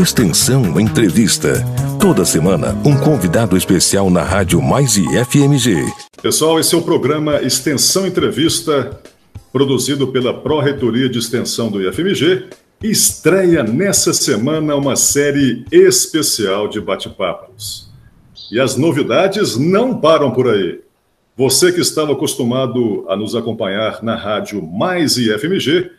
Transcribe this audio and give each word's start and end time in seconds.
Extensão 0.00 0.80
Entrevista. 0.80 1.62
Toda 2.00 2.24
semana, 2.24 2.74
um 2.86 2.98
convidado 2.98 3.54
especial 3.54 4.08
na 4.08 4.22
Rádio 4.22 4.62
Mais 4.62 4.96
e 4.96 5.04
FMG. 5.26 5.76
Pessoal, 6.22 6.58
esse 6.58 6.74
é 6.74 6.78
o 6.78 6.82
programa 6.82 7.42
Extensão 7.42 8.06
Entrevista, 8.06 8.98
produzido 9.52 10.08
pela 10.08 10.32
Pró-Reitoria 10.32 11.06
de 11.06 11.18
Extensão 11.18 11.70
do 11.70 11.82
IFMG. 11.82 12.46
Estreia 12.82 13.62
nessa 13.62 14.14
semana 14.14 14.74
uma 14.74 14.96
série 14.96 15.66
especial 15.70 16.66
de 16.66 16.80
bate-papos. 16.80 17.90
E 18.50 18.58
as 18.58 18.76
novidades 18.76 19.58
não 19.58 20.00
param 20.00 20.30
por 20.30 20.48
aí. 20.48 20.80
Você 21.36 21.72
que 21.72 21.80
estava 21.80 22.12
acostumado 22.12 23.04
a 23.06 23.14
nos 23.14 23.36
acompanhar 23.36 24.02
na 24.02 24.16
rádio 24.16 24.62
Mais 24.62 25.18
IFMG, 25.18 25.90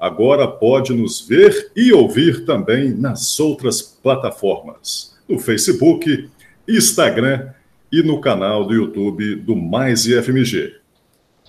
agora 0.00 0.48
pode 0.48 0.94
nos 0.94 1.20
ver 1.20 1.70
e 1.76 1.92
ouvir 1.92 2.46
também 2.46 2.90
nas 2.90 3.38
outras 3.38 3.82
plataformas, 3.82 5.14
no 5.28 5.38
Facebook, 5.38 6.30
Instagram 6.66 7.50
e 7.92 8.02
no 8.02 8.18
canal 8.18 8.64
do 8.64 8.72
YouTube 8.72 9.36
do 9.36 9.54
Mais 9.54 10.06
IFMG. 10.06 10.76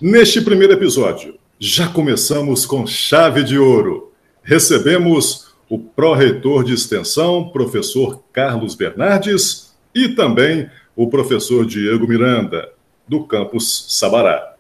Neste 0.02 0.42
primeiro 0.42 0.74
episódio, 0.74 1.36
já 1.58 1.88
começamos 1.88 2.66
com 2.66 2.86
chave 2.86 3.44
de 3.44 3.58
ouro. 3.58 4.12
Recebemos 4.44 5.54
o 5.70 5.80
pró-reitor 5.80 6.66
de 6.66 6.74
extensão, 6.74 7.50
professor 7.50 8.22
Carlos 8.34 8.76
Bernardes, 8.76 9.74
e 9.96 10.10
também 10.10 10.70
o 10.96 11.08
professor 11.08 11.66
Diego 11.66 12.08
Miranda, 12.08 12.70
do 13.08 13.24
campus 13.24 13.86
Sabará. 13.90 14.56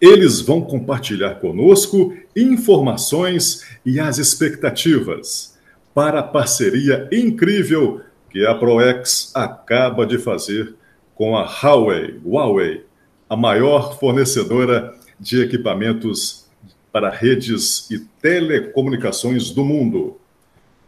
Eles 0.00 0.40
vão 0.40 0.60
compartilhar 0.60 1.34
conosco 1.36 2.14
informações 2.36 3.64
e 3.84 4.00
as 4.00 4.18
expectativas 4.18 5.58
para 5.94 6.20
a 6.20 6.22
parceria 6.22 7.08
incrível 7.12 8.00
que 8.30 8.46
a 8.46 8.54
ProEx 8.54 9.30
acaba 9.34 10.06
de 10.06 10.18
fazer 10.18 10.74
com 11.14 11.36
a 11.36 11.44
Huawei, 11.44 12.18
Huawei, 12.24 12.84
a 13.28 13.36
maior 13.36 13.98
fornecedora 13.98 14.94
de 15.20 15.42
equipamentos 15.42 16.46
para 16.90 17.10
redes 17.10 17.90
e 17.90 17.98
telecomunicações 18.20 19.50
do 19.50 19.64
mundo. 19.64 20.18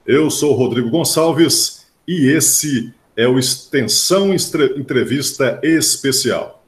Eu 0.07 0.31
sou 0.31 0.55
Rodrigo 0.55 0.91
Gonçalves 0.91 1.87
e 2.07 2.29
esse 2.29 2.93
é 3.17 3.29
o 3.29 3.39
Extensão 3.39 4.35
Entrevista 4.35 5.61
Especial. 5.63 6.64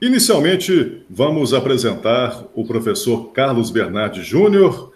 Inicialmente, 0.00 1.04
vamos 1.08 1.54
apresentar 1.54 2.44
o 2.54 2.66
professor 2.66 3.32
Carlos 3.32 3.70
Bernardi 3.70 4.22
Júnior. 4.22 4.92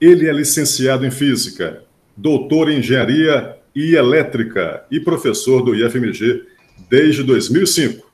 Ele 0.00 0.26
é 0.26 0.32
licenciado 0.32 1.04
em 1.04 1.10
Física, 1.10 1.84
doutor 2.16 2.70
em 2.70 2.78
Engenharia 2.78 3.56
e 3.76 3.94
Elétrica 3.94 4.82
e 4.90 4.98
professor 4.98 5.62
do 5.62 5.74
IFMG 5.74 6.42
desde 6.88 7.22
2005. 7.22 8.10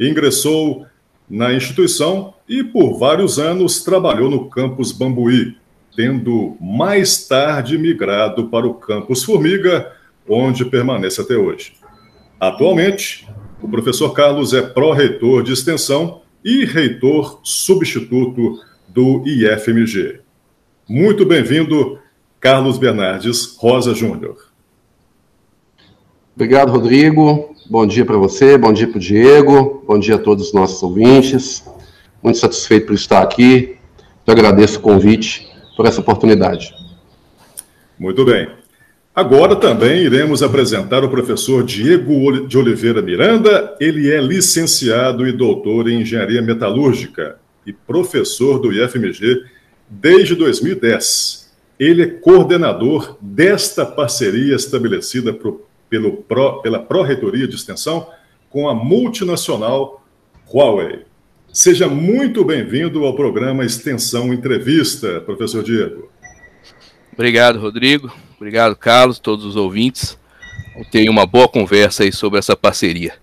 Ingressou 0.00 0.84
na 1.30 1.52
instituição 1.54 2.34
e, 2.48 2.64
por 2.64 2.98
vários 2.98 3.38
anos, 3.38 3.84
trabalhou 3.84 4.28
no 4.28 4.50
campus 4.50 4.90
Bambuí, 4.90 5.56
tendo 5.94 6.56
mais 6.60 7.28
tarde 7.28 7.78
migrado 7.78 8.48
para 8.48 8.66
o 8.66 8.74
campus 8.74 9.22
Formiga, 9.22 9.92
onde 10.28 10.64
permanece 10.64 11.20
até 11.20 11.36
hoje. 11.36 11.74
Atualmente, 12.40 13.28
o 13.62 13.68
professor 13.68 14.10
Carlos 14.12 14.52
é 14.52 14.60
pró-reitor 14.60 15.42
de 15.42 15.52
extensão 15.52 16.22
e 16.44 16.64
reitor 16.64 17.40
substituto 17.44 18.58
do 18.88 19.22
IFMG. 19.24 20.20
Muito 20.88 21.24
bem-vindo, 21.24 21.98
Carlos 22.40 22.76
Bernardes 22.76 23.56
Rosa 23.56 23.94
Júnior. 23.94 24.36
Obrigado, 26.34 26.72
Rodrigo. 26.72 27.54
Bom 27.70 27.86
dia 27.86 28.04
para 28.04 28.16
você, 28.16 28.58
bom 28.58 28.72
dia 28.72 28.88
para 28.88 28.96
o 28.96 29.00
Diego, 29.00 29.84
bom 29.86 29.98
dia 29.98 30.16
a 30.16 30.18
todos 30.18 30.48
os 30.48 30.52
nossos 30.52 30.82
ouvintes. 30.82 31.64
Muito 32.20 32.38
satisfeito 32.38 32.86
por 32.86 32.94
estar 32.94 33.22
aqui. 33.22 33.76
Eu 34.26 34.32
agradeço 34.32 34.78
o 34.78 34.82
convite 34.82 35.48
por 35.76 35.86
essa 35.86 36.00
oportunidade. 36.00 36.74
Muito 37.98 38.24
bem. 38.24 38.61
Agora 39.14 39.54
também 39.54 40.04
iremos 40.04 40.42
apresentar 40.42 41.04
o 41.04 41.10
professor 41.10 41.62
Diego 41.62 42.46
de 42.46 42.56
Oliveira 42.56 43.02
Miranda. 43.02 43.76
Ele 43.78 44.10
é 44.10 44.18
licenciado 44.18 45.28
e 45.28 45.32
doutor 45.32 45.86
em 45.86 46.00
engenharia 46.00 46.40
metalúrgica 46.40 47.36
e 47.66 47.74
professor 47.74 48.58
do 48.58 48.72
IFMG 48.72 49.44
desde 49.86 50.34
2010. 50.34 51.52
Ele 51.78 52.02
é 52.02 52.06
coordenador 52.06 53.18
desta 53.20 53.84
parceria 53.84 54.56
estabelecida 54.56 55.34
pro, 55.34 55.62
pelo 55.90 56.16
Pro, 56.22 56.62
pela 56.62 56.78
Pró-Reitoria 56.78 57.46
de 57.46 57.54
Extensão 57.54 58.08
com 58.48 58.66
a 58.66 58.74
multinacional 58.74 60.02
Huawei. 60.50 61.00
Seja 61.52 61.86
muito 61.86 62.42
bem-vindo 62.46 63.04
ao 63.04 63.14
programa 63.14 63.62
Extensão 63.62 64.32
Entrevista, 64.32 65.20
professor 65.20 65.62
Diego. 65.62 66.10
Obrigado, 67.12 67.58
Rodrigo. 67.58 68.10
Obrigado, 68.42 68.74
Carlos, 68.74 69.20
todos 69.20 69.44
os 69.44 69.54
ouvintes. 69.54 70.18
Ter 70.90 71.08
uma 71.08 71.24
boa 71.24 71.46
conversa 71.46 72.02
aí 72.02 72.12
sobre 72.12 72.40
essa 72.40 72.56
parceria. 72.56 73.14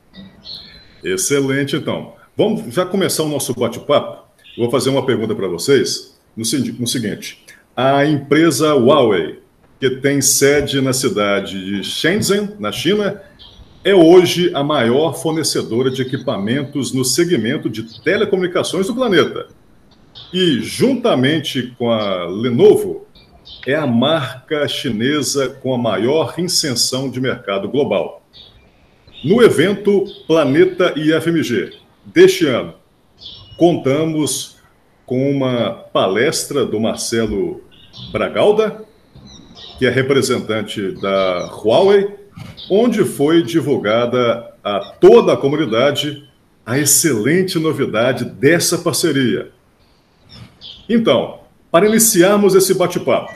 Excelente, 1.03 1.75
então. 1.75 2.13
Vamos 2.37 2.73
já 2.73 2.85
começar 2.85 3.23
o 3.23 3.27
nosso 3.27 3.53
bate-papo. 3.53 4.23
Vou 4.57 4.71
fazer 4.71 4.89
uma 4.89 5.05
pergunta 5.05 5.35
para 5.35 5.49
vocês 5.49 6.17
no, 6.37 6.45
no 6.79 6.87
seguinte: 6.87 7.43
a 7.75 8.05
empresa 8.05 8.73
Huawei, 8.73 9.39
que 9.77 9.89
tem 9.89 10.21
sede 10.21 10.79
na 10.79 10.93
cidade 10.93 11.65
de 11.65 11.83
Shenzhen, 11.83 12.51
na 12.57 12.71
China, 12.71 13.21
é 13.83 13.93
hoje 13.93 14.49
a 14.55 14.63
maior 14.63 15.21
fornecedora 15.21 15.91
de 15.91 16.01
equipamentos 16.01 16.93
no 16.93 17.03
segmento 17.03 17.69
de 17.69 18.01
telecomunicações 18.01 18.87
do 18.87 18.95
planeta. 18.95 19.47
E, 20.33 20.61
juntamente 20.61 21.75
com 21.77 21.91
a 21.91 22.25
Lenovo, 22.25 23.05
é 23.65 23.75
a 23.75 23.85
marca 23.85 24.67
chinesa 24.67 25.49
com 25.49 25.73
a 25.73 25.77
maior 25.77 26.35
inserção 26.37 27.09
de 27.09 27.19
mercado 27.19 27.67
global. 27.67 28.21
No 29.23 29.43
evento 29.43 30.05
Planeta 30.25 30.93
IFMG 30.95 31.73
deste 32.05 32.45
ano, 32.45 32.73
contamos 33.57 34.57
com 35.05 35.29
uma 35.31 35.71
palestra 35.71 36.65
do 36.65 36.79
Marcelo 36.79 37.61
Bragalda, 38.11 38.85
que 39.77 39.85
é 39.85 39.89
representante 39.89 40.91
da 41.01 41.47
Huawei, 41.47 42.15
onde 42.69 43.03
foi 43.03 43.43
divulgada 43.43 44.53
a 44.63 44.79
toda 44.79 45.33
a 45.33 45.37
comunidade 45.37 46.29
a 46.65 46.77
excelente 46.77 47.57
novidade 47.57 48.23
dessa 48.23 48.77
parceria. 48.77 49.51
Então, 50.87 51.39
para 51.71 51.87
iniciarmos 51.87 52.55
esse 52.55 52.73
bate-papo, 52.73 53.31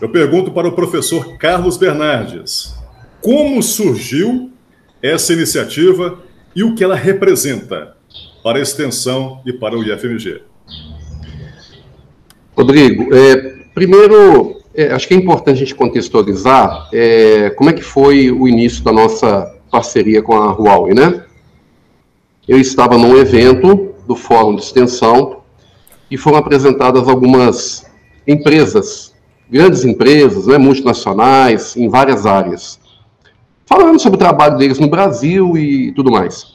eu 0.00 0.08
pergunto 0.08 0.50
para 0.50 0.68
o 0.68 0.72
professor 0.72 1.36
Carlos 1.36 1.76
Bernardes: 1.76 2.74
como 3.20 3.62
surgiu 3.62 4.50
essa 5.02 5.32
iniciativa 5.32 6.18
e 6.54 6.62
o 6.62 6.74
que 6.74 6.82
ela 6.82 6.94
representa 6.94 7.96
para 8.42 8.58
a 8.58 8.62
extensão 8.62 9.40
e 9.44 9.52
para 9.52 9.76
o 9.76 9.82
IFMG? 9.82 10.42
Rodrigo, 12.56 13.14
é, 13.14 13.36
primeiro, 13.74 14.62
é, 14.74 14.92
acho 14.92 15.06
que 15.06 15.14
é 15.14 15.16
importante 15.16 15.56
a 15.56 15.58
gente 15.58 15.74
contextualizar 15.74 16.88
é, 16.92 17.50
como 17.50 17.68
é 17.68 17.72
que 17.72 17.82
foi 17.82 18.30
o 18.30 18.48
início 18.48 18.82
da 18.82 18.92
nossa 18.92 19.54
parceria 19.70 20.22
com 20.22 20.34
a 20.34 20.52
Huawei, 20.52 20.94
né? 20.94 21.24
Eu 22.48 22.58
estava 22.58 22.96
num 22.96 23.16
evento 23.16 23.94
do 24.06 24.14
Fórum 24.14 24.54
de 24.54 24.62
Extensão 24.62 25.42
e 26.10 26.16
foram 26.16 26.38
apresentadas 26.38 27.08
algumas 27.08 27.86
empresas, 28.26 29.14
grandes 29.50 29.84
empresas, 29.84 30.46
né, 30.46 30.58
multinacionais, 30.58 31.76
em 31.76 31.88
várias 31.88 32.26
áreas, 32.26 32.80
falando 33.64 34.00
sobre 34.00 34.16
o 34.16 34.18
trabalho 34.18 34.56
deles 34.56 34.78
no 34.78 34.88
Brasil 34.88 35.56
e 35.56 35.92
tudo 35.92 36.10
mais. 36.10 36.54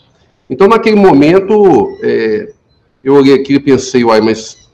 Então, 0.49 0.67
naquele 0.67 0.97
momento, 0.97 1.97
é, 2.01 2.51
eu 3.03 3.15
olhei 3.15 3.33
aqui 3.33 3.55
e 3.55 3.59
pensei, 3.59 4.03
uai, 4.03 4.21
mas 4.21 4.69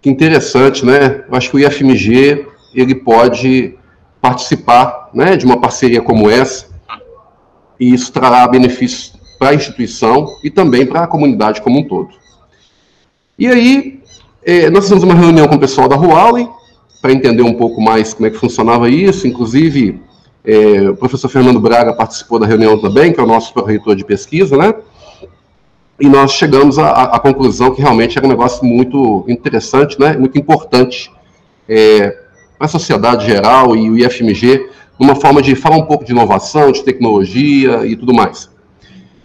que 0.00 0.10
interessante, 0.10 0.84
né? 0.84 1.24
Eu 1.28 1.36
acho 1.36 1.50
que 1.50 1.56
o 1.56 1.60
IFMG, 1.60 2.46
ele 2.74 2.94
pode 2.94 3.76
participar 4.20 5.10
né, 5.14 5.36
de 5.36 5.44
uma 5.44 5.60
parceria 5.60 6.00
como 6.00 6.30
essa, 6.30 6.66
e 7.78 7.92
isso 7.92 8.12
trará 8.12 8.46
benefícios 8.48 9.12
para 9.38 9.50
a 9.50 9.54
instituição 9.54 10.26
e 10.42 10.50
também 10.50 10.86
para 10.86 11.04
a 11.04 11.06
comunidade 11.06 11.60
como 11.60 11.80
um 11.80 11.84
todo. 11.84 12.10
E 13.38 13.48
aí, 13.48 14.01
é, 14.44 14.68
nós 14.70 14.84
fizemos 14.84 15.04
uma 15.04 15.14
reunião 15.14 15.46
com 15.46 15.54
o 15.54 15.60
pessoal 15.60 15.88
da 15.88 15.96
Huawei 15.96 16.48
para 17.00 17.12
entender 17.12 17.42
um 17.42 17.54
pouco 17.54 17.80
mais 17.80 18.12
como 18.14 18.26
é 18.26 18.30
que 18.30 18.38
funcionava 18.38 18.88
isso. 18.88 19.26
Inclusive, 19.26 20.00
é, 20.44 20.90
o 20.90 20.96
professor 20.96 21.28
Fernando 21.28 21.60
Braga 21.60 21.92
participou 21.92 22.38
da 22.38 22.46
reunião 22.46 22.78
também, 22.78 23.12
que 23.12 23.20
é 23.20 23.22
o 23.22 23.26
nosso 23.26 23.52
reitor 23.64 23.94
de 23.94 24.04
pesquisa, 24.04 24.56
né? 24.56 24.74
E 26.00 26.08
nós 26.08 26.32
chegamos 26.32 26.78
à, 26.78 26.90
à, 26.90 27.20
conclusão 27.20 27.72
que 27.72 27.80
realmente 27.80 28.18
era 28.18 28.26
um 28.26 28.30
negócio 28.30 28.64
muito 28.64 29.24
interessante, 29.28 29.98
né? 30.00 30.16
Muito 30.16 30.36
importante 30.36 31.12
é, 31.68 32.16
a 32.58 32.66
sociedade 32.66 33.26
geral 33.26 33.76
e 33.76 33.88
o 33.88 33.96
IFMG, 33.96 34.68
uma 34.98 35.14
forma 35.14 35.40
de 35.40 35.54
falar 35.54 35.76
um 35.76 35.86
pouco 35.86 36.04
de 36.04 36.10
inovação, 36.12 36.72
de 36.72 36.82
tecnologia 36.82 37.86
e 37.86 37.94
tudo 37.94 38.12
mais. 38.12 38.50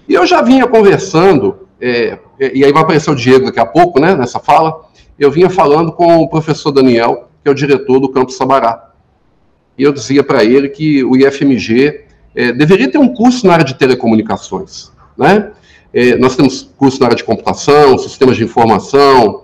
E 0.08 0.14
eu 0.14 0.26
já 0.26 0.42
vinha 0.42 0.68
conversando, 0.68 1.68
é, 1.82 2.20
e 2.40 2.64
aí 2.64 2.72
vai 2.72 2.84
aparecer 2.84 3.10
o 3.10 3.16
Diego 3.16 3.46
daqui 3.46 3.60
a 3.60 3.66
pouco, 3.66 4.00
né, 4.00 4.16
nessa 4.16 4.40
fala, 4.40 4.87
eu 5.20 5.32
vinha 5.32 5.50
falando 5.50 5.92
com 5.92 6.18
o 6.18 6.30
professor 6.30 6.72
Daniel, 6.72 7.30
que 7.44 7.50
é 7.50 7.52
o 7.52 7.56
diretor 7.56 8.00
do 8.00 8.10
Campo 8.10 8.32
Sabará. 8.32 8.92
E 9.78 9.84
eu 9.84 9.92
dizia 9.92 10.24
para 10.24 10.44
ele 10.44 10.70
que 10.70 11.04
o 11.04 11.16
IFMG 11.16 12.06
é, 12.36 12.52
deveria 12.52 12.92
ter 12.92 12.98
um 12.98 13.14
curso 13.14 13.46
na 13.46 13.54
área 13.54 13.66
de 13.66 13.76
telecomunicações. 13.76 14.92
Né? 15.18 15.52
É, 15.94 16.16
nós 16.18 16.36
temos 16.36 16.70
curso 16.78 17.00
na 17.00 17.08
área 17.08 17.18
de 17.18 17.24
computação, 17.24 17.98
sistemas 17.98 18.38
de 18.38 18.44
informação, 18.44 19.44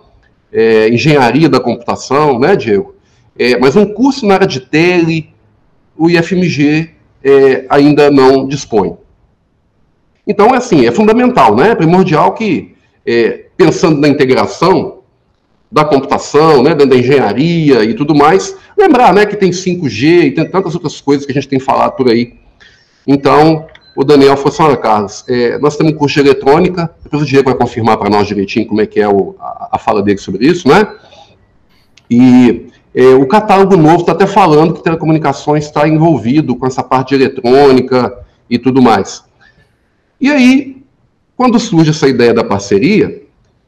é, 0.51 0.89
engenharia 0.89 1.49
da 1.49 1.59
computação, 1.59 2.39
né, 2.39 2.55
Diego? 2.55 2.95
É, 3.37 3.57
mas 3.57 3.75
um 3.75 3.85
curso 3.85 4.27
na 4.27 4.35
área 4.35 4.47
de 4.47 4.59
tele, 4.59 5.33
o 5.97 6.09
IFMG 6.09 6.91
é, 7.23 7.65
ainda 7.69 8.11
não 8.11 8.47
dispõe. 8.47 8.95
Então, 10.27 10.53
é 10.53 10.57
assim, 10.57 10.85
é 10.85 10.91
fundamental, 10.91 11.55
né? 11.55 11.71
É 11.71 11.75
primordial 11.75 12.33
que, 12.33 12.75
é, 13.05 13.45
pensando 13.57 13.99
na 13.99 14.07
integração 14.07 15.02
da 15.73 15.83
computação, 15.83 16.61
né, 16.61 16.75
da 16.75 16.95
engenharia 16.95 17.83
e 17.83 17.95
tudo 17.95 18.13
mais, 18.13 18.55
lembrar, 18.77 19.11
né, 19.11 19.25
que 19.25 19.35
tem 19.35 19.49
5G 19.49 20.25
e 20.25 20.31
tem 20.31 20.47
tantas 20.47 20.75
outras 20.75 21.01
coisas 21.01 21.25
que 21.25 21.31
a 21.31 21.35
gente 21.35 21.47
tem 21.47 21.59
falado 21.59 21.93
por 21.93 22.09
aí. 22.09 22.35
Então, 23.07 23.65
o 23.95 24.03
Daniel 24.03 24.37
falou 24.37 24.53
assim, 24.53 24.63
olha, 24.63 24.77
Carlos, 24.77 25.25
é, 25.27 25.57
nós 25.57 25.75
temos 25.75 25.93
um 25.93 25.95
curso 25.95 26.13
de 26.13 26.29
eletrônica, 26.29 26.93
depois 27.03 27.23
o 27.23 27.25
Diego 27.25 27.49
vai 27.49 27.57
confirmar 27.57 27.97
para 27.97 28.07
nós 28.07 28.27
direitinho 28.27 28.67
como 28.67 28.81
é 28.81 28.85
que 28.85 28.99
é 28.99 29.09
o, 29.09 29.35
a, 29.39 29.69
a, 29.71 29.79
fala 29.79 30.03
dele 30.03 30.19
sobre 30.19 30.45
isso, 30.45 30.67
né? 30.67 30.87
E 32.07 32.67
é, 32.93 33.07
o 33.15 33.25
catálogo 33.25 33.75
novo 33.75 34.01
está 34.01 34.11
até 34.11 34.27
falando 34.27 34.75
que 34.75 34.83
telecomunicações 34.83 35.65
está 35.65 35.87
envolvido 35.87 36.55
com 36.55 36.67
essa 36.67 36.83
parte 36.83 37.09
de 37.09 37.23
eletrônica 37.23 38.15
e 38.47 38.59
tudo 38.59 38.79
mais. 38.79 39.23
E 40.21 40.29
aí, 40.29 40.83
quando 41.35 41.59
surge 41.59 41.89
essa 41.89 42.07
ideia 42.07 42.31
da 42.31 42.43
parceria, 42.43 43.23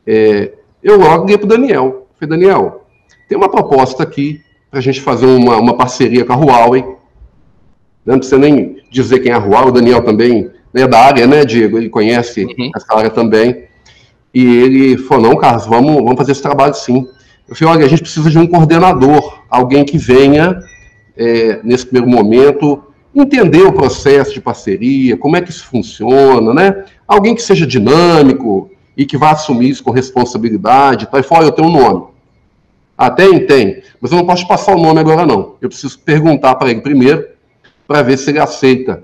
é, 0.05 0.53
eu 0.85 0.99
logo 0.99 1.21
liguei 1.23 1.37
para 1.37 1.45
o 1.45 1.49
Daniel. 1.49 2.07
Falei, 2.19 2.37
Daniel, 2.37 2.85
tem 3.27 3.35
uma 3.35 3.49
proposta 3.49 4.03
aqui 4.03 4.39
para 4.69 4.79
a 4.79 4.81
gente 4.81 5.01
fazer 5.01 5.25
uma, 5.25 5.57
uma 5.57 5.75
parceria 5.75 6.23
com 6.23 6.33
a 6.33 6.35
Huawei, 6.35 6.85
não 8.05 8.19
precisa 8.19 8.37
nem 8.37 8.77
dizer 8.91 9.19
quem 9.19 9.31
é 9.31 9.35
a 9.35 9.39
Huawei, 9.39 9.69
o 9.69 9.71
Daniel 9.71 10.03
também 10.03 10.51
é 10.75 10.87
da 10.87 10.99
área, 10.99 11.25
né, 11.25 11.43
Diego? 11.43 11.77
Ele 11.77 11.89
conhece 11.89 12.45
uhum. 12.45 12.69
essa 12.75 12.95
área 12.95 13.09
também. 13.09 13.63
E 14.31 14.45
ele 14.45 14.97
falou, 14.97 15.29
não, 15.29 15.37
Carlos, 15.37 15.65
vamos, 15.65 15.95
vamos 15.95 16.17
fazer 16.17 16.33
esse 16.33 16.41
trabalho 16.41 16.75
sim. 16.75 17.07
Eu 17.47 17.55
falei, 17.55 17.75
olha, 17.75 17.85
a 17.85 17.89
gente 17.89 18.01
precisa 18.01 18.29
de 18.29 18.37
um 18.37 18.45
coordenador, 18.45 19.43
alguém 19.49 19.83
que 19.85 19.97
venha, 19.97 20.59
é, 21.17 21.61
nesse 21.63 21.87
primeiro 21.87 22.09
momento, 22.09 22.83
entender 23.15 23.63
o 23.63 23.73
processo 23.73 24.33
de 24.33 24.41
parceria, 24.41 25.17
como 25.17 25.35
é 25.35 25.41
que 25.41 25.49
isso 25.49 25.65
funciona, 25.65 26.53
né? 26.53 26.83
Alguém 27.07 27.33
que 27.33 27.41
seja 27.41 27.65
dinâmico 27.65 28.69
e 28.97 29.05
que 29.05 29.17
vá 29.17 29.31
assumir 29.31 29.69
isso 29.69 29.83
com 29.83 29.91
responsabilidade. 29.91 31.07
Tá? 31.07 31.19
E 31.19 31.25
olha, 31.29 31.45
eu 31.45 31.51
tenho 31.51 31.67
um 31.67 31.71
nome. 31.71 32.05
Até 32.97 33.25
ah, 33.25 33.45
tem, 33.45 33.83
mas 33.99 34.11
eu 34.11 34.17
não 34.17 34.25
posso 34.25 34.47
passar 34.47 34.73
o 34.73 34.81
nome 34.81 34.99
agora 34.99 35.25
não. 35.25 35.55
Eu 35.61 35.67
preciso 35.67 35.99
perguntar 35.99 36.55
para 36.55 36.71
ele 36.71 36.79
primeiro 36.79 37.27
para 37.85 38.01
ver 38.01 38.17
se 38.17 38.29
ele 38.29 38.39
aceita. 38.39 39.03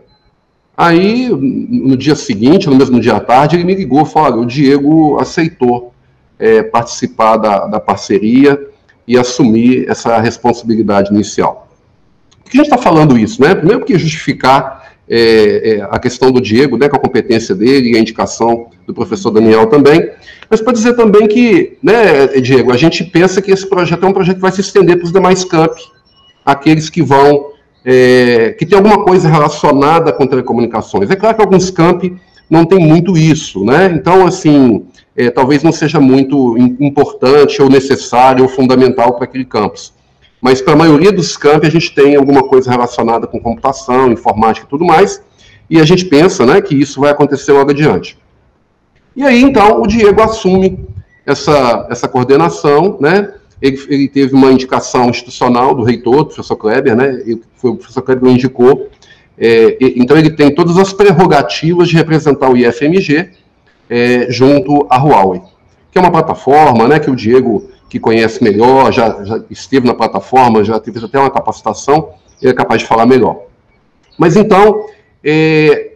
Aí, 0.77 1.29
no 1.29 1.97
dia 1.97 2.15
seguinte, 2.15 2.69
no 2.69 2.75
mesmo 2.75 2.99
dia 3.01 3.17
à 3.17 3.19
tarde, 3.19 3.57
ele 3.57 3.65
me 3.65 3.75
ligou 3.75 4.01
e 4.03 4.05
falou: 4.05 4.41
o 4.41 4.45
Diego 4.45 5.19
aceitou 5.19 5.93
é, 6.39 6.63
participar 6.63 7.37
da, 7.37 7.67
da 7.67 7.79
parceria 7.79 8.59
e 9.05 9.17
assumir 9.17 9.89
essa 9.89 10.19
responsabilidade 10.19 11.13
inicial. 11.13 11.67
Por 12.43 12.51
que 12.51 12.57
a 12.57 12.63
gente 12.63 12.73
está 12.73 12.81
falando 12.81 13.17
isso? 13.17 13.41
Né? 13.41 13.53
Primeiro, 13.53 13.79
porque 13.79 13.99
justificar 13.99 14.80
é, 15.13 15.71
é, 15.71 15.87
a 15.91 15.99
questão 15.99 16.31
do 16.31 16.39
Diego, 16.39 16.77
né, 16.77 16.87
com 16.87 16.95
a 16.95 16.99
competência 16.99 17.53
dele 17.53 17.91
e 17.91 17.97
a 17.97 17.99
indicação 17.99 18.67
do 18.87 18.93
professor 18.93 19.29
Daniel 19.29 19.67
também, 19.67 20.09
mas 20.49 20.61
para 20.61 20.71
dizer 20.71 20.93
também 20.93 21.27
que, 21.27 21.77
né, 21.83 22.27
Diego, 22.39 22.71
a 22.71 22.77
gente 22.77 23.03
pensa 23.03 23.41
que 23.41 23.51
esse 23.51 23.67
projeto 23.67 24.05
é 24.05 24.07
um 24.07 24.13
projeto 24.13 24.37
que 24.37 24.41
vai 24.41 24.53
se 24.53 24.61
estender 24.61 24.95
para 24.95 25.05
os 25.05 25.11
demais 25.11 25.43
campi, 25.43 25.81
aqueles 26.45 26.89
que 26.89 27.01
vão 27.01 27.51
é, 27.83 28.55
que 28.57 28.65
tem 28.65 28.77
alguma 28.77 29.03
coisa 29.03 29.27
relacionada 29.27 30.13
com 30.13 30.27
telecomunicações. 30.27 31.09
É 31.09 31.15
claro 31.15 31.35
que 31.35 31.41
alguns 31.41 31.69
campi 31.71 32.15
não 32.49 32.63
tem 32.63 32.79
muito 32.79 33.17
isso, 33.17 33.65
né? 33.65 33.91
Então, 33.93 34.25
assim, 34.25 34.85
é, 35.15 35.29
talvez 35.29 35.63
não 35.63 35.71
seja 35.71 35.99
muito 35.99 36.57
importante 36.79 37.61
ou 37.61 37.69
necessário 37.69 38.43
ou 38.43 38.49
fundamental 38.49 39.13
para 39.15 39.25
aquele 39.25 39.45
campus. 39.45 39.93
Mas 40.41 40.61
para 40.61 40.73
a 40.73 40.75
maioria 40.75 41.11
dos 41.11 41.37
campi 41.37 41.67
a 41.67 41.71
gente 41.71 41.93
tem 41.93 42.15
alguma 42.15 42.43
coisa 42.43 42.71
relacionada 42.71 43.27
com 43.27 43.39
computação, 43.39 44.11
informática 44.11 44.65
e 44.65 44.69
tudo 44.69 44.83
mais, 44.83 45.21
e 45.69 45.79
a 45.79 45.85
gente 45.85 46.05
pensa 46.05 46.45
né, 46.45 46.59
que 46.59 46.75
isso 46.75 46.99
vai 46.99 47.11
acontecer 47.11 47.51
logo 47.51 47.71
adiante. 47.71 48.17
E 49.15 49.23
aí, 49.23 49.41
então, 49.41 49.81
o 49.81 49.87
Diego 49.87 50.21
assume 50.21 50.79
essa, 51.25 51.87
essa 51.89 52.07
coordenação, 52.07 52.97
né? 52.99 53.33
Ele, 53.61 53.79
ele, 53.89 54.07
teve 54.07 54.33
uma 54.33 54.51
indicação 54.51 55.09
institucional 55.09 55.75
do 55.75 55.83
reitor, 55.83 56.19
do 56.19 56.25
professor 56.27 56.55
Kleber, 56.55 56.95
né? 56.95 57.21
Ele, 57.25 57.41
foi 57.55 57.71
o 57.71 57.75
professor 57.75 58.01
Kleber 58.01 58.23
o 58.23 58.31
indicou. 58.31 58.89
É, 59.37 59.77
então, 59.81 60.17
ele 60.17 60.31
tem 60.31 60.53
todas 60.53 60.77
as 60.77 60.93
prerrogativas 60.93 61.89
de 61.89 61.95
representar 61.95 62.49
o 62.49 62.57
IFMG 62.57 63.29
é, 63.89 64.27
junto 64.29 64.87
à 64.89 64.97
Huawei, 64.97 65.41
que 65.91 65.97
é 65.97 66.01
uma 66.01 66.11
plataforma 66.11 66.87
né, 66.87 66.97
que 66.97 67.11
o 67.11 67.15
Diego, 67.15 67.69
que 67.91 67.99
conhece 67.99 68.41
melhor, 68.41 68.89
já, 68.93 69.21
já 69.25 69.43
esteve 69.49 69.85
na 69.85 69.93
plataforma, 69.93 70.63
já 70.63 70.79
teve 70.79 71.03
até 71.03 71.19
uma 71.19 71.29
capacitação, 71.29 72.11
ele 72.41 72.51
é 72.51 72.55
capaz 72.55 72.79
de 72.79 72.87
falar 72.87 73.05
melhor. 73.05 73.41
Mas 74.17 74.37
então, 74.37 74.85
é, 75.21 75.91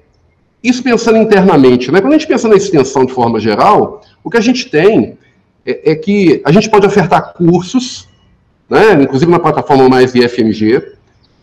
isso 0.61 0.83
pensando 0.83 1.17
internamente, 1.19 1.89
né? 1.93 2.01
quando 2.01 2.11
a 2.11 2.17
gente 2.17 2.27
pensa 2.27 2.49
na 2.49 2.55
extensão 2.55 3.05
de 3.05 3.13
forma 3.13 3.39
geral, 3.39 4.01
o 4.21 4.29
que 4.29 4.35
a 4.35 4.41
gente 4.41 4.69
tem 4.69 5.17
é, 5.65 5.91
é 5.93 5.95
que 5.95 6.41
a 6.43 6.51
gente 6.51 6.69
pode 6.69 6.85
ofertar 6.85 7.33
cursos, 7.33 8.09
né, 8.69 9.01
inclusive 9.01 9.31
na 9.31 9.39
plataforma 9.39 9.87
mais 9.87 10.13
IFMG, 10.13 10.83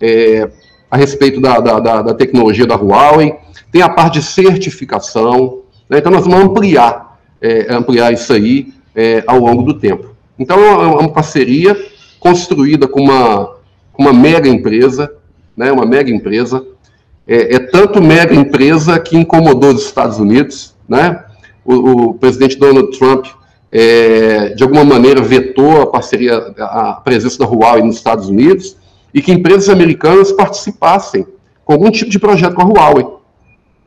é, 0.03 0.51
a 0.91 0.99
respeito 0.99 1.41
da, 1.41 1.61
da, 1.61 1.81
da, 1.81 2.03
da, 2.03 2.15
tecnologia 2.15 2.67
da 2.67 2.77
Huawei, 2.77 3.37
tem 3.71 3.81
a 3.81 3.89
parte 3.89 4.19
de 4.19 4.27
certificação, 4.27 5.63
né, 5.89 5.97
então 5.97 6.13
nós 6.13 6.27
vamos 6.27 6.45
ampliar, 6.45 7.19
é, 7.41 7.73
ampliar 7.73 8.13
isso 8.13 8.35
aí 8.35 8.75
é, 8.95 9.25
ao 9.27 9.39
longo 9.39 9.63
do 9.63 9.81
tempo. 9.81 10.13
Então 10.39 10.59
é 10.59 10.87
uma 10.87 11.05
é 11.05 11.09
parceria 11.09 11.77
construída 12.19 12.87
com 12.87 13.01
uma, 13.01 13.57
uma 13.99 14.13
mega 14.13 14.49
empresa, 14.49 15.13
né, 15.57 15.73
uma 15.73 15.85
mega 15.85 16.11
empresa, 16.11 16.65
é, 17.27 17.57
é, 17.57 17.59
tanto 17.59 18.03
mega 18.03 18.35
empresa 18.35 18.99
que 18.99 19.17
incomodou 19.17 19.73
os 19.73 19.85
Estados 19.85 20.19
Unidos, 20.19 20.75
né, 20.89 21.25
o, 21.65 21.75
o 21.75 22.15
presidente 22.15 22.59
Donald 22.59 22.97
Trump 22.97 23.27
é, 23.71 24.51
de 24.51 24.63
alguma 24.63 24.85
maneira 24.85 25.23
vetou 25.23 25.81
a 25.81 25.87
parceria, 25.87 26.37
a 26.59 27.01
presença 27.03 27.39
da 27.39 27.47
Huawei 27.47 27.83
nos 27.83 27.97
Estados 27.97 28.29
Unidos 28.29 28.77
e 29.15 29.23
que 29.23 29.33
empresas 29.33 29.69
americanas 29.69 30.31
participassem 30.31 31.27
com 31.65 31.73
algum 31.73 31.91
tipo 31.91 32.11
de 32.11 32.19
projeto 32.19 32.55
com 32.55 32.63
a 32.63 32.67
Huawei. 32.67 33.07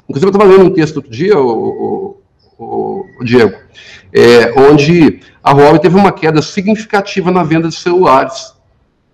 Inclusive, 0.09 0.27
eu 0.27 0.35
estava 0.35 0.43
lendo 0.45 0.65
um 0.65 0.73
texto 0.73 0.97
outro 0.97 1.11
dia, 1.11 1.37
o, 1.39 2.17
o, 2.57 3.05
o 3.19 3.23
Diego, 3.23 3.55
é, 4.13 4.53
onde 4.57 5.19
a 5.43 5.51
Huawei 5.51 5.79
teve 5.79 5.95
uma 5.95 6.11
queda 6.11 6.41
significativa 6.41 7.31
na 7.31 7.43
venda 7.43 7.67
de 7.67 7.75
celulares, 7.75 8.53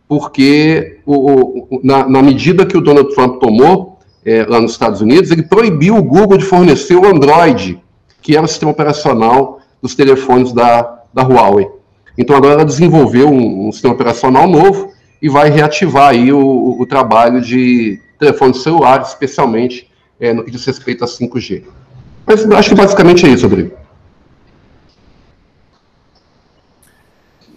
porque 0.08 1.00
o, 1.06 1.80
na, 1.84 2.08
na, 2.08 2.22
medida 2.22 2.66
que 2.66 2.78
o 2.78 2.82
Donald 2.82 3.14
Trump 3.14 3.40
tomou 3.40 4.00
é, 4.26 4.46
lá 4.46 4.60
nos 4.60 4.72
Estados 4.72 5.02
Unidos, 5.02 5.32
ele 5.32 5.44
proibiu 5.44 5.96
o 5.96 6.04
Google 6.04 6.38
de 6.38 6.46
fornecer 6.46 6.96
o 6.96 7.06
Android, 7.06 7.82
que 8.22 8.36
era 8.36 8.46
o 8.46 8.48
sistema 8.48 8.72
operacional 8.72 9.60
dos 9.82 9.96
telefones 9.96 10.52
da, 10.52 11.04
da 11.14 11.24
Huawei. 11.24 11.68
Então 12.18 12.36
agora 12.36 12.54
ela 12.54 12.66
desenvolveu 12.66 13.30
um, 13.30 13.68
um 13.68 13.72
sistema 13.72 13.94
operacional 13.94 14.48
novo 14.48 14.92
e 15.22 15.30
vai 15.30 15.50
reativar 15.50 16.10
aí 16.10 16.32
o, 16.32 16.78
o 16.80 16.86
trabalho 16.86 17.42
de 17.42 18.00
telefones 18.20 18.62
celulares, 18.62 19.10
especialmente 19.10 19.90
é, 20.20 20.34
no 20.34 20.44
que 20.44 20.52
diz 20.52 20.64
respeito 20.66 21.04
a 21.04 21.08
5G. 21.08 21.64
Mas 22.32 22.50
acho 22.52 22.70
que 22.70 22.76
basicamente 22.76 23.26
é 23.26 23.30
isso, 23.30 23.48
Rodrigo. 23.48 23.78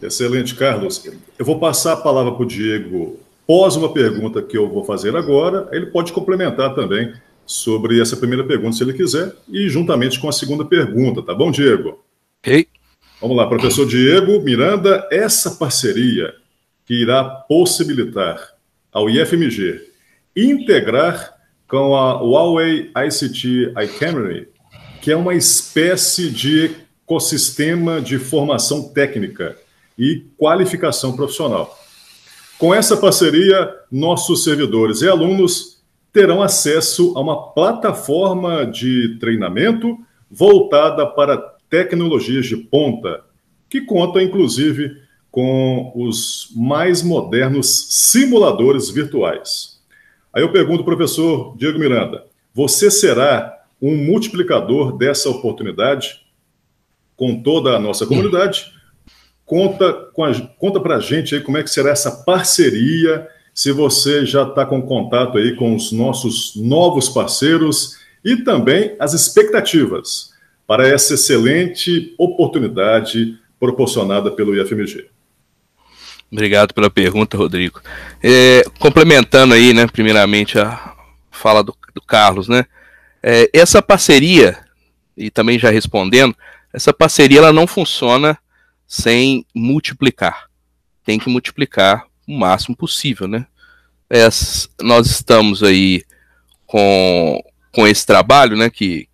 Excelente, 0.02 0.54
Carlos. 0.54 1.02
Eu 1.38 1.44
vou 1.44 1.60
passar 1.60 1.92
a 1.92 1.96
palavra 1.96 2.32
para 2.32 2.42
o 2.42 2.46
Diego 2.46 3.20
pós 3.46 3.76
uma 3.76 3.92
pergunta 3.92 4.42
que 4.42 4.58
eu 4.58 4.68
vou 4.68 4.84
fazer 4.84 5.16
agora. 5.16 5.68
Ele 5.70 5.86
pode 5.86 6.12
complementar 6.12 6.74
também 6.74 7.14
sobre 7.46 8.00
essa 8.00 8.16
primeira 8.16 8.42
pergunta, 8.44 8.76
se 8.76 8.82
ele 8.82 8.94
quiser, 8.94 9.32
e 9.48 9.68
juntamente 9.68 10.18
com 10.18 10.28
a 10.28 10.32
segunda 10.32 10.64
pergunta, 10.64 11.22
tá 11.22 11.34
bom, 11.34 11.50
Diego? 11.50 12.02
Ok. 12.40 12.66
Vamos 13.20 13.36
lá, 13.36 13.46
professor 13.46 13.86
Diego 13.86 14.40
Miranda, 14.42 15.06
essa 15.10 15.52
parceria 15.52 16.34
que 16.84 16.94
irá 16.94 17.24
possibilitar 17.24 18.54
ao 18.92 19.08
IFMG 19.08 19.80
integrar 20.36 21.34
com 21.68 21.96
a 21.96 22.20
Huawei 22.20 22.90
ICT 22.94 23.72
iCamera, 23.84 24.46
que 25.04 25.12
é 25.12 25.16
uma 25.16 25.34
espécie 25.34 26.30
de 26.30 26.76
ecossistema 27.04 28.00
de 28.00 28.18
formação 28.18 28.88
técnica 28.88 29.54
e 29.98 30.24
qualificação 30.38 31.14
profissional. 31.14 31.78
Com 32.56 32.74
essa 32.74 32.96
parceria, 32.96 33.70
nossos 33.92 34.42
servidores 34.42 35.02
e 35.02 35.08
alunos 35.08 35.82
terão 36.10 36.40
acesso 36.40 37.12
a 37.18 37.20
uma 37.20 37.52
plataforma 37.52 38.64
de 38.64 39.18
treinamento 39.20 39.98
voltada 40.30 41.06
para 41.06 41.36
tecnologias 41.68 42.46
de 42.46 42.56
ponta, 42.56 43.24
que 43.68 43.82
conta 43.82 44.22
inclusive 44.22 44.90
com 45.30 45.92
os 45.94 46.48
mais 46.56 47.02
modernos 47.02 47.88
simuladores 47.90 48.88
virtuais. 48.88 49.82
Aí 50.32 50.42
eu 50.42 50.50
pergunto, 50.50 50.82
professor 50.82 51.54
Diego 51.58 51.78
Miranda, 51.78 52.24
você 52.54 52.90
será 52.90 53.53
um 53.86 53.96
multiplicador 53.96 54.96
dessa 54.96 55.28
oportunidade 55.28 56.22
com 57.14 57.42
toda 57.42 57.76
a 57.76 57.78
nossa 57.78 58.06
comunidade? 58.06 58.72
Conta, 59.44 59.92
com 60.14 60.24
a, 60.24 60.34
conta 60.58 60.80
para 60.80 60.96
a 60.96 61.00
gente 61.00 61.34
aí 61.34 61.42
como 61.42 61.58
é 61.58 61.62
que 61.62 61.68
será 61.68 61.90
essa 61.90 62.10
parceria, 62.10 63.28
se 63.52 63.70
você 63.72 64.24
já 64.24 64.42
está 64.42 64.64
com 64.64 64.80
contato 64.80 65.36
aí 65.36 65.54
com 65.54 65.76
os 65.76 65.92
nossos 65.92 66.56
novos 66.56 67.10
parceiros 67.10 67.98
e 68.24 68.36
também 68.36 68.96
as 68.98 69.12
expectativas 69.12 70.32
para 70.66 70.88
essa 70.88 71.12
excelente 71.12 72.14
oportunidade 72.16 73.38
proporcionada 73.60 74.30
pelo 74.30 74.58
IFMG. 74.58 75.08
Obrigado 76.32 76.72
pela 76.72 76.88
pergunta, 76.88 77.36
Rodrigo. 77.36 77.82
É, 78.22 78.64
complementando 78.78 79.52
aí, 79.52 79.74
né, 79.74 79.86
primeiramente 79.86 80.58
a 80.58 80.94
fala 81.30 81.62
do, 81.62 81.76
do 81.94 82.00
Carlos, 82.00 82.48
né, 82.48 82.64
é, 83.26 83.48
essa 83.54 83.80
parceria, 83.80 84.58
e 85.16 85.30
também 85.30 85.58
já 85.58 85.70
respondendo, 85.70 86.36
essa 86.74 86.92
parceria 86.92 87.38
ela 87.38 87.54
não 87.54 87.66
funciona 87.66 88.38
sem 88.86 89.46
multiplicar. 89.54 90.50
Tem 91.02 91.18
que 91.18 91.30
multiplicar 91.30 92.04
o 92.28 92.38
máximo 92.38 92.76
possível, 92.76 93.26
né? 93.26 93.46
É, 94.10 94.28
nós 94.82 95.06
estamos 95.06 95.62
aí 95.62 96.04
com, 96.66 97.42
com 97.72 97.86
esse 97.86 98.04
trabalho, 98.04 98.58
né, 98.58 98.68
que, 98.68 99.08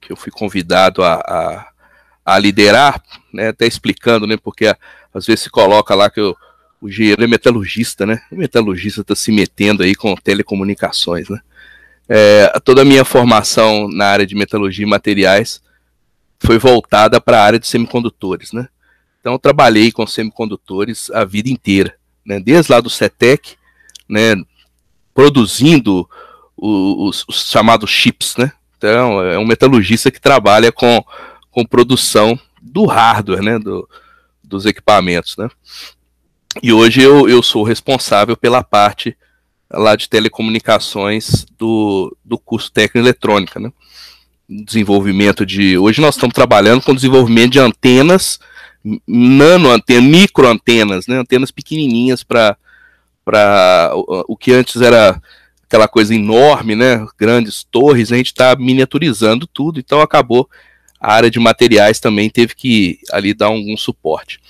que 0.00 0.12
eu 0.12 0.16
fui 0.16 0.30
convidado 0.30 1.02
a, 1.02 1.14
a, 1.14 1.68
a 2.24 2.38
liderar, 2.38 3.02
né, 3.32 3.48
até 3.48 3.66
explicando, 3.66 4.28
né, 4.28 4.36
porque 4.36 4.66
a, 4.68 4.76
às 5.12 5.26
vezes 5.26 5.40
se 5.42 5.50
coloca 5.50 5.94
lá 5.94 6.08
que 6.08 6.20
eu, 6.20 6.36
o 6.80 6.88
engenheiro 6.88 7.24
é 7.24 7.26
metalurgista, 7.26 8.06
né, 8.06 8.22
o 8.30 8.36
metalurgista 8.36 9.00
está 9.00 9.16
se 9.16 9.32
metendo 9.32 9.82
aí 9.82 9.94
com 9.94 10.14
telecomunicações, 10.14 11.28
né. 11.28 11.40
É, 12.12 12.52
toda 12.64 12.82
a 12.82 12.84
minha 12.84 13.04
formação 13.04 13.88
na 13.88 14.06
área 14.06 14.26
de 14.26 14.34
metalurgia 14.34 14.84
e 14.84 14.88
materiais 14.88 15.62
foi 16.40 16.58
voltada 16.58 17.20
para 17.20 17.40
a 17.40 17.44
área 17.44 17.58
de 17.58 17.68
semicondutores, 17.68 18.52
né. 18.52 18.68
Então 19.20 19.34
eu 19.34 19.38
trabalhei 19.38 19.92
com 19.92 20.06
semicondutores 20.06 21.10
a 21.10 21.24
vida 21.24 21.48
inteira, 21.48 21.94
né, 22.26 22.40
desde 22.40 22.72
lá 22.72 22.80
do 22.80 22.90
CETEC, 22.90 23.56
né, 24.08 24.34
produzindo 25.14 26.08
os, 26.56 27.24
os, 27.28 27.50
chamados 27.50 27.90
chips, 27.90 28.36
né? 28.36 28.52
Então, 28.76 29.22
é 29.22 29.38
um 29.38 29.46
metalurgista 29.46 30.10
que 30.10 30.20
trabalha 30.20 30.70
com, 30.70 31.04
com 31.50 31.64
produção 31.64 32.38
do 32.60 32.84
hardware, 32.86 33.42
né? 33.42 33.58
Do, 33.58 33.88
dos 34.42 34.66
equipamentos, 34.66 35.36
né? 35.36 35.48
E 36.62 36.72
hoje 36.72 37.00
eu, 37.02 37.28
eu 37.28 37.42
sou 37.42 37.62
responsável 37.62 38.36
pela 38.36 38.62
parte 38.62 39.16
lá 39.72 39.94
de 39.96 40.08
telecomunicações 40.08 41.46
do, 41.58 42.16
do 42.24 42.38
curso 42.38 42.72
técnico 42.72 42.98
eletrônica, 42.98 43.60
né? 43.60 43.72
Desenvolvimento 44.48 45.46
de. 45.46 45.78
Hoje 45.78 46.00
nós 46.00 46.16
estamos 46.16 46.34
trabalhando 46.34 46.82
com 46.82 46.94
desenvolvimento 46.94 47.52
de 47.52 47.60
antenas, 47.60 48.40
nano 49.06 49.70
antenas, 49.70 50.10
micro 50.10 50.48
antenas, 50.48 51.06
né? 51.06 51.18
Antenas 51.18 51.50
pequenininhas 51.50 52.22
para 52.22 52.56
para 53.24 53.92
o, 53.94 54.32
o 54.32 54.36
que 54.36 54.52
antes 54.52 54.80
era 54.80 55.20
aquela 55.62 55.86
coisa 55.86 56.12
enorme, 56.14 56.74
né? 56.74 57.06
Grandes 57.16 57.62
torres, 57.62 58.10
a 58.10 58.16
gente 58.16 58.26
está 58.26 58.56
miniaturizando 58.56 59.46
tudo, 59.46 59.78
então 59.78 60.00
acabou 60.00 60.48
a 61.00 61.14
área 61.14 61.30
de 61.30 61.38
materiais 61.38 61.98
também 61.98 62.28
teve 62.28 62.54
que 62.54 62.98
ali 63.10 63.32
dar 63.32 63.46
algum 63.46 63.76
suporte. 63.76 64.40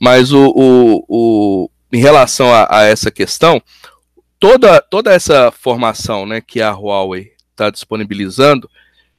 Mas 0.00 0.32
o, 0.32 0.52
o, 0.56 1.04
o 1.06 1.70
em 1.92 2.00
relação 2.00 2.52
a, 2.52 2.66
a, 2.70 2.82
essa 2.84 3.10
questão, 3.10 3.62
toda, 4.42 4.80
toda 4.80 5.12
essa 5.12 5.52
formação 5.52 6.26
né, 6.26 6.40
que 6.40 6.60
a 6.60 6.72
Huawei 6.72 7.30
está 7.52 7.70
disponibilizando, 7.70 8.68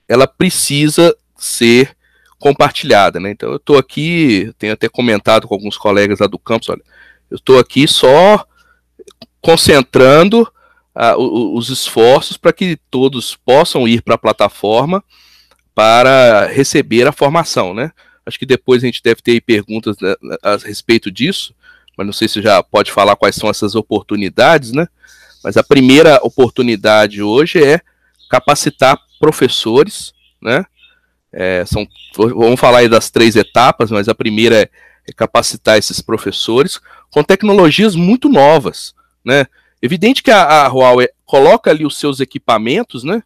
ela 0.05 0.27
precisa 0.27 1.15
ser 1.37 1.95
compartilhada. 2.37 3.21
Né? 3.21 3.31
Então 3.31 3.49
eu 3.51 3.55
estou 3.55 3.77
aqui, 3.77 4.51
tenho 4.59 4.73
até 4.73 4.89
comentado 4.89 5.47
com 5.47 5.53
alguns 5.53 5.77
colegas 5.77 6.19
lá 6.19 6.27
do 6.27 6.37
campus, 6.37 6.67
olha, 6.67 6.83
eu 7.31 7.37
estou 7.37 7.57
aqui 7.57 7.87
só 7.87 8.45
concentrando 9.39 10.41
uh, 10.93 11.55
os 11.55 11.69
esforços 11.69 12.35
para 12.35 12.51
que 12.51 12.77
todos 12.91 13.33
possam 13.33 13.87
ir 13.87 14.01
para 14.01 14.15
a 14.15 14.17
plataforma 14.17 15.01
para 15.73 16.47
receber 16.47 17.07
a 17.07 17.13
formação, 17.13 17.73
né? 17.73 17.91
Acho 18.25 18.37
que 18.37 18.45
depois 18.45 18.83
a 18.83 18.85
gente 18.85 19.01
deve 19.01 19.21
ter 19.21 19.41
perguntas 19.41 19.95
né, 19.99 20.15
a 20.43 20.57
respeito 20.57 21.09
disso, 21.09 21.55
mas 21.97 22.05
não 22.05 22.13
sei 22.13 22.27
se 22.27 22.41
já 22.41 22.61
pode 22.63 22.91
falar 22.91 23.15
quais 23.15 23.35
são 23.35 23.49
essas 23.49 23.75
oportunidades, 23.75 24.71
né? 24.71 24.87
Mas 25.43 25.57
a 25.57 25.63
primeira 25.63 26.19
oportunidade 26.23 27.21
hoje 27.21 27.63
é 27.63 27.81
capacitar 28.29 28.97
professores, 29.19 30.13
né? 30.41 30.65
É, 31.31 31.65
são, 31.65 31.87
vamos 32.15 32.59
falar 32.59 32.79
aí 32.79 32.89
das 32.89 33.09
três 33.09 33.35
etapas, 33.35 33.89
mas 33.89 34.07
a 34.07 34.15
primeira 34.15 34.61
é, 34.61 34.69
é 35.07 35.11
capacitar 35.11 35.77
esses 35.77 35.99
professores 35.99 36.79
com 37.09 37.23
tecnologias 37.23 37.95
muito 37.95 38.29
novas, 38.29 38.93
né? 39.23 39.47
Evidente 39.81 40.23
que 40.23 40.31
a, 40.31 40.65
a 40.65 40.67
Huawei 40.67 41.09
coloca 41.25 41.69
ali 41.69 41.85
os 41.85 41.97
seus 41.99 42.19
equipamentos, 42.19 43.03
né? 43.03 43.21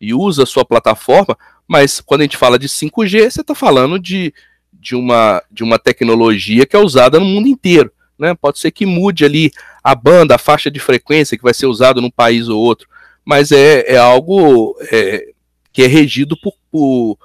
E 0.00 0.12
usa 0.12 0.42
a 0.42 0.46
sua 0.46 0.64
plataforma, 0.64 1.36
mas 1.66 2.00
quando 2.00 2.20
a 2.20 2.24
gente 2.24 2.36
fala 2.36 2.58
de 2.58 2.68
5G, 2.68 3.30
você 3.30 3.40
está 3.40 3.54
falando 3.54 3.98
de, 3.98 4.34
de, 4.72 4.94
uma, 4.94 5.42
de 5.50 5.62
uma 5.62 5.78
tecnologia 5.78 6.66
que 6.66 6.76
é 6.76 6.78
usada 6.78 7.18
no 7.18 7.24
mundo 7.24 7.48
inteiro. 7.48 7.90
Né? 8.18 8.34
Pode 8.34 8.58
ser 8.58 8.70
que 8.70 8.86
mude 8.86 9.24
ali 9.24 9.50
a 9.82 9.94
banda, 9.94 10.34
a 10.34 10.38
faixa 10.38 10.70
de 10.70 10.78
frequência 10.78 11.36
que 11.36 11.42
vai 11.42 11.54
ser 11.54 11.66
usado 11.66 12.00
num 12.00 12.10
país 12.10 12.48
ou 12.48 12.60
outro, 12.60 12.88
mas 13.24 13.52
é, 13.52 13.94
é 13.94 13.96
algo 13.96 14.76
é, 14.92 15.28
que 15.72 15.82
é 15.82 15.86
regido 15.86 16.36
por, 16.40 16.54
por, 16.70 17.18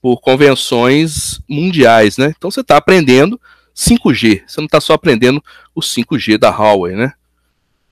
por, 0.00 0.20
convenções 0.20 1.40
mundiais. 1.48 2.16
Né? 2.16 2.32
Então 2.36 2.50
você 2.50 2.60
está 2.60 2.76
aprendendo 2.76 3.40
5G, 3.74 4.42
você 4.46 4.60
não 4.60 4.66
está 4.66 4.80
só 4.80 4.94
aprendendo 4.94 5.42
o 5.74 5.80
5G 5.80 6.38
da 6.38 6.50
Huawei, 6.50 6.94
né? 6.94 7.12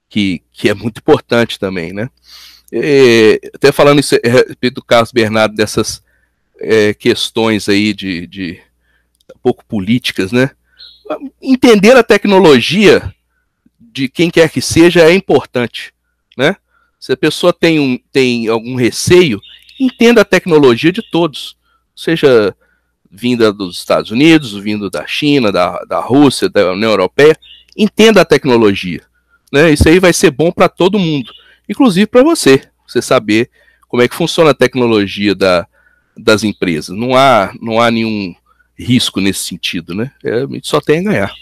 que, 0.09 0.43
que 0.53 0.69
é 0.69 0.75
muito 0.75 0.99
importante 0.99 1.59
também, 1.59 1.93
né? 1.93 2.09
Até 3.55 3.71
falando 3.73 4.01
isso, 4.01 4.15
é, 4.17 4.71
do 4.71 4.83
Carlos 4.83 5.13
Bernardo, 5.13 5.55
dessas 5.55 6.03
é, 6.59 6.95
questões 6.95 7.69
aí 7.69 7.93
de, 7.93 8.27
de 8.27 8.61
pouco 9.43 9.65
políticas, 9.65 10.33
né? 10.33 10.51
Entender 11.41 11.97
a 11.97 12.03
tecnologia 12.03 13.15
de 13.79 14.09
quem 14.09 14.31
quer 14.31 14.51
que 14.51 14.61
seja 14.61 15.03
é 15.03 15.15
importante, 15.15 15.93
né? 16.37 16.57
Se 16.99 17.13
a 17.13 17.17
pessoa 17.17 17.53
tem, 17.53 17.79
um, 17.79 17.99
tem 18.13 18.49
algum 18.49 18.75
receio, 18.75 19.41
entenda 19.79 20.23
a 20.23 20.25
tecnologia 20.25 20.91
de 20.91 21.03
todos, 21.03 21.57
seja 21.95 22.55
vinda 23.11 23.53
dos 23.53 23.79
Estados 23.79 24.11
Unidos, 24.11 24.53
vindo 24.55 24.91
da 24.91 25.07
China, 25.07 25.53
da, 25.53 25.83
da 25.85 26.01
Rússia, 26.01 26.49
da 26.49 26.73
União 26.73 26.91
Europeia, 26.91 27.39
entenda 27.77 28.21
a 28.21 28.25
tecnologia. 28.25 29.03
Né? 29.53 29.71
Isso 29.73 29.89
aí 29.89 29.99
vai 29.99 30.13
ser 30.13 30.31
bom 30.31 30.51
para 30.51 30.69
todo 30.69 30.99
mundo, 30.99 31.33
inclusive 31.69 32.07
para 32.07 32.23
você, 32.23 32.63
você 32.87 33.01
saber 33.01 33.51
como 33.89 34.03
é 34.03 34.09
que 34.09 34.17
funciona 34.17 34.51
a 34.51 34.55
tecnologia 34.55 35.35
da, 35.35 35.67
das 36.17 36.43
empresas. 36.43 36.97
Não 36.97 37.17
há, 37.17 37.53
não 37.61 37.81
há 37.81 37.91
nenhum 37.91 38.35
risco 38.79 39.21
nesse 39.21 39.41
sentido, 39.41 39.95
né? 39.95 40.11
É, 40.25 40.43
a 40.43 40.47
gente 40.47 40.69
só 40.69 40.81
tem 40.81 41.01
a 41.01 41.03
ganhar. 41.03 41.35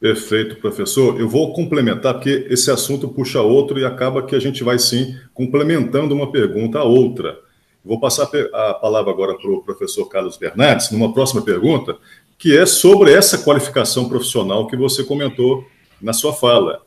Perfeito, 0.00 0.56
professor. 0.56 1.18
Eu 1.18 1.28
vou 1.28 1.52
complementar, 1.54 2.14
porque 2.14 2.46
esse 2.50 2.70
assunto 2.70 3.08
puxa 3.08 3.40
outro 3.40 3.78
e 3.78 3.84
acaba 3.84 4.22
que 4.22 4.36
a 4.36 4.38
gente 4.38 4.62
vai 4.62 4.78
sim 4.78 5.16
complementando 5.32 6.14
uma 6.14 6.30
pergunta 6.30 6.78
a 6.78 6.84
outra. 6.84 7.38
Vou 7.84 7.98
passar 8.00 8.28
a 8.52 8.74
palavra 8.74 9.10
agora 9.10 9.34
para 9.34 9.50
o 9.50 9.62
professor 9.62 10.06
Carlos 10.06 10.36
Bernardes, 10.36 10.90
numa 10.90 11.12
próxima 11.12 11.42
pergunta, 11.42 11.96
que 12.38 12.56
é 12.56 12.66
sobre 12.66 13.12
essa 13.12 13.38
qualificação 13.38 14.08
profissional 14.08 14.66
que 14.66 14.76
você 14.76 15.04
comentou 15.04 15.66
na 16.00 16.12
sua 16.12 16.32
fala. 16.32 16.82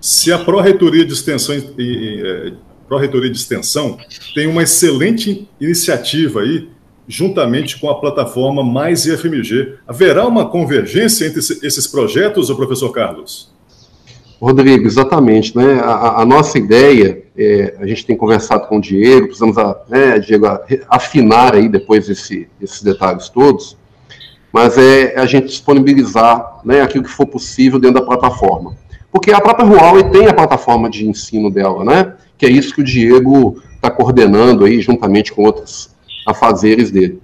Se 0.00 0.32
a 0.32 0.38
Pró-Reitoria 0.38 1.04
de 1.04 1.12
Extensão, 1.12 1.54
é, 1.54 2.52
Pró-Reitoria 2.88 3.30
de 3.30 3.38
Extensão 3.38 3.98
tem 4.34 4.46
uma 4.46 4.62
excelente 4.62 5.48
iniciativa 5.60 6.40
aí, 6.40 6.68
juntamente 7.06 7.78
com 7.78 7.88
a 7.88 8.00
plataforma 8.00 8.62
Mais 8.62 9.06
IFMG, 9.06 9.74
haverá 9.86 10.26
uma 10.26 10.48
convergência 10.48 11.26
entre 11.26 11.40
esses 11.40 11.86
projetos, 11.86 12.50
o 12.50 12.56
professor 12.56 12.90
Carlos? 12.90 13.52
Rodrigo, 14.40 14.86
exatamente. 14.86 15.56
Né? 15.56 15.80
A, 15.80 16.22
a 16.22 16.26
nossa 16.26 16.58
ideia, 16.58 17.22
é, 17.36 17.76
a 17.78 17.86
gente 17.86 18.04
tem 18.04 18.16
conversado 18.16 18.66
com 18.66 18.78
o 18.78 18.80
Diego, 18.80 19.26
precisamos 19.26 19.56
a, 19.56 19.76
né, 19.88 20.18
Diego, 20.18 20.46
afinar 20.88 21.54
aí 21.54 21.68
depois 21.68 22.08
esse, 22.08 22.48
esses 22.60 22.82
detalhes 22.82 23.28
todos, 23.28 23.76
mas 24.52 24.76
é 24.78 25.18
a 25.18 25.26
gente 25.26 25.46
disponibilizar 25.46 26.60
né, 26.64 26.80
aquilo 26.80 27.04
que 27.04 27.10
for 27.10 27.26
possível 27.26 27.78
dentro 27.78 28.00
da 28.00 28.06
plataforma. 28.06 28.76
Porque 29.10 29.32
a 29.32 29.40
própria 29.40 29.66
Huawei 29.66 30.04
tem 30.10 30.26
a 30.26 30.34
plataforma 30.34 30.90
de 30.90 31.08
ensino 31.08 31.48
dela, 31.48 31.84
né? 31.84 32.14
Que 32.36 32.46
é 32.46 32.50
isso 32.50 32.74
que 32.74 32.80
o 32.80 32.84
Diego 32.84 33.62
está 33.76 33.88
coordenando 33.88 34.64
aí, 34.64 34.80
juntamente 34.80 35.32
com 35.32 35.44
outros 35.44 35.93
afazeres 36.26 36.90
dele. 36.90 37.20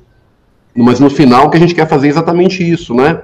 Mas 0.75 1.00
no 1.00 1.11
final, 1.11 1.47
o 1.47 1.50
que 1.50 1.57
a 1.57 1.61
gente 1.61 1.75
quer 1.75 1.88
fazer 1.88 2.07
é 2.07 2.11
exatamente 2.11 2.69
isso, 2.69 2.95
né? 2.95 3.21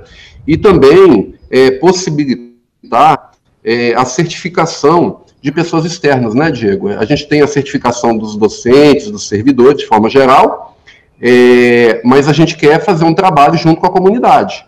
E 0.46 0.56
também 0.56 1.34
é, 1.50 1.70
possibilitar 1.72 3.32
é, 3.64 3.94
a 3.94 4.04
certificação 4.04 5.22
de 5.40 5.52
pessoas 5.52 5.84
externas, 5.84 6.34
né, 6.34 6.50
Diego? 6.50 6.88
A 6.88 7.04
gente 7.04 7.28
tem 7.28 7.42
a 7.42 7.46
certificação 7.46 8.16
dos 8.16 8.36
docentes, 8.36 9.10
dos 9.10 9.28
servidores, 9.28 9.78
de 9.78 9.86
forma 9.86 10.08
geral, 10.08 10.76
é, 11.20 12.00
mas 12.04 12.28
a 12.28 12.32
gente 12.32 12.56
quer 12.56 12.84
fazer 12.84 13.04
um 13.04 13.14
trabalho 13.14 13.56
junto 13.56 13.80
com 13.80 13.86
a 13.86 13.90
comunidade. 13.90 14.66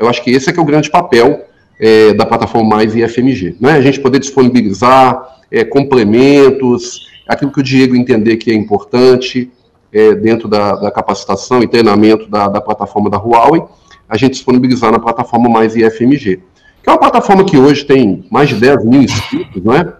Eu 0.00 0.08
acho 0.08 0.22
que 0.22 0.30
esse 0.30 0.50
é, 0.50 0.52
que 0.52 0.58
é 0.58 0.62
o 0.62 0.66
grande 0.66 0.90
papel 0.90 1.46
é, 1.78 2.12
da 2.14 2.26
plataforma 2.26 2.76
Mais 2.76 2.94
e 2.94 3.06
FMG, 3.06 3.56
né? 3.60 3.72
A 3.72 3.80
gente 3.80 4.00
poder 4.00 4.18
disponibilizar 4.18 5.40
é, 5.50 5.64
complementos, 5.64 7.08
aquilo 7.26 7.50
que 7.50 7.60
o 7.60 7.62
Diego 7.62 7.96
entender 7.96 8.36
que 8.36 8.50
é 8.50 8.54
importante 8.54 9.50
é, 9.92 10.14
dentro 10.14 10.48
da, 10.48 10.74
da, 10.76 10.90
capacitação 10.90 11.62
e 11.62 11.68
treinamento 11.68 12.28
da, 12.28 12.48
da 12.48 12.60
plataforma 12.60 13.10
da 13.10 13.18
Huawei, 13.18 13.62
a 14.08 14.16
gente 14.16 14.32
disponibilizar 14.32 14.90
na 14.90 14.98
plataforma 14.98 15.48
Mais 15.48 15.76
e 15.76 15.88
FMG 15.90 16.42
que 16.82 16.88
é 16.88 16.92
uma 16.92 16.98
plataforma 16.98 17.44
que 17.44 17.56
hoje 17.56 17.84
tem 17.84 18.24
mais 18.28 18.48
de 18.48 18.56
10 18.56 18.84
mil 18.84 19.02
inscritos, 19.02 19.62
né? 19.62 19.92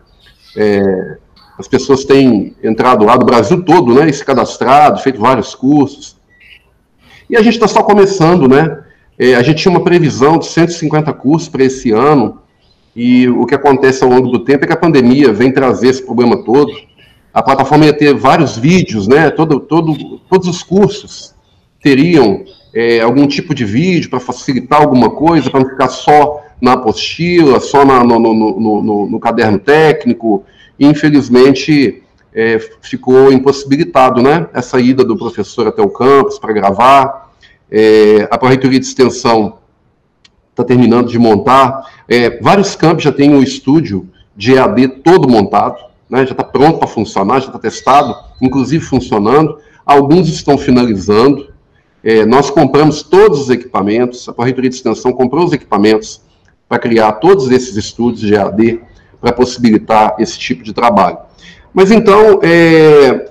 É, 0.57 1.17
as 1.57 1.69
pessoas 1.69 2.05
têm 2.05 2.57
entrado 2.63 3.05
lá 3.05 3.17
do 3.17 3.25
Brasil 3.25 3.63
todo, 3.63 3.95
né? 3.95 4.11
E 4.11 4.13
se 4.13 4.25
cadastrado, 4.25 5.01
feito 5.01 5.21
vários 5.21 5.55
cursos. 5.55 6.17
E 7.31 7.37
a 7.37 7.43
gente 7.43 7.55
está 7.55 7.69
só 7.69 7.85
começando, 7.85 8.49
né? 8.49 8.83
É, 9.17 9.37
a 9.37 9.43
gente 9.43 9.63
tinha 9.63 9.71
uma 9.71 9.85
previsão 9.85 10.39
de 10.39 10.47
150 10.47 11.13
cursos 11.13 11.49
para 11.49 11.63
esse 11.63 11.93
ano, 11.93 12.41
e 12.97 13.29
o 13.29 13.47
que 13.47 13.55
acontece 13.55 14.03
ao 14.03 14.11
longo 14.11 14.29
do 14.29 14.41
tempo 14.41 14.65
é 14.65 14.67
que 14.67 14.73
a 14.73 14.77
pandemia 14.77 15.33
vem 15.33 15.53
trazer 15.53 15.89
esse 15.89 16.05
problema 16.05 16.45
todo. 16.45 16.73
A 17.33 17.43
plataforma 17.43 17.87
ia 17.87 17.93
ter 17.93 18.15
vários 18.15 18.57
vídeos, 18.57 19.09
né? 19.09 19.31
Todo, 19.31 19.61
todo, 19.61 20.19
todos 20.29 20.49
os 20.49 20.63
cursos 20.63 21.35
teriam 21.83 22.45
é, 22.75 23.01
algum 23.01 23.27
tipo 23.27 23.55
de 23.55 23.65
vídeo 23.65 24.09
para 24.09 24.21
facilitar 24.21 24.81
alguma 24.81 25.11
coisa, 25.11 25.51
para 25.51 25.61
não 25.61 25.69
ficar 25.69 25.89
só 25.89 26.43
na 26.61 26.75
apostila, 26.75 27.59
só 27.61 27.85
na, 27.85 28.05
no, 28.05 28.19
no, 28.19 28.35
no, 28.61 29.07
no, 29.07 29.21
caderno 29.21 29.59
técnico, 29.59 30.45
infelizmente 30.79 32.03
é, 32.33 32.59
ficou 32.81 33.33
impossibilitado, 33.33 34.23
né, 34.23 34.47
essa 34.55 34.81
ida 34.81 35.05
do 35.05 35.17
professor 35.17 35.67
até 35.67 35.83
o 35.83 35.91
campus 35.91 36.39
para 36.39 36.53
gravar, 36.53 37.33
é, 37.69 38.29
a 38.31 38.39
Pró-Reitoria 38.39 38.79
de 38.79 38.87
Extensão 38.87 39.59
está 40.51 40.63
terminando 40.63 41.09
de 41.09 41.19
montar, 41.19 41.91
é, 42.09 42.41
vários 42.41 42.77
campos 42.77 43.03
já 43.03 43.11
têm 43.11 43.35
o 43.35 43.43
estúdio 43.43 44.09
de 44.37 44.55
EAD 44.55 44.89
todo 45.03 45.29
montado, 45.29 45.92
né, 46.13 46.27
já 46.27 46.33
está 46.33 46.45
pronto 46.45 46.79
para 46.79 46.87
funcionar, 46.87 47.41
já 47.41 47.47
está 47.47 47.59
testado, 47.59 48.15
inclusive 48.39 48.85
funcionando, 48.85 49.57
alguns 49.87 50.29
estão 50.29 50.59
finalizando, 50.59 51.49
é, 52.05 52.27
nós 52.27 52.51
compramos 52.51 53.03
todos 53.03 53.41
os 53.41 53.49
equipamentos, 53.49 54.29
a 54.29 54.33
Pró-Reitoria 54.35 54.69
de 54.69 54.77
Extensão 54.77 55.11
comprou 55.11 55.43
os 55.43 55.55
equipamentos 55.55 56.21
para 56.69 56.79
criar 56.79 57.13
todos 57.13 57.51
esses 57.51 57.77
estudos 57.77 58.21
de 58.21 58.35
EAD 58.35 58.81
para 59.23 59.33
possibilitar 59.33 60.17
esse 60.19 60.39
tipo 60.39 60.63
de 60.63 60.75
trabalho. 60.75 61.17
Mas 61.73 61.91
então, 61.91 62.41
é, 62.43 63.31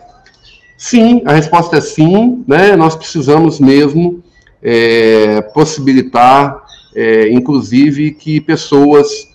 sim, 0.75 1.21
a 1.23 1.33
resposta 1.33 1.77
é 1.77 1.81
sim, 1.81 2.43
né? 2.47 2.75
Nós 2.75 2.95
precisamos 2.95 3.59
mesmo 3.59 4.23
é, 4.63 5.41
possibilitar, 5.53 6.63
é, 6.95 7.31
inclusive, 7.31 8.11
que 8.11 8.41
pessoas, 8.41 9.27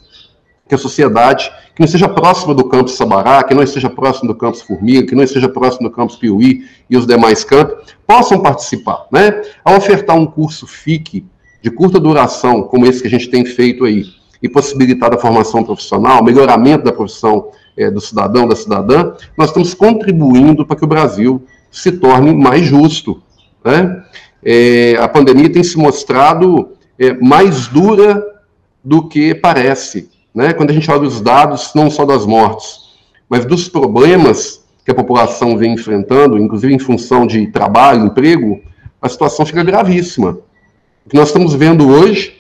que 0.69 0.75
a 0.75 0.79
sociedade, 0.79 1.51
que 1.75 1.81
não 1.81 1.85
esteja 1.85 2.09
próxima 2.09 2.55
do 2.55 2.65
campus 2.65 2.97
Sabará, 2.97 3.43
que 3.45 3.55
não 3.55 3.63
esteja 3.63 3.89
próximo 3.89 4.29
do 4.29 4.35
campus 4.35 4.63
Formiga, 4.63 5.07
que 5.07 5.15
não 5.15 5.23
esteja 5.23 5.49
próximo 5.49 5.89
do 5.89 5.95
campus 5.95 6.17
Piuí 6.17 6.65
e 6.91 6.97
os 6.97 7.07
demais 7.07 7.45
campos, 7.45 7.95
possam 8.07 8.41
participar, 8.41 9.07
né? 9.13 9.43
Ao 9.65 9.77
ofertar 9.77 10.17
um 10.17 10.27
curso 10.27 10.67
FIC 10.67 11.25
de 11.63 11.71
curta 11.71 12.01
duração, 12.01 12.63
como 12.63 12.87
esse 12.87 13.01
que 13.01 13.09
a 13.09 13.11
gente 13.11 13.29
tem 13.29 13.45
feito 13.45 13.85
aí, 13.85 14.05
e 14.43 14.49
possibilitar 14.49 15.13
a 15.15 15.19
formação 15.19 15.65
profissional, 15.65 16.23
melhoramento 16.23 16.85
da 16.85 16.93
profissão 16.93 17.51
é, 17.77 17.91
do 17.91 18.01
cidadão, 18.01 18.47
da 18.47 18.57
cidadã, 18.57 19.13
nós 19.37 19.49
estamos 19.49 19.75
contribuindo 19.75 20.67
para 20.67 20.77
que 20.77 20.85
o 20.85 20.89
Brasil 20.89 21.45
se 21.71 21.93
torne 21.93 22.35
mais 22.35 22.65
justo. 22.65 23.23
Né? 23.65 24.03
É, 24.45 24.97
a 24.99 25.09
pandemia 25.09 25.51
tem 25.51 25.63
se 25.63 25.77
mostrado 25.77 26.71
é, 26.99 27.13
mais 27.15 27.67
dura 27.69 28.25
do 28.85 29.09
que 29.09 29.35
parece. 29.35 30.09
Né? 30.37 30.53
Quando 30.53 30.69
a 30.71 30.75
gente 30.75 30.91
olha 30.91 31.09
os 31.09 31.23
dados, 31.23 31.73
não 31.75 31.91
só 31.91 32.05
das 32.05 32.27
mortes, 32.27 32.91
mas 33.27 33.47
dos 33.47 33.71
problemas 33.71 34.63
que 34.85 34.91
a 34.91 34.95
população 34.95 35.57
vem 35.57 35.73
enfrentando, 35.73 36.37
inclusive 36.37 36.75
em 36.75 36.79
função 36.79 37.27
de 37.27 37.47
trabalho, 37.47 38.05
emprego, 38.05 38.61
a 39.01 39.09
situação 39.09 39.47
fica 39.47 39.65
gravíssima. 39.65 40.39
O 41.07 41.09
que 41.09 41.17
nós 41.17 41.29
estamos 41.29 41.55
vendo 41.55 41.89
hoje, 41.89 42.37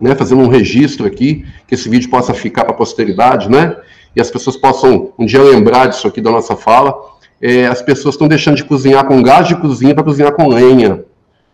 né, 0.00 0.14
fazendo 0.14 0.40
um 0.40 0.48
registro 0.48 1.06
aqui, 1.06 1.44
que 1.66 1.74
esse 1.74 1.86
vídeo 1.90 2.08
possa 2.08 2.32
ficar 2.32 2.64
para 2.64 2.72
a 2.72 2.76
posteridade, 2.76 3.50
né, 3.50 3.76
e 4.16 4.22
as 4.22 4.30
pessoas 4.30 4.56
possam 4.56 5.12
um 5.18 5.26
dia 5.26 5.42
lembrar 5.42 5.86
disso 5.86 6.08
aqui 6.08 6.22
da 6.22 6.30
nossa 6.30 6.56
fala, 6.56 6.94
é, 7.42 7.66
as 7.66 7.82
pessoas 7.82 8.14
estão 8.14 8.26
deixando 8.26 8.56
de 8.56 8.64
cozinhar 8.64 9.06
com 9.06 9.22
gás 9.22 9.46
de 9.46 9.54
cozinha 9.54 9.94
para 9.94 10.02
cozinhar 10.02 10.32
com 10.32 10.48
lenha, 10.48 11.04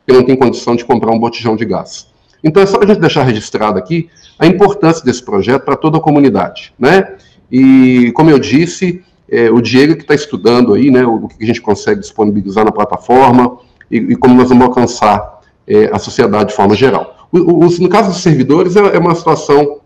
porque 0.07 0.17
não 0.17 0.25
tem 0.25 0.37
condição 0.37 0.77
de 0.77 0.85
comprar 0.85 1.11
um 1.11 1.19
botijão 1.19 1.57
de 1.57 1.65
gás. 1.65 2.14
Então 2.45 2.63
é 2.63 2.67
só 2.67 2.77
para 2.77 2.85
a 2.85 2.93
gente 2.93 3.01
deixar 3.01 3.23
registrado 3.23 3.79
aqui 3.79 4.11
a 4.39 4.47
importância 4.47 5.03
desse 5.03 5.23
projeto 5.23 5.63
para 5.63 5.77
toda 5.77 5.97
a 5.97 6.01
comunidade, 6.01 6.75
né? 6.79 7.15
E 7.51 8.13
como 8.13 8.31
eu 8.31 8.39
disse, 8.39 9.03
é, 9.31 9.51
o 9.51 9.61
Diego 9.61 9.97
que 9.97 10.03
está 10.03 10.15
estudando 10.15 10.75
aí, 10.75 10.91
né, 10.91 11.05
o, 11.05 11.25
o, 11.25 11.29
que 11.29 11.43
a 11.43 11.47
gente 11.47 11.61
consegue 11.61 12.01
disponibilizar 12.01 12.65
na 12.65 12.73
plataforma 12.73 13.57
e, 13.91 13.97
e 13.97 14.17
como 14.17 14.35
nós 14.35 14.49
vamos 14.49 14.65
alcançar 14.65 15.41
é, 15.67 15.87
a 15.93 15.99
sociedade 15.99 16.51
de 16.51 16.55
forma 16.57 16.75
geral. 16.75 17.29
O, 17.33 17.65
o, 17.65 17.69
no 17.81 17.89
caso 17.89 18.11
dos 18.11 18.23
servidores, 18.23 18.77
é, 18.77 18.81
é, 18.81 18.99
uma 18.99 19.15
situação 19.15 19.79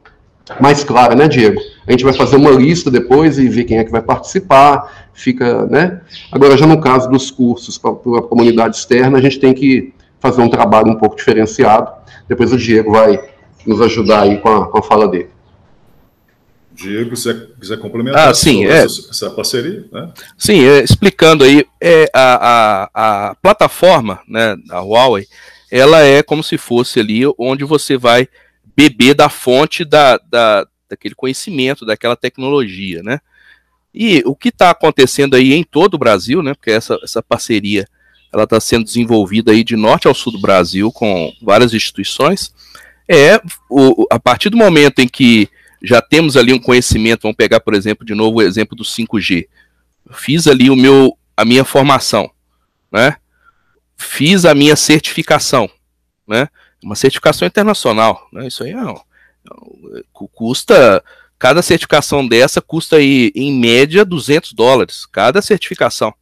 mais 0.61 0.83
clara, 0.83 1.14
né, 1.14 1.29
Diego? 1.29 1.61
A 1.87 1.92
gente 1.92 2.05
vai 2.05 2.12
fazer 2.12 2.37
uma 2.37 2.51
lista 2.51 2.90
depois 2.90 3.38
e 3.38 3.49
ver 3.49 3.64
quem 3.64 3.79
é 3.79 3.85
que 3.85 3.90
vai 3.90 4.03
participar, 4.03 5.09
fica, 5.12 5.66
né? 5.66 6.01
Agora, 6.33 6.57
já 6.57 6.66
no 6.66 6.81
caso 6.81 7.09
dos 7.11 7.31
cursos 7.31 7.77
para 7.77 7.90
a 7.90 8.23
comunidade 8.23 8.77
externa, 8.77 9.18
a 9.18 9.21
gente 9.21 9.38
tem 9.38 9.53
que 9.53 9.92
fazer 10.20 10.40
um 10.42 10.48
trabalho 10.48 10.88
um 10.88 10.98
pouco 10.98 11.16
diferenciado. 11.16 11.90
Depois 12.28 12.52
o 12.52 12.57
Diego 12.57 12.92
vai 12.92 13.20
nos 13.66 13.81
ajudar 13.81 14.22
aí 14.22 14.38
com 14.38 14.48
a, 14.48 14.66
com 14.68 14.78
a 14.78 14.83
fala 14.83 15.09
dele. 15.09 15.31
Diego, 16.72 17.16
se 17.16 17.35
quiser 17.61 17.78
complementar 17.78 18.28
ah, 18.28 18.35
sim, 18.35 18.64
é. 18.64 18.85
essa, 18.85 19.11
essa, 19.11 19.31
parceria, 19.31 19.85
né? 19.90 20.12
Sim, 20.37 20.62
é, 20.62 20.78
explicando 20.78 21.42
aí, 21.42 21.66
é, 21.81 22.09
a, 22.14 22.88
a, 22.94 23.28
a 23.31 23.35
plataforma 23.35 24.20
né, 24.28 24.54
da 24.64 24.81
Huawei, 24.81 25.26
ela 25.72 26.02
é 26.02 26.22
como 26.22 26.42
se 26.42 26.57
fosse 26.57 27.00
ali 27.00 27.22
onde 27.37 27.64
você 27.64 27.96
vai 27.96 28.28
beber 28.76 29.14
da 29.14 29.28
fonte 29.28 29.85
da, 29.85 30.18
da, 30.31 30.64
daquele 30.88 31.16
conhecimento, 31.16 31.85
daquela 31.85 32.14
tecnologia, 32.14 33.02
né? 33.02 33.18
E 33.92 34.22
o 34.24 34.37
que 34.37 34.50
está 34.50 34.70
acontecendo 34.70 35.35
aí 35.35 35.52
em 35.52 35.64
todo 35.64 35.94
o 35.94 35.98
Brasil, 35.98 36.42
né? 36.42 36.54
Porque 36.54 36.70
essa, 36.70 36.96
essa 37.02 37.20
parceria 37.20 37.88
ela 38.32 38.44
está 38.44 38.60
sendo 38.60 38.84
desenvolvida 38.84 39.52
aí 39.52 39.64
de 39.64 39.76
norte 39.76 40.06
ao 40.06 40.14
sul 40.14 40.32
do 40.32 40.40
Brasil 40.40 40.92
com 40.92 41.32
várias 41.40 41.72
instituições. 41.72 42.52
É 43.08 43.40
o, 43.70 44.06
a 44.10 44.18
partir 44.18 44.50
do 44.50 44.56
momento 44.56 44.98
em 44.98 45.08
que 45.08 45.48
já 45.82 46.02
temos 46.02 46.36
ali 46.36 46.52
um 46.52 46.58
conhecimento, 46.58 47.22
vamos 47.22 47.36
pegar, 47.36 47.60
por 47.60 47.74
exemplo, 47.74 48.04
de 48.04 48.14
novo 48.14 48.38
o 48.38 48.42
exemplo 48.42 48.76
do 48.76 48.84
5G. 48.84 49.46
fiz 50.12 50.46
ali 50.46 50.68
o 50.68 50.76
meu, 50.76 51.16
a 51.36 51.44
minha 51.44 51.64
formação, 51.64 52.30
né? 52.92 53.16
fiz 53.98 54.44
a 54.44 54.54
minha 54.54 54.76
certificação, 54.76 55.68
né? 56.26 56.48
Uma 56.82 56.94
certificação 56.94 57.46
internacional, 57.46 58.28
né? 58.32 58.46
Isso 58.46 58.62
aí 58.62 58.70
é, 58.70 58.76
é 58.76 60.02
custa 60.12 61.02
cada 61.38 61.60
certificação 61.62 62.26
dessa 62.26 62.60
custa 62.60 62.96
aí 62.96 63.32
em 63.34 63.52
média 63.58 64.04
200 64.04 64.52
dólares 64.52 65.04
cada 65.06 65.42
certificação, 65.42 66.14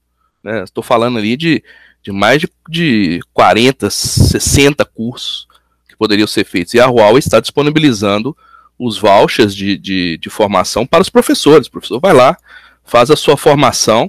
né? 0.42 0.64
Estou 0.64 0.82
falando 0.82 1.18
ali 1.18 1.36
de, 1.36 1.62
de 2.06 2.12
mais 2.12 2.40
de, 2.40 2.48
de 2.68 3.20
40, 3.34 3.90
60 3.90 4.84
cursos 4.84 5.48
que 5.88 5.96
poderiam 5.96 6.28
ser 6.28 6.44
feitos 6.44 6.72
e 6.72 6.78
a 6.78 6.86
Huawei 6.86 7.18
está 7.18 7.40
disponibilizando 7.40 8.36
os 8.78 8.96
vouchers 8.96 9.52
de, 9.52 9.76
de, 9.76 10.16
de 10.16 10.30
formação 10.30 10.86
para 10.86 11.02
os 11.02 11.08
professores. 11.08 11.66
O 11.66 11.70
professor 11.72 11.98
vai 11.98 12.12
lá, 12.12 12.36
faz 12.84 13.10
a 13.10 13.16
sua 13.16 13.36
formação, 13.36 14.08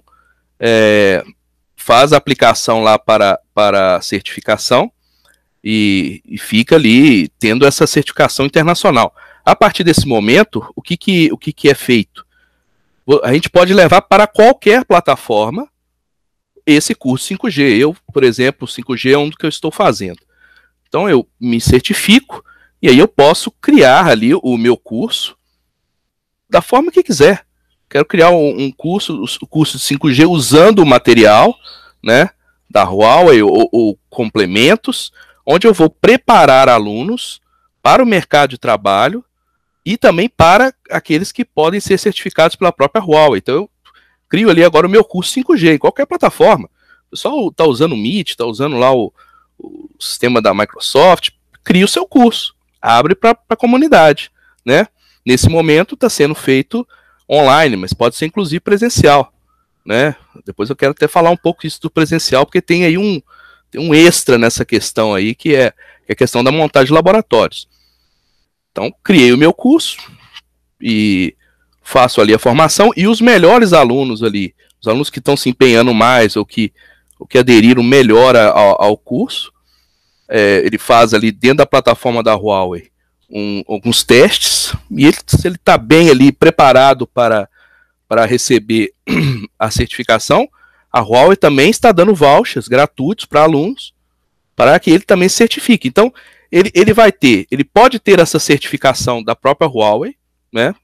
é, 0.59 1.23
faz 1.75 2.13
a 2.13 2.17
aplicação 2.17 2.83
lá 2.83 2.99
para, 2.99 3.39
para 3.51 3.99
certificação 4.01 4.91
e, 5.63 6.21
e, 6.23 6.37
fica 6.37 6.75
ali 6.75 7.29
tendo 7.39 7.65
essa 7.65 7.87
certificação 7.87 8.45
internacional. 8.45 9.15
A 9.43 9.55
partir 9.55 9.83
desse 9.83 10.07
momento, 10.07 10.63
o 10.75 10.83
que, 10.83 10.95
que, 10.95 11.31
o 11.31 11.37
que, 11.37 11.51
que 11.51 11.67
é 11.67 11.73
feito? 11.73 12.23
A 13.23 13.33
gente 13.33 13.49
pode 13.49 13.73
levar 13.73 14.03
para 14.03 14.27
qualquer 14.27 14.85
plataforma 14.85 15.67
esse 16.67 16.93
curso 16.93 17.33
5G. 17.33 17.77
Eu, 17.77 17.95
por 18.13 18.23
exemplo, 18.23 18.67
5G 18.67 19.13
é 19.13 19.17
um 19.17 19.29
do 19.29 19.37
que 19.37 19.45
eu 19.45 19.49
estou 19.49 19.71
fazendo. 19.71 20.19
Então 20.87 21.09
eu 21.09 21.27
me 21.39 21.59
certifico 21.61 22.43
e 22.81 22.89
aí 22.89 22.99
eu 22.99 23.07
posso 23.07 23.49
criar 23.49 24.07
ali 24.07 24.35
o 24.35 24.57
meu 24.57 24.77
curso 24.77 25.37
da 26.49 26.61
forma 26.61 26.91
que 26.91 27.01
quiser. 27.01 27.45
Quero 27.89 28.05
criar 28.05 28.31
um, 28.31 28.63
um 28.63 28.71
curso, 28.71 29.23
o 29.41 29.47
curso 29.47 29.77
de 29.77 29.83
5G 29.83 30.29
usando 30.29 30.79
o 30.79 30.85
material, 30.85 31.55
né, 32.03 32.29
da 32.69 32.83
Huawei 32.83 33.41
ou, 33.41 33.69
ou 33.71 33.99
complementos, 34.09 35.11
onde 35.45 35.65
eu 35.65 35.73
vou 35.73 35.89
preparar 35.89 36.67
alunos 36.67 37.41
para 37.81 38.03
o 38.03 38.05
mercado 38.05 38.51
de 38.51 38.57
trabalho 38.57 39.23
e 39.85 39.97
também 39.97 40.27
para 40.27 40.73
aqueles 40.91 41.31
que 41.31 41.45
podem 41.45 41.79
ser 41.79 41.97
certificados 41.97 42.57
pela 42.57 42.73
própria 42.73 43.01
Huawei. 43.01 43.39
Então 43.39 43.55
eu 43.55 43.69
crio 44.29 44.49
ali 44.49 44.63
agora 44.63 44.87
o 44.87 44.89
meu 44.89 45.03
curso 45.03 45.39
5G 45.39 45.75
em 45.75 45.77
qualquer 45.77 46.05
plataforma. 46.05 46.69
O 47.07 47.11
pessoal 47.11 47.47
está 47.47 47.65
usando 47.65 47.93
o 47.93 47.97
Meet, 47.97 48.29
está 48.29 48.45
usando 48.45 48.77
lá 48.77 48.93
o, 48.93 49.13
o, 49.57 49.89
sistema 49.99 50.41
da 50.41 50.53
Microsoft, 50.53 51.29
cria 51.63 51.85
o 51.85 51.87
seu 51.87 52.05
curso, 52.05 52.55
abre 52.81 53.15
para 53.15 53.37
a 53.49 53.55
comunidade, 53.55 54.31
né? 54.65 54.87
Nesse 55.25 55.49
momento 55.49 55.95
está 55.95 56.09
sendo 56.09 56.35
feito 56.35 56.87
online, 57.29 57.75
mas 57.75 57.93
pode 57.93 58.15
ser 58.15 58.25
inclusive 58.25 58.59
presencial, 58.59 59.33
né? 59.85 60.15
Depois 60.45 60.69
eu 60.69 60.75
quero 60.75 60.91
até 60.91 61.07
falar 61.07 61.29
um 61.29 61.37
pouco 61.37 61.65
isso 61.65 61.81
do 61.81 61.89
presencial, 61.89 62.45
porque 62.45 62.61
tem 62.61 62.85
aí 62.85 62.97
um, 62.97 63.21
tem 63.71 63.81
um 63.81 63.93
extra 63.93 64.37
nessa 64.37 64.65
questão 64.65 65.13
aí, 65.13 65.33
que 65.33 65.55
é, 65.55 65.71
que 66.05 66.11
é 66.11 66.13
a 66.13 66.15
questão 66.15 66.43
da 66.43 66.51
montagem 66.51 66.87
de 66.87 66.93
laboratórios. 66.93 67.67
Então, 68.71 68.93
criei 69.03 69.33
o 69.33 69.37
meu 69.37 69.53
curso 69.53 69.97
e 70.79 71.35
faço 71.87 72.19
ali 72.19 72.33
a 72.33 72.39
formação, 72.39 72.91
e 72.97 73.07
os 73.07 73.21
melhores 73.21 73.71
alunos 73.71 74.21
ali, 74.21 74.53
os 74.81 74.87
alunos 74.87 75.09
que 75.09 75.19
estão 75.19 75.37
se 75.37 75.49
empenhando 75.49 75.93
mais, 75.93 76.35
ou 76.35 76.45
que 76.45 76.73
o 77.17 77.25
que 77.25 77.37
aderiram 77.37 77.81
melhor 77.81 78.35
ao, 78.35 78.81
ao 78.81 78.97
curso. 78.97 79.51
É, 80.29 80.61
ele 80.65 80.77
faz 80.77 81.13
ali 81.13 81.31
dentro 81.31 81.59
da 81.59 81.65
plataforma 81.65 82.21
da 82.21 82.35
Huawei 82.35 82.91
um, 83.29 83.63
alguns 83.65 84.03
testes 84.03 84.73
e 84.91 85.05
ele, 85.05 85.17
se 85.25 85.47
ele 85.47 85.55
está 85.55 85.77
bem 85.77 86.09
ali 86.09 86.33
preparado 86.33 87.07
para, 87.07 87.47
para 88.09 88.25
receber 88.25 88.93
a 89.57 89.71
certificação, 89.71 90.47
a 90.91 90.99
Huawei 90.99 91.37
também 91.37 91.69
está 91.69 91.93
dando 91.93 92.13
vouchers 92.13 92.67
gratuitos 92.67 93.23
para 93.23 93.43
alunos 93.43 93.93
para 94.53 94.77
que 94.79 94.91
ele 94.91 95.03
também 95.03 95.29
certifique. 95.29 95.87
Então, 95.87 96.13
ele, 96.51 96.69
ele 96.73 96.93
vai 96.93 97.11
ter, 97.11 97.47
ele 97.49 97.63
pode 97.63 97.99
ter 97.99 98.19
essa 98.19 98.39
certificação 98.39 99.23
da 99.23 99.35
própria 99.35 99.69
Huawei, 99.69 100.15
né? 100.51 100.75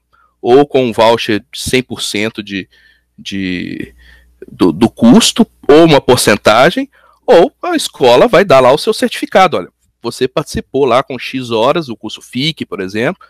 Ou 0.46 0.66
com 0.66 0.84
um 0.84 0.92
voucher 0.92 1.40
de 1.40 1.58
100% 1.58 2.42
de, 2.42 2.68
de, 3.18 3.94
do, 4.46 4.72
do 4.72 4.90
custo, 4.90 5.46
ou 5.66 5.86
uma 5.86 6.02
porcentagem, 6.02 6.90
ou 7.26 7.50
a 7.62 7.74
escola 7.74 8.28
vai 8.28 8.44
dar 8.44 8.60
lá 8.60 8.70
o 8.70 8.76
seu 8.76 8.92
certificado. 8.92 9.56
Olha, 9.56 9.70
você 10.02 10.28
participou 10.28 10.84
lá 10.84 11.02
com 11.02 11.18
X 11.18 11.50
horas, 11.50 11.88
o 11.88 11.96
curso 11.96 12.20
FIC, 12.20 12.66
por 12.66 12.82
exemplo, 12.82 13.26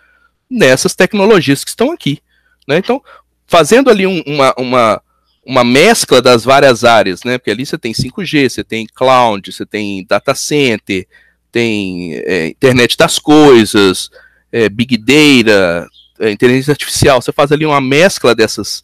nessas 0.50 0.92
tecnologias 0.96 1.62
que 1.62 1.70
estão 1.70 1.92
aqui. 1.92 2.18
Né? 2.66 2.78
Então, 2.78 3.00
fazendo 3.46 3.90
ali 3.90 4.08
um, 4.08 4.20
uma, 4.26 4.52
uma, 4.58 5.02
uma 5.46 5.62
mescla 5.62 6.20
das 6.20 6.44
várias 6.44 6.82
áreas, 6.82 7.22
né? 7.22 7.38
Porque 7.38 7.52
ali 7.52 7.64
você 7.64 7.78
tem 7.78 7.92
5G, 7.92 8.48
você 8.48 8.64
tem 8.64 8.88
cloud, 8.92 9.52
você 9.52 9.64
tem 9.64 10.04
data 10.04 10.34
center, 10.34 11.06
tem 11.52 12.14
é, 12.14 12.48
internet 12.48 12.96
das 12.96 13.20
coisas, 13.20 14.10
é, 14.50 14.68
big 14.68 14.96
data, 14.96 15.88
inteligência 16.20 16.72
artificial. 16.72 17.20
Você 17.20 17.32
faz 17.32 17.52
ali 17.52 17.66
uma 17.66 17.80
mescla 17.80 18.34
dessas, 18.34 18.82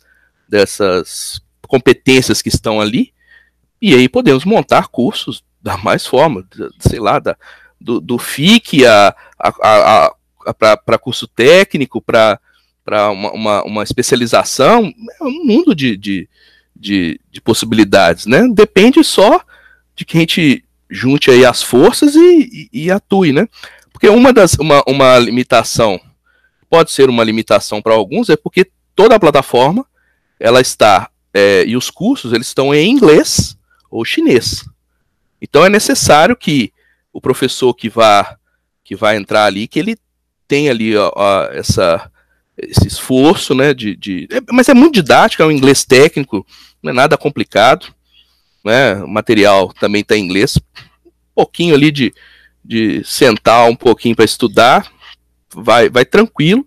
dessas 0.49 1.40
competências 1.66 2.43
que 2.43 2.49
estão 2.49 2.81
ali, 2.81 3.12
e 3.81 3.95
aí 3.95 4.09
podemos 4.09 4.45
montar 4.45 4.88
cursos 4.88 5.43
da 5.62 5.77
mais 5.77 6.07
forma, 6.07 6.45
sei 6.81 6.99
lá, 6.99 7.19
da, 7.19 7.37
do, 7.81 8.01
do 8.01 8.19
FIC 8.19 8.85
a, 8.87 9.14
a, 9.38 9.53
a, 9.62 10.14
a 10.47 10.55
para 10.55 10.99
curso 10.99 11.27
técnico, 11.27 12.01
para 12.01 12.38
uma, 13.11 13.33
uma, 13.33 13.62
uma, 13.64 13.83
especialização, 13.83 14.93
é 15.21 15.25
um 15.25 15.45
mundo 15.45 15.75
de, 15.75 15.97
de, 15.97 16.29
de, 16.75 17.21
de, 17.31 17.40
possibilidades, 17.40 18.27
né? 18.27 18.49
Depende 18.53 19.05
só 19.05 19.40
de 19.95 20.05
que 20.05 20.16
a 20.16 20.21
gente 20.21 20.64
junte 20.88 21.31
aí 21.31 21.45
as 21.45 21.62
forças 21.62 22.16
e, 22.16 22.69
e, 22.73 22.85
e 22.85 22.90
atue, 22.90 23.33
né? 23.33 23.47
Porque 23.93 24.09
uma 24.09 24.33
das 24.33 24.55
uma, 24.55 24.83
uma 24.87 25.19
limitação 25.19 26.01
pode 26.70 26.92
ser 26.92 27.11
uma 27.11 27.24
limitação 27.24 27.83
para 27.83 27.92
alguns 27.92 28.30
é 28.30 28.37
porque 28.37 28.70
toda 28.94 29.16
a 29.16 29.20
plataforma 29.20 29.85
ela 30.38 30.61
está 30.61 31.11
é, 31.35 31.64
e 31.66 31.76
os 31.76 31.90
cursos 31.90 32.33
eles 32.33 32.46
estão 32.46 32.72
em 32.72 32.88
inglês 32.88 33.59
ou 33.90 34.04
chinês. 34.04 34.64
Então 35.42 35.64
é 35.64 35.68
necessário 35.68 36.37
que 36.37 36.72
o 37.12 37.20
professor 37.20 37.74
que 37.74 37.88
vá 37.88 38.37
que 38.85 38.94
vai 38.94 39.16
entrar 39.16 39.44
ali 39.44 39.66
que 39.66 39.80
ele 39.80 39.98
tenha 40.46 40.70
ali 40.70 40.96
ó, 40.96 41.12
ó, 41.14 41.44
essa 41.46 42.11
esse 42.56 42.87
esforço, 42.87 43.54
né, 43.54 43.72
de, 43.72 43.96
de 43.96 44.28
é, 44.30 44.40
mas 44.52 44.68
é 44.68 44.74
muito 44.74 44.94
didático, 44.94 45.42
é 45.42 45.46
um 45.46 45.50
inglês 45.50 45.85
técnico, 45.85 46.46
não 46.83 46.90
é 46.92 46.94
nada 46.94 47.16
complicado, 47.16 47.87
né, 48.62 48.96
o 48.96 49.09
material 49.09 49.72
também 49.72 50.02
está 50.02 50.16
em 50.16 50.24
inglês, 50.24 50.59
um 51.06 51.11
pouquinho 51.35 51.74
ali 51.74 51.90
de, 51.90 52.12
de 52.62 53.02
sentar 53.02 53.66
um 53.66 53.74
pouquinho 53.74 54.14
para 54.14 54.26
estudar, 54.26 54.90
vai, 55.54 55.88
vai 55.88 56.04
tranquilo, 56.04 56.66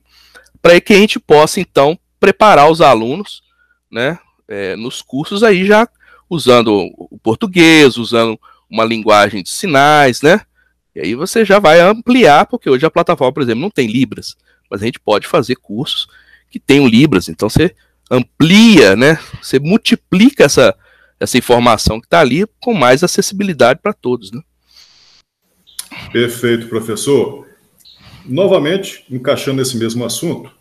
para 0.62 0.80
que 0.80 0.94
a 0.94 0.98
gente 0.98 1.20
possa 1.20 1.60
então 1.60 1.98
preparar 2.20 2.70
os 2.72 2.82
alunos, 2.82 3.42
né, 3.92 4.18
é, 4.48 4.76
nos 4.76 5.02
cursos 5.02 5.44
aí 5.44 5.66
já 5.66 5.88
usando 6.30 6.90
o 6.98 7.18
português, 7.22 7.98
usando 7.98 8.40
uma 8.70 8.84
linguagem 8.84 9.44
de 9.44 9.50
sinais, 9.50 10.22
né? 10.22 10.42
E 10.96 11.02
aí 11.02 11.16
você 11.16 11.46
já 11.46 11.60
vai 11.60 11.80
ampliar, 11.80 12.46
porque 12.46 12.70
hoje 12.70 12.86
a 12.86 12.92
plataforma, 12.92 13.32
por 13.32 13.44
exemplo, 13.44 13.62
não 13.62 13.70
tem 13.70 13.88
Libras, 13.88 14.36
mas 14.70 14.82
a 14.82 14.86
gente 14.86 15.00
pode 15.00 15.28
fazer 15.28 15.56
cursos 15.56 16.08
que 16.50 16.60
tenham 16.60 16.88
Libras. 16.88 17.30
Então 17.30 17.50
você 17.50 17.76
amplia, 18.10 18.96
né? 18.96 19.20
Você 19.42 19.60
multiplica 19.60 20.44
essa, 20.44 20.76
essa 21.20 21.38
informação 21.38 22.00
que 22.00 22.08
está 22.08 22.20
ali 22.20 22.46
com 22.60 22.74
mais 22.74 23.04
acessibilidade 23.04 23.80
para 23.82 23.94
todos, 23.94 24.32
né? 24.32 24.42
Perfeito, 26.12 26.68
professor. 26.68 27.48
Novamente, 28.26 29.06
encaixando 29.10 29.62
esse 29.62 29.78
mesmo 29.78 30.06
assunto, 30.06 30.52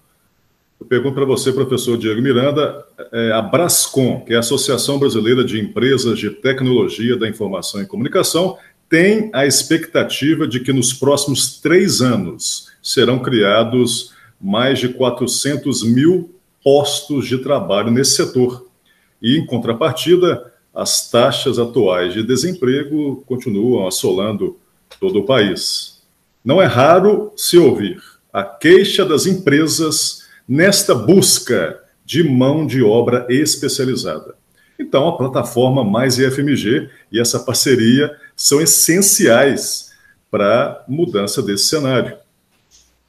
eu 0.81 0.87
pergunto 0.87 1.15
para 1.15 1.25
você, 1.25 1.53
professor 1.53 1.97
Diego 1.97 2.21
Miranda, 2.21 2.85
é, 3.13 3.31
a 3.31 3.41
Brascom, 3.41 4.25
que 4.25 4.33
é 4.33 4.37
a 4.37 4.41
Associação 4.41 4.99
Brasileira 4.99 5.45
de 5.45 5.61
Empresas 5.61 6.19
de 6.19 6.29
Tecnologia 6.29 7.17
da 7.17 7.29
Informação 7.29 7.81
e 7.81 7.87
Comunicação, 7.87 8.59
tem 8.89 9.31
a 9.33 9.47
expectativa 9.47 10.47
de 10.47 10.59
que 10.59 10.73
nos 10.73 10.93
próximos 10.93 11.61
três 11.61 12.01
anos 12.01 12.67
serão 12.83 13.21
criados 13.21 14.13
mais 14.41 14.81
de 14.81 14.89
400 14.89 15.85
mil 15.85 16.35
postos 16.65 17.29
de 17.29 17.39
trabalho 17.39 17.91
nesse 17.93 18.17
setor. 18.17 18.67
E, 19.23 19.39
em 19.39 19.47
contrapartida, 19.47 20.53
as 20.75 21.09
taxas 21.11 21.61
atuais 21.61 22.13
de 22.13 22.25
desemprego 22.25 23.23
continuam 23.25 23.87
assolando 23.87 24.57
todo 24.99 25.21
o 25.21 25.25
país. 25.25 25.92
Não 26.45 26.61
é 26.61 26.67
raro 26.67 27.33
se 27.37 27.57
ouvir 27.57 28.03
a 28.33 28.43
queixa 28.43 29.05
das 29.05 29.27
empresas 29.27 30.23
nesta 30.49 30.95
busca 30.95 31.81
de 32.05 32.23
mão 32.23 32.67
de 32.67 32.83
obra 32.83 33.27
especializada. 33.29 34.35
Então, 34.79 35.09
a 35.09 35.17
plataforma 35.17 35.85
Mais 35.85 36.19
IFMG 36.19 36.91
e 37.11 37.21
essa 37.21 37.39
parceria 37.41 38.15
são 38.35 38.61
essenciais 38.61 39.93
para 40.31 40.65
a 40.65 40.85
mudança 40.89 41.43
desse 41.43 41.67
cenário. 41.67 42.17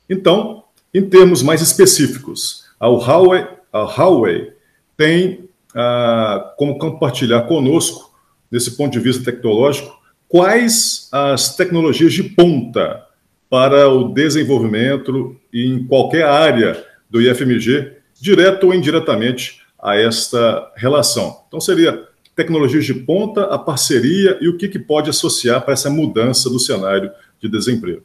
Então, 0.10 0.63
em 0.93 1.02
termos 1.10 1.41
mais 1.41 1.62
específicos, 1.62 2.65
a 2.80 2.88
Huawei, 2.88 3.48
a 3.72 3.80
Huawei 3.80 4.54
tem 4.96 5.50
ah, 5.74 6.54
como 6.58 6.78
compartilhar 6.78 7.43
conosco, 7.43 8.13
nesse 8.52 8.78
ponto 8.78 8.91
de 8.91 9.00
vista 9.00 9.24
tecnológico, 9.24 9.98
quais 10.28 11.08
as 11.12 11.56
tecnologias 11.56 12.13
de 12.13 12.24
ponta 12.24 13.04
para 13.54 13.88
o 13.88 14.12
desenvolvimento 14.12 15.39
em 15.54 15.86
qualquer 15.86 16.26
área 16.26 16.84
do 17.08 17.22
IFMG, 17.22 17.98
direto 18.20 18.66
ou 18.66 18.74
indiretamente 18.74 19.62
a 19.80 19.96
esta 19.96 20.72
relação. 20.76 21.44
Então, 21.48 21.62
seria 21.62 22.04
tecnologias 22.36 22.84
de 22.84 22.96
ponta, 22.96 23.44
a 23.44 23.60
parceria 23.60 24.39
e 24.42 24.50
o 24.50 24.58
que, 24.58 24.68
que 24.68 24.80
pode 24.80 25.12
associar 25.12 25.62
para 25.62 25.74
essa 25.74 25.88
mudança 25.88 26.50
do 26.50 26.58
cenário 26.58 27.12
de 27.39 27.48
desemprego. 27.48 28.02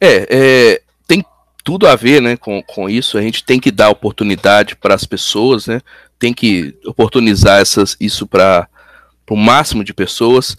É, 0.00 0.26
é, 0.28 0.82
tem 1.06 1.24
tudo 1.62 1.86
a 1.86 1.94
ver 1.94 2.20
né, 2.20 2.36
com, 2.36 2.60
com 2.64 2.90
isso. 2.90 3.16
A 3.16 3.22
gente 3.22 3.44
tem 3.44 3.60
que 3.60 3.70
dar 3.70 3.90
oportunidade 3.90 4.74
para 4.74 4.92
as 4.92 5.04
pessoas, 5.04 5.68
né, 5.68 5.80
tem 6.18 6.34
que 6.34 6.76
oportunizar 6.84 7.60
essas, 7.60 7.96
isso 8.00 8.26
para 8.26 8.68
o 9.30 9.36
máximo 9.36 9.84
de 9.84 9.94
pessoas. 9.94 10.56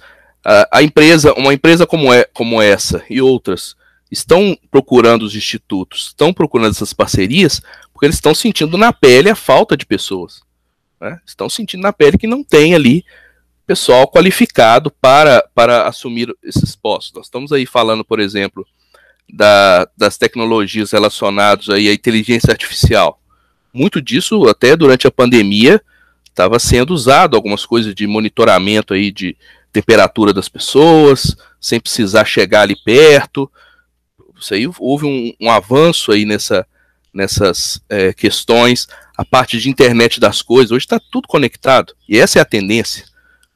A, 0.71 0.81
empresa, 0.81 1.33
uma 1.33 1.53
empresa 1.53 1.85
como, 1.85 2.13
é, 2.13 2.23
como 2.33 2.61
essa 2.61 3.03
e 3.09 3.21
outras, 3.21 3.75
estão 4.09 4.57
procurando 4.71 5.23
os 5.23 5.35
institutos, 5.35 6.07
estão 6.07 6.31
procurando 6.31 6.71
essas 6.71 6.93
parcerias, 6.93 7.61
porque 7.91 8.05
eles 8.05 8.15
estão 8.15 8.33
sentindo 8.33 8.77
na 8.77 8.93
pele 8.93 9.29
a 9.29 9.35
falta 9.35 9.75
de 9.75 9.85
pessoas. 9.85 10.41
Né? 11.01 11.19
Estão 11.25 11.49
sentindo 11.49 11.81
na 11.81 11.91
pele 11.91 12.17
que 12.17 12.27
não 12.27 12.45
tem 12.45 12.73
ali 12.73 13.03
pessoal 13.65 14.07
qualificado 14.07 14.89
para, 14.89 15.45
para 15.53 15.85
assumir 15.85 16.33
esses 16.41 16.73
postos. 16.77 17.13
Nós 17.13 17.25
estamos 17.25 17.51
aí 17.51 17.65
falando, 17.65 18.05
por 18.05 18.21
exemplo, 18.21 18.65
da, 19.29 19.85
das 19.97 20.17
tecnologias 20.17 20.91
relacionadas 20.91 21.69
aí 21.69 21.89
à 21.89 21.93
inteligência 21.93 22.51
artificial. 22.51 23.19
Muito 23.73 24.01
disso, 24.01 24.47
até 24.47 24.77
durante 24.77 25.05
a 25.05 25.11
pandemia, 25.11 25.81
estava 26.25 26.57
sendo 26.57 26.93
usado 26.93 27.35
algumas 27.35 27.65
coisas 27.65 27.93
de 27.93 28.07
monitoramento 28.07 28.93
aí 28.93 29.11
de 29.11 29.35
temperatura 29.77 30.33
das 30.33 30.49
pessoas, 30.49 31.37
sem 31.61 31.79
precisar 31.79 32.25
chegar 32.25 32.61
ali 32.61 32.75
perto. 32.83 33.49
Isso 34.39 34.55
aí 34.55 34.67
houve 34.79 35.05
um, 35.05 35.31
um 35.39 35.51
avanço 35.51 36.11
aí 36.11 36.25
nessa, 36.25 36.65
nessas 37.13 37.79
é, 37.87 38.11
questões. 38.11 38.87
A 39.15 39.23
parte 39.23 39.59
de 39.59 39.69
internet 39.69 40.19
das 40.19 40.41
coisas, 40.41 40.71
hoje 40.71 40.85
está 40.85 40.99
tudo 41.11 41.27
conectado. 41.27 41.93
E 42.09 42.17
essa 42.17 42.39
é 42.39 42.41
a 42.41 42.45
tendência. 42.45 43.05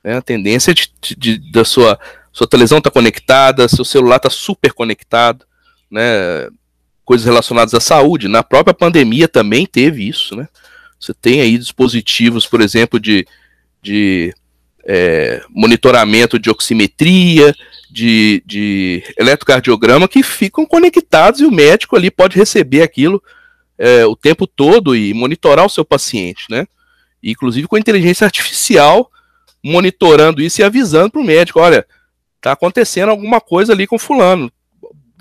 Né? 0.04 0.16
A 0.16 0.22
tendência 0.22 0.76
de, 0.76 0.92
de, 1.18 1.52
da 1.52 1.66
sua, 1.66 2.00
sua 2.32 2.48
televisão 2.48 2.78
está 2.78 2.92
conectada, 2.92 3.68
seu 3.68 3.84
celular 3.84 4.18
está 4.18 4.30
super 4.30 4.74
conectado 4.74 5.44
né, 5.90 6.50
coisas 7.04 7.26
relacionadas 7.26 7.74
à 7.74 7.80
saúde. 7.80 8.28
Na 8.28 8.44
própria 8.44 8.76
pandemia 8.76 9.28
também 9.28 9.66
teve 9.66 10.08
isso, 10.08 10.36
né? 10.36 10.48
Você 11.00 11.16
tem 11.16 11.42
aí 11.42 11.58
dispositivos, 11.58 12.46
por 12.46 12.62
exemplo, 12.62 13.00
de, 13.00 13.26
de 13.82 14.32
é, 14.86 15.42
monitoramento 15.50 16.40
de 16.40 16.50
oximetria, 16.50 17.56
de, 17.90 18.42
de 18.46 19.04
eletrocardiograma 19.18 20.08
que 20.08 20.24
ficam 20.24 20.66
conectados 20.66 21.42
e 21.42 21.46
o 21.46 21.52
médico 21.52 21.96
ali 21.96 22.10
pode 22.10 22.38
receber 22.38 22.82
aquilo 22.82 23.22
é, 23.78 24.06
o 24.06 24.16
tempo 24.16 24.48
todo 24.48 24.96
e 24.96 25.14
monitorar 25.14 25.66
o 25.66 25.70
seu 25.70 25.84
paciente, 25.84 26.46
né? 26.50 26.66
inclusive 27.24 27.68
com 27.68 27.78
inteligência 27.78 28.26
artificial 28.26 29.12
monitorando 29.64 30.42
isso 30.42 30.62
e 30.62 30.64
avisando 30.64 31.12
para 31.12 31.22
o 31.22 31.24
médico, 31.24 31.60
olha, 31.60 31.86
tá 32.40 32.52
acontecendo 32.52 33.10
alguma 33.10 33.40
coisa 33.40 33.74
ali 33.74 33.86
com 33.86 34.00
fulano, 34.00 34.52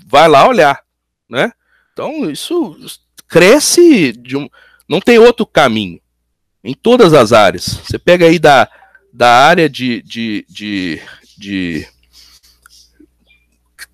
vai 0.07 0.27
lá 0.27 0.47
olhar, 0.47 0.81
né? 1.29 1.51
Então 1.93 2.29
isso 2.29 2.75
cresce 3.27 4.11
de 4.11 4.35
um, 4.35 4.49
não 4.89 4.99
tem 4.99 5.19
outro 5.19 5.45
caminho 5.45 6.01
em 6.63 6.73
todas 6.73 7.13
as 7.13 7.31
áreas. 7.31 7.81
Você 7.85 7.99
pega 7.99 8.25
aí 8.25 8.39
da, 8.39 8.67
da 9.13 9.29
área 9.45 9.69
de, 9.69 10.01
de, 10.01 10.45
de, 10.49 11.01
de 11.37 11.87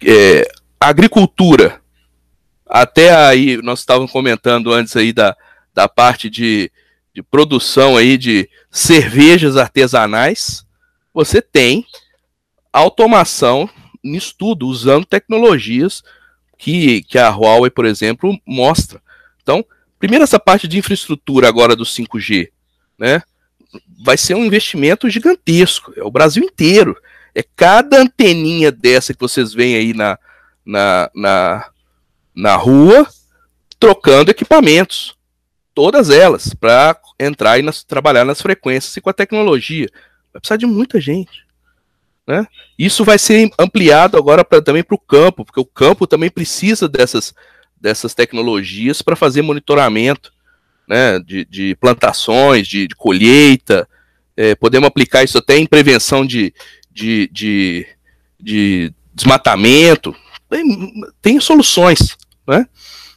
é, 0.04 0.48
agricultura 0.80 1.82
até 2.70 3.16
aí 3.16 3.58
nós 3.62 3.80
estávamos 3.80 4.12
comentando 4.12 4.74
antes 4.74 4.96
aí 4.96 5.14
da, 5.14 5.36
da 5.74 5.88
parte 5.88 6.30
de, 6.30 6.72
de 7.14 7.24
produção 7.24 7.96
aí 7.96 8.18
de 8.18 8.50
cervejas 8.70 9.56
artesanais, 9.56 10.66
você 11.14 11.42
tem 11.42 11.86
automação 12.72 13.70
nisso 14.04 14.36
tudo, 14.38 14.68
usando 14.68 15.06
tecnologias 15.06 16.04
que, 16.58 17.02
que 17.04 17.18
a 17.18 17.30
Huawei, 17.30 17.70
por 17.72 17.86
exemplo, 17.86 18.38
mostra. 18.46 19.02
Então, 19.42 19.66
primeiro 19.98 20.24
essa 20.24 20.40
parte 20.40 20.68
de 20.68 20.78
infraestrutura 20.78 21.48
agora 21.48 21.76
do 21.76 21.84
5G, 21.84 22.50
né? 22.98 23.22
Vai 24.04 24.18
ser 24.18 24.36
um 24.36 24.46
investimento 24.46 25.10
gigantesco, 25.10 25.94
é 25.96 26.04
o 26.04 26.12
Brasil 26.12 26.44
inteiro. 26.44 26.96
É 27.34 27.44
cada 27.56 28.00
anteninha 28.00 28.72
dessa 28.72 29.14
que 29.14 29.20
vocês 29.20 29.54
veem 29.54 29.76
aí 29.76 29.94
na, 29.94 30.18
na, 30.66 31.12
na, 31.14 31.70
na 32.36 32.56
rua, 32.56 33.08
trocando 33.80 34.32
equipamentos. 34.32 35.16
Todas 35.74 36.10
elas, 36.10 36.54
para 36.54 37.00
entrar 37.20 37.60
e 37.60 37.62
nas, 37.62 37.84
trabalhar 37.84 38.26
nas 38.26 38.42
frequências 38.42 38.96
e 38.98 39.02
com 39.02 39.10
a 39.10 39.14
tecnologia. 39.14 39.88
Vai 40.34 40.40
precisar 40.40 40.58
de 40.58 40.66
muita 40.66 41.00
gente. 41.00 41.46
Né? 42.26 42.46
Isso 42.78 43.06
vai 43.06 43.18
ser 43.18 43.50
ampliado 43.58 44.18
agora 44.18 44.44
pra, 44.44 44.62
também 44.62 44.84
para 44.84 44.96
o 44.96 45.00
campo, 45.00 45.46
porque 45.46 45.60
o 45.60 45.66
campo 45.66 46.06
também 46.06 46.30
precisa 46.30 46.90
dessas, 46.90 47.34
dessas 47.80 48.14
tecnologias 48.14 49.02
para 49.02 49.16
fazer 49.16 49.42
monitoramento 49.42 50.34
né, 50.88 51.20
de, 51.20 51.46
de 51.46 51.76
plantações, 51.76 52.68
de, 52.68 52.88
de 52.88 52.96
colheita. 52.96 53.88
É, 54.36 54.56
podemos 54.56 54.88
aplicar 54.88 55.24
isso 55.24 55.38
até 55.38 55.58
em 55.58 55.66
prevenção 55.66 56.26
de, 56.26 56.54
de, 56.92 57.30
de, 57.32 57.88
de 58.40 58.94
desmatamento. 59.14 60.16
Tem, 60.50 60.64
tem, 61.22 61.40
soluções, 61.40 62.18
né? 62.48 62.66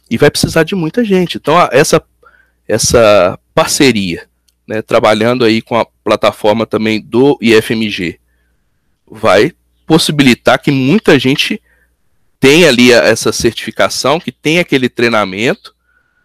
E 0.09 0.17
vai 0.17 0.29
precisar 0.29 0.63
de 0.63 0.75
muita 0.75 1.05
gente. 1.05 1.37
Então, 1.37 1.55
essa, 1.71 2.03
essa 2.67 3.39
parceria, 3.55 4.27
né, 4.67 4.81
trabalhando 4.81 5.45
aí 5.45 5.61
com 5.61 5.77
a 5.77 5.85
plataforma 6.03 6.65
também 6.65 6.99
do 6.99 7.37
IFMG, 7.41 8.19
vai 9.09 9.53
possibilitar 9.85 10.61
que 10.61 10.71
muita 10.71 11.17
gente 11.17 11.61
tenha 12.39 12.67
ali 12.67 12.91
essa 12.91 13.31
certificação, 13.31 14.19
que 14.19 14.31
tenha 14.31 14.61
aquele 14.61 14.89
treinamento 14.89 15.73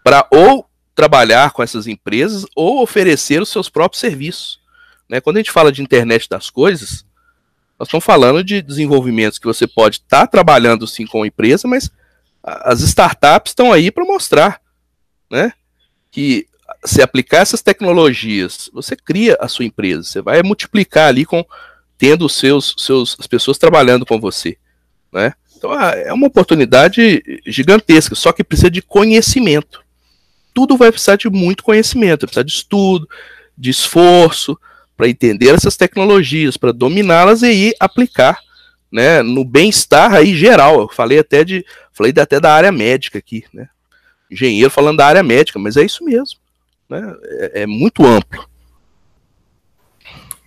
para 0.03 0.27
ou 0.31 0.67
trabalhar 0.97 1.53
com 1.53 1.63
essas 1.63 1.87
empresas 1.87 2.47
ou 2.57 2.83
oferecer 2.83 3.41
os 3.41 3.51
seus 3.51 3.69
próprios 3.69 4.01
serviços. 4.01 4.59
Né? 5.09 5.21
Quando 5.21 5.37
a 5.37 5.41
gente 5.41 5.53
fala 5.53 5.71
de 5.71 5.83
internet 5.83 6.29
das 6.29 6.49
coisas, 6.51 7.05
nós 7.79 7.87
estamos 7.87 8.05
falando 8.05 8.43
de 8.43 8.63
desenvolvimentos 8.63 9.39
que 9.39 9.47
você 9.47 9.67
pode 9.67 9.97
estar 9.97 10.23
tá 10.23 10.27
trabalhando 10.27 10.87
sim 10.87 11.07
com 11.07 11.23
a 11.23 11.27
empresa, 11.27 11.69
mas 11.69 11.91
as 12.43 12.81
startups 12.81 13.51
estão 13.51 13.73
aí 13.73 13.91
para 13.91 14.05
mostrar 14.05 14.61
né? 15.31 15.53
que 16.11 16.49
se 16.85 17.03
aplicar 17.03 17.39
essas 17.39 17.61
tecnologias, 17.61 18.71
você 18.73 18.97
cria 18.97 19.37
a 19.39 19.49
sua 19.49 19.65
empresa, 19.65 20.03
você 20.03 20.23
vai 20.23 20.43
multiplicar 20.43 21.09
ali 21.09 21.27
com 21.27 21.45
tendo 21.99 22.29
seus, 22.29 22.75
seus, 22.79 23.17
as 23.19 23.27
pessoas 23.27 23.59
trabalhando 23.59 24.07
com 24.07 24.21
você, 24.21 24.57
né? 25.13 25.33
Então 25.57 25.73
ah, 25.73 25.93
é 25.93 26.13
uma 26.13 26.27
oportunidade 26.27 27.23
gigantesca, 27.47 28.15
só 28.15 28.33
que 28.33 28.45
precisa 28.45 28.71
de 28.71 28.83
conhecimento. 28.83 29.86
Tudo 30.57 30.75
vai 30.75 30.91
precisar 30.91 31.17
de 31.17 31.29
muito 31.29 31.63
conhecimento, 31.63 32.25
precisa 32.25 32.43
de 32.43 32.51
estudo, 32.51 33.07
de 33.59 33.69
esforço 33.69 34.59
para 34.97 35.07
entender 35.07 35.55
essas 35.55 35.77
tecnologias, 35.77 36.57
para 36.57 36.73
dominá-las 36.73 37.43
e 37.43 37.53
ir 37.53 37.77
aplicar, 37.79 38.39
né, 38.91 39.21
no 39.21 39.45
bem-estar 39.45 40.15
aí 40.15 40.35
geral. 40.35 40.81
Eu 40.81 40.89
falei 40.89 41.19
até 41.19 41.45
de, 41.45 41.63
falei 41.93 42.11
até 42.19 42.41
da 42.41 42.55
área 42.55 42.73
médica 42.73 43.19
aqui, 43.19 43.45
né? 43.53 43.69
Engenheiro 44.31 44.71
falando 44.71 44.97
da 44.97 45.07
área 45.07 45.23
médica, 45.23 45.59
mas 45.59 45.77
é 45.77 45.85
isso 45.85 46.03
mesmo, 46.03 46.41
né? 46.89 47.15
é, 47.23 47.63
é 47.63 47.67
muito 47.67 48.07
amplo. 48.07 48.49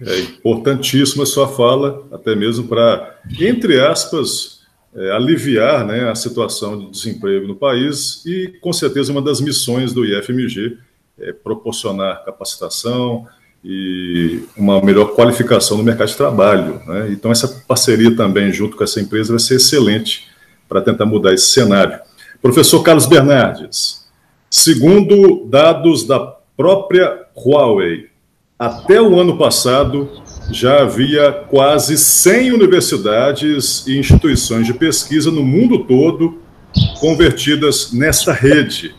É 0.01 0.19
importantíssima 0.21 1.21
a 1.21 1.27
sua 1.27 1.47
fala, 1.47 2.07
até 2.11 2.35
mesmo 2.35 2.67
para, 2.67 3.21
entre 3.39 3.79
aspas, 3.79 4.58
é, 4.95 5.11
aliviar 5.11 5.85
né, 5.85 6.09
a 6.09 6.15
situação 6.15 6.77
de 6.77 6.89
desemprego 6.89 7.47
no 7.47 7.55
país 7.55 8.23
e, 8.25 8.47
com 8.59 8.73
certeza, 8.73 9.11
uma 9.11 9.21
das 9.21 9.39
missões 9.39 9.93
do 9.93 10.05
IFMG 10.05 10.77
é 11.19 11.33
proporcionar 11.33 12.23
capacitação 12.25 13.27
e 13.63 14.43
uma 14.55 14.81
melhor 14.81 15.13
qualificação 15.13 15.77
no 15.77 15.83
mercado 15.83 16.07
de 16.07 16.15
trabalho. 16.15 16.81
Né? 16.87 17.09
Então, 17.11 17.31
essa 17.31 17.47
parceria 17.67 18.15
também, 18.15 18.51
junto 18.51 18.77
com 18.77 18.83
essa 18.83 19.01
empresa, 19.01 19.33
vai 19.33 19.39
ser 19.39 19.55
excelente 19.55 20.27
para 20.67 20.81
tentar 20.81 21.05
mudar 21.05 21.33
esse 21.33 21.47
cenário. 21.47 21.99
Professor 22.41 22.81
Carlos 22.81 23.05
Bernardes, 23.05 24.07
segundo 24.49 25.45
dados 25.45 26.05
da 26.05 26.19
própria 26.55 27.25
Huawei, 27.35 28.07
até 28.57 29.01
o 29.01 29.19
ano 29.19 29.37
passado, 29.37 30.09
já 30.51 30.81
havia 30.81 31.31
quase 31.31 31.97
100 31.97 32.53
universidades 32.53 33.85
e 33.87 33.97
instituições 33.97 34.65
de 34.65 34.73
pesquisa 34.73 35.31
no 35.31 35.43
mundo 35.43 35.79
todo 35.79 36.39
convertidas 36.99 37.91
nesta 37.93 38.33
rede. 38.33 38.95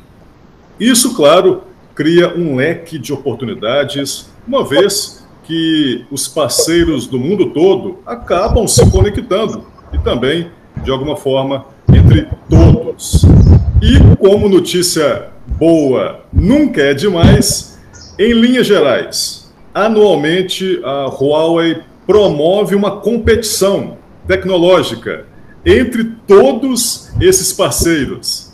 Isso, 0.79 1.15
claro, 1.15 1.63
cria 1.95 2.35
um 2.37 2.57
leque 2.57 2.99
de 2.99 3.13
oportunidades, 3.13 4.31
uma 4.47 4.65
vez 4.65 5.27
que 5.45 6.05
os 6.11 6.29
parceiros 6.29 7.07
do 7.07 7.19
mundo 7.19 7.51
todo 7.51 7.99
acabam 8.07 8.67
se 8.67 8.89
conectando 8.91 9.67
e 9.93 9.99
também, 9.99 10.51
de 10.83 10.91
alguma 10.91 11.17
forma, 11.17 11.67
entre 11.93 12.29
todos. 12.49 13.23
E 13.83 13.99
como 14.17 14.49
notícia 14.49 15.29
boa 15.47 16.21
nunca 16.33 16.81
é 16.81 16.95
demais, 16.95 17.79
em 18.19 18.33
linhas 18.33 18.67
gerais, 18.67 19.40
anualmente 19.75 20.81
a 20.85 21.07
Huawei 21.07 21.83
promove 22.07 22.75
uma 22.75 23.01
competição 23.01 23.99
tecnológica 24.27 25.27
entre 25.65 26.05
todos 26.27 27.11
esses 27.21 27.53
parceiros, 27.53 28.53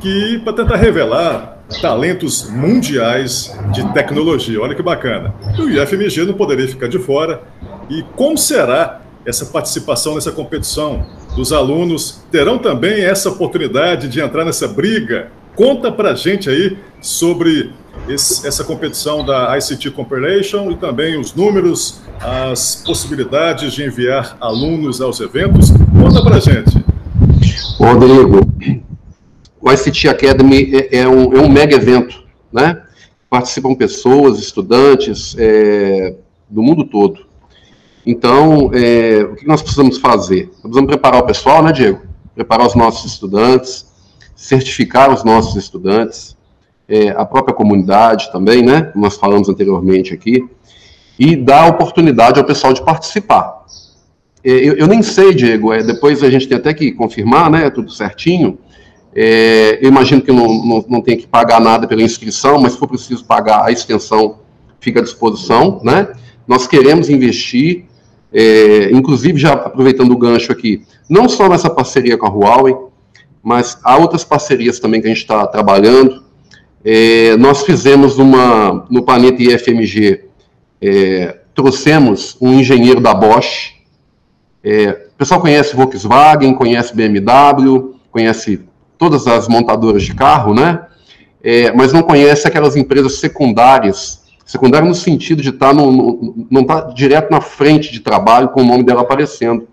que 0.00 0.38
para 0.44 0.52
tentar 0.52 0.76
revelar 0.76 1.58
talentos 1.80 2.48
mundiais 2.48 3.54
de 3.72 3.92
tecnologia. 3.92 4.60
Olha 4.60 4.74
que 4.74 4.82
bacana. 4.82 5.34
E 5.56 5.60
o 5.60 5.82
IFMG 5.82 6.24
não 6.24 6.34
poderia 6.34 6.66
ficar 6.66 6.88
de 6.88 6.98
fora. 6.98 7.42
E 7.90 8.02
como 8.16 8.36
será 8.38 9.02
essa 9.24 9.46
participação 9.46 10.14
nessa 10.14 10.32
competição? 10.32 11.06
Os 11.36 11.52
alunos 11.52 12.22
terão 12.30 12.58
também 12.58 13.04
essa 13.04 13.28
oportunidade 13.28 14.08
de 14.08 14.20
entrar 14.20 14.44
nessa 14.44 14.66
briga? 14.66 15.30
Conta 15.58 15.90
para 15.90 16.14
gente 16.14 16.48
aí 16.48 16.78
sobre 17.00 17.72
esse, 18.08 18.46
essa 18.46 18.62
competição 18.62 19.26
da 19.26 19.58
ICT 19.58 19.90
Compilation 19.90 20.70
e 20.70 20.76
também 20.76 21.18
os 21.18 21.34
números 21.34 22.00
as 22.20 22.76
possibilidades 22.76 23.72
de 23.72 23.82
enviar 23.82 24.36
alunos 24.40 25.00
aos 25.00 25.18
eventos. 25.18 25.70
Conta 26.00 26.22
pra 26.22 26.38
gente. 26.38 26.80
Rodrigo, 27.76 28.46
o 29.60 29.72
ICT 29.72 30.08
Academy 30.08 30.76
é, 30.76 30.98
é, 30.98 31.08
um, 31.08 31.32
é 31.32 31.40
um 31.40 31.48
mega 31.48 31.74
evento, 31.74 32.22
né? 32.52 32.80
Participam 33.28 33.74
pessoas, 33.74 34.38
estudantes 34.38 35.34
é, 35.36 36.14
do 36.48 36.62
mundo 36.62 36.84
todo. 36.84 37.26
Então, 38.06 38.70
é, 38.72 39.24
o 39.24 39.34
que 39.34 39.44
nós 39.44 39.60
precisamos 39.60 39.98
fazer? 39.98 40.44
Nós 40.44 40.60
precisamos 40.60 40.88
preparar 40.88 41.20
o 41.20 41.26
pessoal, 41.26 41.64
né, 41.64 41.72
Diego? 41.72 42.02
Preparar 42.32 42.64
os 42.64 42.76
nossos 42.76 43.10
estudantes, 43.10 43.87
certificar 44.38 45.12
os 45.12 45.24
nossos 45.24 45.56
estudantes, 45.56 46.36
é, 46.88 47.08
a 47.08 47.24
própria 47.24 47.52
comunidade 47.52 48.30
também, 48.30 48.62
né? 48.62 48.92
Nós 48.94 49.16
falamos 49.16 49.48
anteriormente 49.48 50.14
aqui, 50.14 50.48
e 51.18 51.34
dar 51.34 51.68
oportunidade 51.68 52.38
ao 52.38 52.46
pessoal 52.46 52.72
de 52.72 52.80
participar. 52.80 53.64
É, 54.44 54.50
eu, 54.50 54.74
eu, 54.74 54.86
nem 54.86 55.02
sei, 55.02 55.34
Diego, 55.34 55.72
é, 55.72 55.82
depois 55.82 56.22
a 56.22 56.30
gente 56.30 56.46
tem 56.46 56.56
até 56.56 56.72
que 56.72 56.92
confirmar, 56.92 57.50
né? 57.50 57.68
Tudo 57.68 57.90
certinho. 57.90 58.56
É, 59.12 59.80
eu 59.82 59.88
imagino 59.88 60.22
que 60.22 60.30
não, 60.30 60.46
não, 60.64 60.84
não 60.88 61.00
tem 61.00 61.16
que 61.16 61.26
pagar 61.26 61.60
nada 61.60 61.88
pela 61.88 62.02
inscrição, 62.02 62.60
mas 62.60 62.74
se 62.74 62.78
for 62.78 62.86
preciso 62.86 63.24
pagar 63.24 63.64
a 63.64 63.72
extensão, 63.72 64.38
fica 64.78 65.00
à 65.00 65.02
disposição, 65.02 65.80
né? 65.82 66.12
Nós 66.46 66.68
queremos 66.68 67.10
investir 67.10 67.88
é, 68.32 68.90
inclusive, 68.92 69.38
já 69.38 69.54
aproveitando 69.54 70.12
o 70.12 70.16
gancho 70.16 70.52
aqui, 70.52 70.82
não 71.08 71.28
só 71.28 71.48
nessa 71.48 71.70
parceria 71.70 72.16
com 72.16 72.26
a 72.26 72.30
Huawei, 72.30 72.76
mas 73.48 73.78
há 73.82 73.96
outras 73.96 74.24
parcerias 74.24 74.78
também 74.78 75.00
que 75.00 75.06
a 75.06 75.10
gente 75.10 75.22
está 75.22 75.46
trabalhando. 75.46 76.22
É, 76.84 77.34
nós 77.38 77.62
fizemos 77.62 78.18
uma, 78.18 78.84
no 78.90 79.02
planeta 79.02 79.42
IFMG, 79.42 80.24
é, 80.82 81.38
trouxemos 81.54 82.36
um 82.42 82.52
engenheiro 82.52 83.00
da 83.00 83.14
Bosch. 83.14 83.72
É, 84.62 85.06
o 85.14 85.16
pessoal 85.16 85.40
conhece 85.40 85.74
Volkswagen, 85.74 86.52
conhece 86.52 86.94
BMW, 86.94 87.94
conhece 88.10 88.60
todas 88.98 89.26
as 89.26 89.48
montadoras 89.48 90.02
de 90.02 90.14
carro, 90.14 90.52
né? 90.52 90.84
É, 91.42 91.72
mas 91.72 91.90
não 91.90 92.02
conhece 92.02 92.46
aquelas 92.46 92.76
empresas 92.76 93.14
secundárias 93.14 94.28
Secundária 94.44 94.88
no 94.88 94.94
sentido 94.94 95.42
de 95.42 95.50
estar 95.50 95.68
tá 95.68 95.74
no, 95.74 95.90
no, 95.90 96.46
não 96.50 96.62
estar 96.62 96.80
tá 96.80 96.92
direto 96.92 97.30
na 97.30 97.38
frente 97.38 97.92
de 97.92 98.00
trabalho 98.00 98.48
com 98.48 98.62
o 98.62 98.64
nome 98.64 98.82
dela 98.82 99.02
aparecendo. 99.02 99.68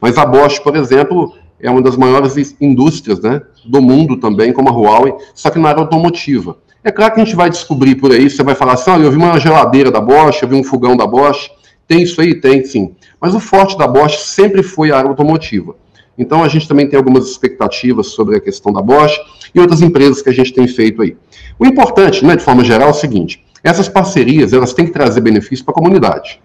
Mas 0.00 0.16
a 0.16 0.24
Bosch, 0.24 0.60
por 0.60 0.76
exemplo, 0.76 1.34
é 1.62 1.70
uma 1.70 1.82
das 1.82 1.96
maiores 1.96 2.56
indústrias 2.60 3.20
né, 3.20 3.40
do 3.64 3.80
mundo 3.80 4.16
também, 4.16 4.52
como 4.52 4.68
a 4.68 4.72
Huawei, 4.72 5.14
só 5.34 5.50
que 5.50 5.58
na 5.58 5.68
área 5.68 5.80
automotiva. 5.80 6.56
É 6.82 6.90
claro 6.90 7.14
que 7.14 7.20
a 7.20 7.24
gente 7.24 7.36
vai 7.36 7.50
descobrir 7.50 7.94
por 7.96 8.10
aí, 8.10 8.30
você 8.30 8.42
vai 8.42 8.54
falar 8.54 8.74
assim, 8.74 8.90
olha, 8.90 9.04
eu 9.04 9.10
vi 9.10 9.16
uma 9.16 9.38
geladeira 9.38 9.90
da 9.90 10.00
Bosch, 10.00 10.42
eu 10.42 10.48
vi 10.48 10.54
um 10.54 10.64
fogão 10.64 10.96
da 10.96 11.06
Bosch, 11.06 11.50
tem 11.86 12.02
isso 12.02 12.20
aí? 12.20 12.40
Tem, 12.40 12.64
sim. 12.64 12.94
Mas 13.20 13.34
o 13.34 13.40
forte 13.40 13.76
da 13.76 13.86
Bosch 13.86 14.16
sempre 14.16 14.62
foi 14.62 14.90
a 14.90 14.96
área 14.96 15.10
automotiva. 15.10 15.74
Então 16.16 16.42
a 16.42 16.48
gente 16.48 16.68
também 16.68 16.88
tem 16.88 16.96
algumas 16.96 17.28
expectativas 17.28 18.08
sobre 18.08 18.36
a 18.36 18.40
questão 18.40 18.72
da 18.72 18.80
Bosch 18.80 19.18
e 19.54 19.60
outras 19.60 19.82
empresas 19.82 20.22
que 20.22 20.28
a 20.28 20.32
gente 20.32 20.52
tem 20.52 20.68
feito 20.68 21.02
aí. 21.02 21.16
O 21.58 21.66
importante, 21.66 22.24
né, 22.24 22.36
de 22.36 22.42
forma 22.42 22.62
geral, 22.64 22.88
é 22.88 22.90
o 22.90 22.94
seguinte: 22.94 23.44
essas 23.62 23.88
parcerias 23.88 24.52
elas 24.52 24.72
têm 24.72 24.86
que 24.86 24.92
trazer 24.92 25.20
benefício 25.20 25.64
para 25.64 25.72
a 25.72 25.74
comunidade. 25.74 26.40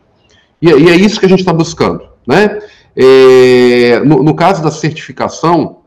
E, 0.62 0.68
e, 0.68 0.90
é 0.90 0.96
isso 0.96 1.20
que 1.20 1.26
a 1.26 1.30
gente 1.30 1.40
está 1.40 1.54
buscando. 1.54 2.08
Né? 2.26 2.60
É, 2.96 4.00
no, 4.06 4.24
no, 4.24 4.34
caso 4.34 4.64
da 4.64 4.72
certificação, 4.72 5.82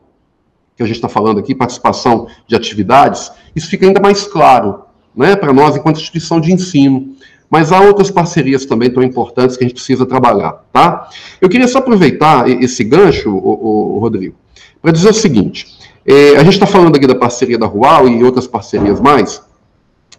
que 0.77 0.83
a 0.83 0.87
gente 0.87 0.97
está 0.97 1.09
falando 1.09 1.41
aqui, 1.41 1.55
participação 1.55 2.29
de 2.47 2.55
atividades, 2.55 3.33
isso 3.57 3.69
fica 3.69 3.87
ainda 3.87 4.01
mais 4.01 4.25
claro 4.25 4.83
né, 5.17 5.35
para 5.35 5.53
nós 5.53 5.77
enquanto 5.77 5.97
instituição 5.97 6.41
de 6.41 6.53
ensino. 6.53 7.17
Mas 7.51 7.73
há 7.73 7.81
outras 7.81 8.11
parcerias 8.11 8.67
também 8.67 8.91
tão 8.91 9.03
importantes 9.03 9.57
que 9.57 9.65
a 9.65 9.67
gente 9.67 9.77
precisa 9.77 10.05
trabalhar. 10.05 10.65
Tá? 10.71 11.09
Eu 11.41 11.49
queria 11.49 11.67
só 11.67 11.79
aproveitar 11.79 12.49
esse 12.49 12.85
gancho, 12.85 13.31
o, 13.31 13.97
o 13.97 13.99
Rodrigo, 13.99 14.37
para 14.83 14.93
dizer 14.93 15.09
o 15.09 15.15
seguinte: 15.15 15.67
é, 16.07 16.37
a 16.37 16.45
gente 16.45 16.55
está 16.55 16.67
falando 16.67 16.97
aqui 16.97 17.07
da 17.07 17.15
parceria 17.15 17.59
da 17.59 17.67
Rual 17.67 18.07
e 18.07 18.23
outras 18.23 18.47
parcerias 18.47 19.01
mais, 19.01 19.43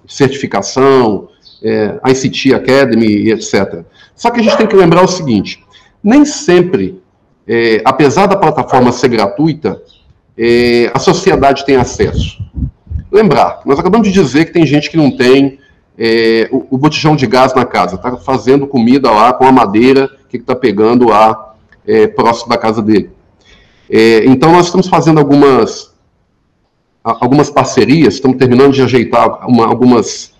certificação, 0.08 1.30
é, 1.63 1.99
ICT 2.12 2.54
Academy 2.54 3.32
etc. 3.32 3.84
Só 4.15 4.32
que 4.32 4.39
a 4.39 4.43
gente 4.43 4.58
tem 4.58 4.67
que 4.67 4.75
lembrar 4.75 5.04
o 5.04 5.08
seguinte: 5.08 5.63
nem 6.04 6.26
sempre, 6.26 7.02
é, 7.48 7.82
apesar 7.84 8.26
da 8.26 8.36
plataforma 8.36 8.92
ser 8.92 9.10
gratuita, 9.10 9.82
é, 10.38 10.90
a 10.94 11.00
sociedade 11.00 11.66
tem 11.66 11.76
acesso. 11.76 12.42
Lembrar, 13.12 13.62
nós 13.66 13.80
acabamos 13.80 14.08
de 14.08 14.14
dizer 14.14 14.46
que 14.46 14.54
tem 14.54 14.66
gente 14.66 14.90
que 14.90 14.98
não 14.98 15.12
tem 15.12 15.60
é, 15.98 16.48
o, 16.52 16.68
o, 16.72 16.78
botijão 16.78 17.16
de 17.16 17.28
gás 17.28 17.54
na 17.54 17.66
casa, 17.66 17.96
está 17.96 18.16
fazendo 18.18 18.66
comida 18.66 19.12
lá 19.12 19.34
com 19.34 19.44
a 19.44 19.52
madeira 19.52 20.10
que 20.30 20.38
está 20.38 20.56
pegando 20.56 21.10
lá 21.10 21.56
é, 21.86 22.08
próximo 22.08 22.50
da 22.50 22.58
casa 22.58 22.82
dele. 22.82 23.10
É, 23.90 24.24
então, 24.26 24.52
nós 24.52 24.68
estamos 24.68 24.88
fazendo 24.88 25.20
algumas, 25.20 25.94
algumas 27.04 27.50
parcerias, 27.50 28.14
estamos 28.14 28.38
terminando 28.38 28.74
de 28.74 28.82
ajeitar 28.82 29.46
uma, 29.50 29.66
algumas 29.66 30.34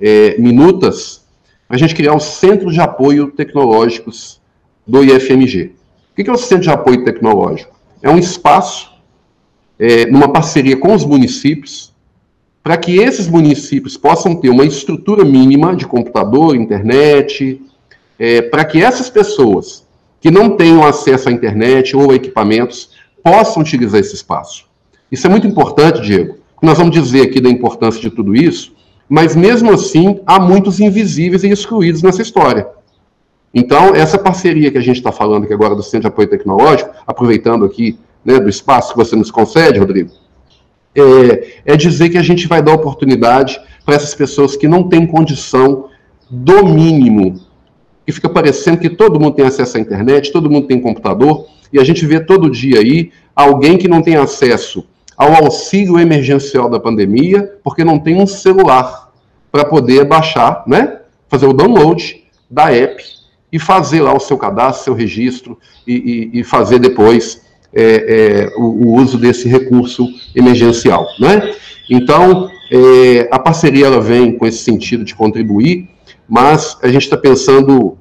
é, 0.00 0.36
minutas 0.38 1.24
para 1.68 1.76
a 1.76 1.78
gente 1.78 1.94
criar 1.94 2.14
o 2.14 2.20
Centro 2.20 2.72
de 2.72 2.80
Apoio 2.80 3.30
Tecnológicos 3.30 4.37
do 4.88 5.04
IFMG. 5.04 5.72
O 6.12 6.24
que 6.24 6.28
é 6.28 6.32
o 6.32 6.36
Centro 6.38 6.64
de 6.64 6.70
Apoio 6.70 7.04
Tecnológico? 7.04 7.78
É 8.02 8.08
um 8.08 8.18
espaço, 8.18 8.90
é, 9.78 10.06
numa 10.06 10.32
parceria 10.32 10.76
com 10.76 10.94
os 10.94 11.04
municípios, 11.04 11.92
para 12.62 12.76
que 12.76 12.96
esses 12.96 13.28
municípios 13.28 13.96
possam 13.96 14.34
ter 14.34 14.48
uma 14.48 14.64
estrutura 14.64 15.24
mínima 15.24 15.76
de 15.76 15.86
computador, 15.86 16.56
internet, 16.56 17.60
é, 18.18 18.42
para 18.42 18.64
que 18.64 18.82
essas 18.82 19.08
pessoas 19.08 19.86
que 20.20 20.30
não 20.30 20.56
tenham 20.56 20.84
acesso 20.84 21.28
à 21.28 21.32
internet 21.32 21.96
ou 21.96 22.12
equipamentos 22.12 22.90
possam 23.22 23.62
utilizar 23.62 24.00
esse 24.00 24.14
espaço. 24.14 24.66
Isso 25.10 25.26
é 25.26 25.30
muito 25.30 25.46
importante, 25.46 26.00
Diego. 26.00 26.36
Nós 26.60 26.76
vamos 26.76 26.92
dizer 26.92 27.22
aqui 27.22 27.40
da 27.40 27.48
importância 27.48 28.00
de 28.00 28.10
tudo 28.10 28.34
isso, 28.34 28.72
mas 29.08 29.36
mesmo 29.36 29.72
assim 29.72 30.20
há 30.26 30.40
muitos 30.40 30.80
invisíveis 30.80 31.44
e 31.44 31.48
excluídos 31.48 32.02
nessa 32.02 32.22
história. 32.22 32.66
Então, 33.52 33.94
essa 33.94 34.18
parceria 34.18 34.70
que 34.70 34.78
a 34.78 34.82
gente 34.82 34.96
está 34.96 35.10
falando 35.10 35.44
aqui 35.44 35.52
agora 35.52 35.74
do 35.74 35.82
Centro 35.82 36.02
de 36.02 36.06
Apoio 36.08 36.28
Tecnológico, 36.28 36.90
aproveitando 37.06 37.64
aqui 37.64 37.98
né, 38.24 38.38
do 38.38 38.48
espaço 38.48 38.92
que 38.92 38.98
você 38.98 39.16
nos 39.16 39.30
concede, 39.30 39.78
Rodrigo, 39.78 40.10
é, 40.94 41.72
é 41.72 41.76
dizer 41.76 42.10
que 42.10 42.18
a 42.18 42.22
gente 42.22 42.46
vai 42.46 42.62
dar 42.62 42.74
oportunidade 42.74 43.60
para 43.84 43.94
essas 43.94 44.14
pessoas 44.14 44.56
que 44.56 44.68
não 44.68 44.88
têm 44.88 45.06
condição 45.06 45.88
do 46.30 46.64
mínimo 46.64 47.40
que 48.04 48.12
fica 48.12 48.28
parecendo 48.28 48.78
que 48.78 48.88
todo 48.88 49.20
mundo 49.20 49.34
tem 49.34 49.44
acesso 49.44 49.76
à 49.76 49.80
internet, 49.80 50.32
todo 50.32 50.50
mundo 50.50 50.66
tem 50.66 50.80
computador, 50.80 51.46
e 51.70 51.78
a 51.78 51.84
gente 51.84 52.06
vê 52.06 52.18
todo 52.18 52.50
dia 52.50 52.80
aí 52.80 53.12
alguém 53.36 53.76
que 53.76 53.86
não 53.86 54.00
tem 54.00 54.16
acesso 54.16 54.86
ao 55.14 55.34
auxílio 55.34 55.98
emergencial 55.98 56.70
da 56.70 56.80
pandemia, 56.80 57.58
porque 57.62 57.84
não 57.84 57.98
tem 57.98 58.16
um 58.16 58.26
celular 58.26 59.12
para 59.52 59.64
poder 59.64 60.06
baixar, 60.06 60.64
né? 60.66 61.00
Fazer 61.28 61.46
o 61.46 61.52
download 61.52 62.24
da 62.50 62.72
app 62.72 63.17
e 63.52 63.58
fazer 63.58 64.00
lá 64.00 64.14
o 64.14 64.20
seu 64.20 64.36
cadastro, 64.36 64.84
seu 64.84 64.94
registro 64.94 65.58
e, 65.86 66.30
e, 66.34 66.40
e 66.40 66.44
fazer 66.44 66.78
depois 66.78 67.42
é, 67.72 67.82
é, 67.82 68.52
o, 68.56 68.64
o, 68.64 68.94
uso 68.94 69.18
desse 69.18 69.48
recurso 69.48 70.06
emergencial, 70.34 71.06
né? 71.18 71.54
Então, 71.88 72.50
é, 72.70 73.28
a 73.30 73.38
parceria 73.38 73.86
ela 73.86 74.00
vem 74.00 74.36
com 74.36 74.46
esse 74.46 74.58
sentido 74.58 75.04
de 75.04 75.14
contribuir 75.14 75.88
mas 76.28 76.76
a 76.82 76.88
gente 76.88 77.04
está 77.04 77.16
pensando 77.16 77.96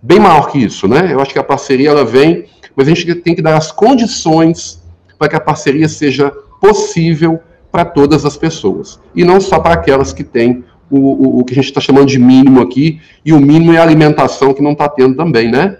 bem 0.00 0.18
maior 0.18 0.50
que 0.50 0.58
isso, 0.58 0.88
né? 0.88 1.12
Eu 1.12 1.20
acho 1.20 1.32
que 1.32 1.38
a 1.38 1.44
parceria 1.44 1.90
ela 1.90 2.04
vem, 2.04 2.46
mas 2.74 2.88
a 2.88 2.94
gente 2.94 3.14
tem 3.16 3.34
que 3.34 3.42
dar 3.42 3.56
as 3.56 3.70
condições 3.70 4.82
para 5.18 5.28
que 5.28 5.36
a 5.36 5.40
parceria 5.40 5.88
seja 5.88 6.32
possível 6.60 7.40
para 7.70 7.84
todas 7.84 8.24
as 8.24 8.36
pessoas 8.36 8.98
e 9.14 9.24
não 9.24 9.40
só 9.40 9.58
para 9.58 9.74
aquelas 9.74 10.12
que 10.12 10.24
têm 10.24 10.64
o, 10.90 10.98
o, 10.98 11.40
o 11.40 11.44
que 11.44 11.52
a 11.52 11.56
gente 11.56 11.66
está 11.66 11.80
chamando 11.80 12.06
de 12.06 12.18
mínimo 12.18 12.60
aqui 12.60 13.00
e 13.24 13.32
o 13.32 13.40
mínimo 13.40 13.72
é 13.72 13.78
a 13.78 13.82
alimentação 13.82 14.54
que 14.54 14.62
não 14.62 14.72
está 14.72 14.88
tendo 14.88 15.14
também, 15.16 15.50
né? 15.50 15.76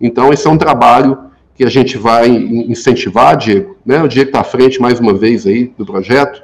Então 0.00 0.32
esse 0.32 0.46
é 0.46 0.50
um 0.50 0.58
trabalho 0.58 1.18
que 1.54 1.64
a 1.64 1.70
gente 1.70 1.98
vai 1.98 2.28
incentivar, 2.28 3.36
Diego, 3.36 3.76
né? 3.84 4.02
O 4.02 4.08
Diego 4.08 4.30
está 4.30 4.40
à 4.40 4.44
frente 4.44 4.80
mais 4.80 4.98
uma 4.98 5.14
vez 5.14 5.46
aí 5.46 5.72
do 5.76 5.84
projeto 5.84 6.42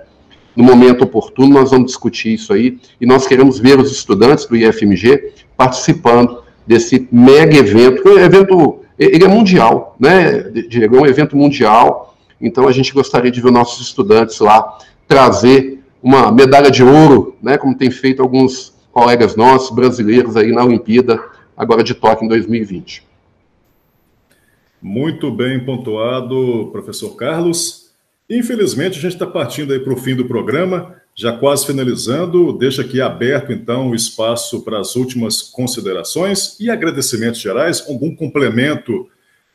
no 0.58 0.64
momento 0.64 1.04
oportuno, 1.04 1.54
nós 1.54 1.70
vamos 1.70 1.86
discutir 1.86 2.34
isso 2.34 2.52
aí 2.52 2.78
e 3.00 3.06
nós 3.06 3.28
queremos 3.28 3.60
ver 3.60 3.78
os 3.78 3.92
estudantes 3.92 4.44
do 4.44 4.56
IFMG 4.56 5.32
participando 5.56 6.42
desse 6.66 7.06
mega 7.12 7.56
evento. 7.56 8.08
O 8.08 8.18
evento 8.18 8.80
ele 8.98 9.24
é 9.24 9.28
mundial, 9.28 9.94
né, 10.00 10.50
Diego? 10.68 10.96
É 10.96 11.00
um 11.00 11.06
evento 11.06 11.36
mundial, 11.36 12.16
então 12.40 12.66
a 12.66 12.72
gente 12.72 12.92
gostaria 12.92 13.30
de 13.30 13.40
ver 13.40 13.52
nossos 13.52 13.86
estudantes 13.86 14.40
lá 14.40 14.78
trazer 15.06 15.77
uma 16.02 16.30
medalha 16.30 16.70
de 16.70 16.82
ouro, 16.82 17.36
né, 17.42 17.58
como 17.58 17.76
tem 17.76 17.90
feito 17.90 18.22
alguns 18.22 18.74
colegas 18.92 19.36
nossos 19.36 19.74
brasileiros 19.74 20.36
aí 20.36 20.52
na 20.52 20.64
Olimpíada, 20.64 21.22
agora 21.56 21.82
de 21.82 21.94
Tóquio 21.94 22.24
em 22.24 22.28
2020. 22.28 23.06
Muito 24.80 25.30
bem 25.30 25.64
pontuado, 25.64 26.68
professor 26.70 27.16
Carlos. 27.16 27.90
Infelizmente, 28.30 28.98
a 28.98 29.00
gente 29.00 29.14
está 29.14 29.26
partindo 29.26 29.72
aí 29.72 29.80
para 29.80 29.92
o 29.92 29.96
fim 29.96 30.14
do 30.14 30.26
programa. 30.26 30.96
já 31.16 31.32
quase 31.32 31.66
finalizando, 31.66 32.52
deixa 32.52 32.82
aqui 32.82 33.00
aberto 33.00 33.50
então 33.50 33.90
o 33.90 33.94
espaço 33.94 34.62
para 34.62 34.78
as 34.78 34.94
últimas 34.94 35.42
considerações 35.42 36.56
e 36.60 36.70
agradecimentos 36.70 37.40
gerais, 37.40 37.84
algum 37.88 38.14
complemento 38.14 39.08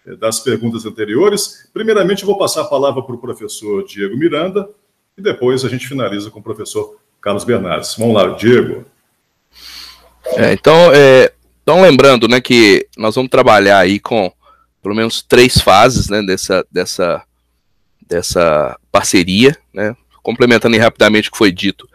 eh, 0.05 0.13
das 0.17 0.41
perguntas 0.41 0.85
anteriores. 0.85 1.69
Primeiramente, 1.73 2.23
eu 2.23 2.27
vou 2.27 2.37
passar 2.37 2.63
a 2.63 2.65
palavra 2.65 3.01
para 3.01 3.15
o 3.15 3.17
professor 3.17 3.85
Diego 3.85 4.17
Miranda 4.17 4.67
e 5.17 5.21
depois 5.21 5.63
a 5.63 5.69
gente 5.69 5.87
finaliza 5.87 6.29
com 6.29 6.39
o 6.39 6.43
professor 6.43 6.97
Carlos 7.21 7.43
Bernardes. 7.43 7.95
Vamos 7.97 8.15
lá, 8.15 8.27
Diego. 8.35 8.85
É, 10.35 10.53
então, 10.53 10.91
é, 10.93 11.31
então, 11.61 11.81
lembrando 11.81 12.27
né, 12.27 12.41
que 12.41 12.87
nós 12.97 13.15
vamos 13.15 13.29
trabalhar 13.29 13.79
aí 13.79 13.99
com 13.99 14.31
pelo 14.81 14.95
menos 14.95 15.21
três 15.21 15.59
fases 15.59 16.09
né, 16.09 16.21
dessa, 16.21 16.65
dessa, 16.69 17.23
dessa 18.05 18.77
parceria, 18.91 19.57
né, 19.73 19.95
complementando 20.21 20.77
rapidamente 20.77 21.29
o 21.29 21.31
que 21.31 21.37
foi 21.37 21.51
dito, 21.51 21.87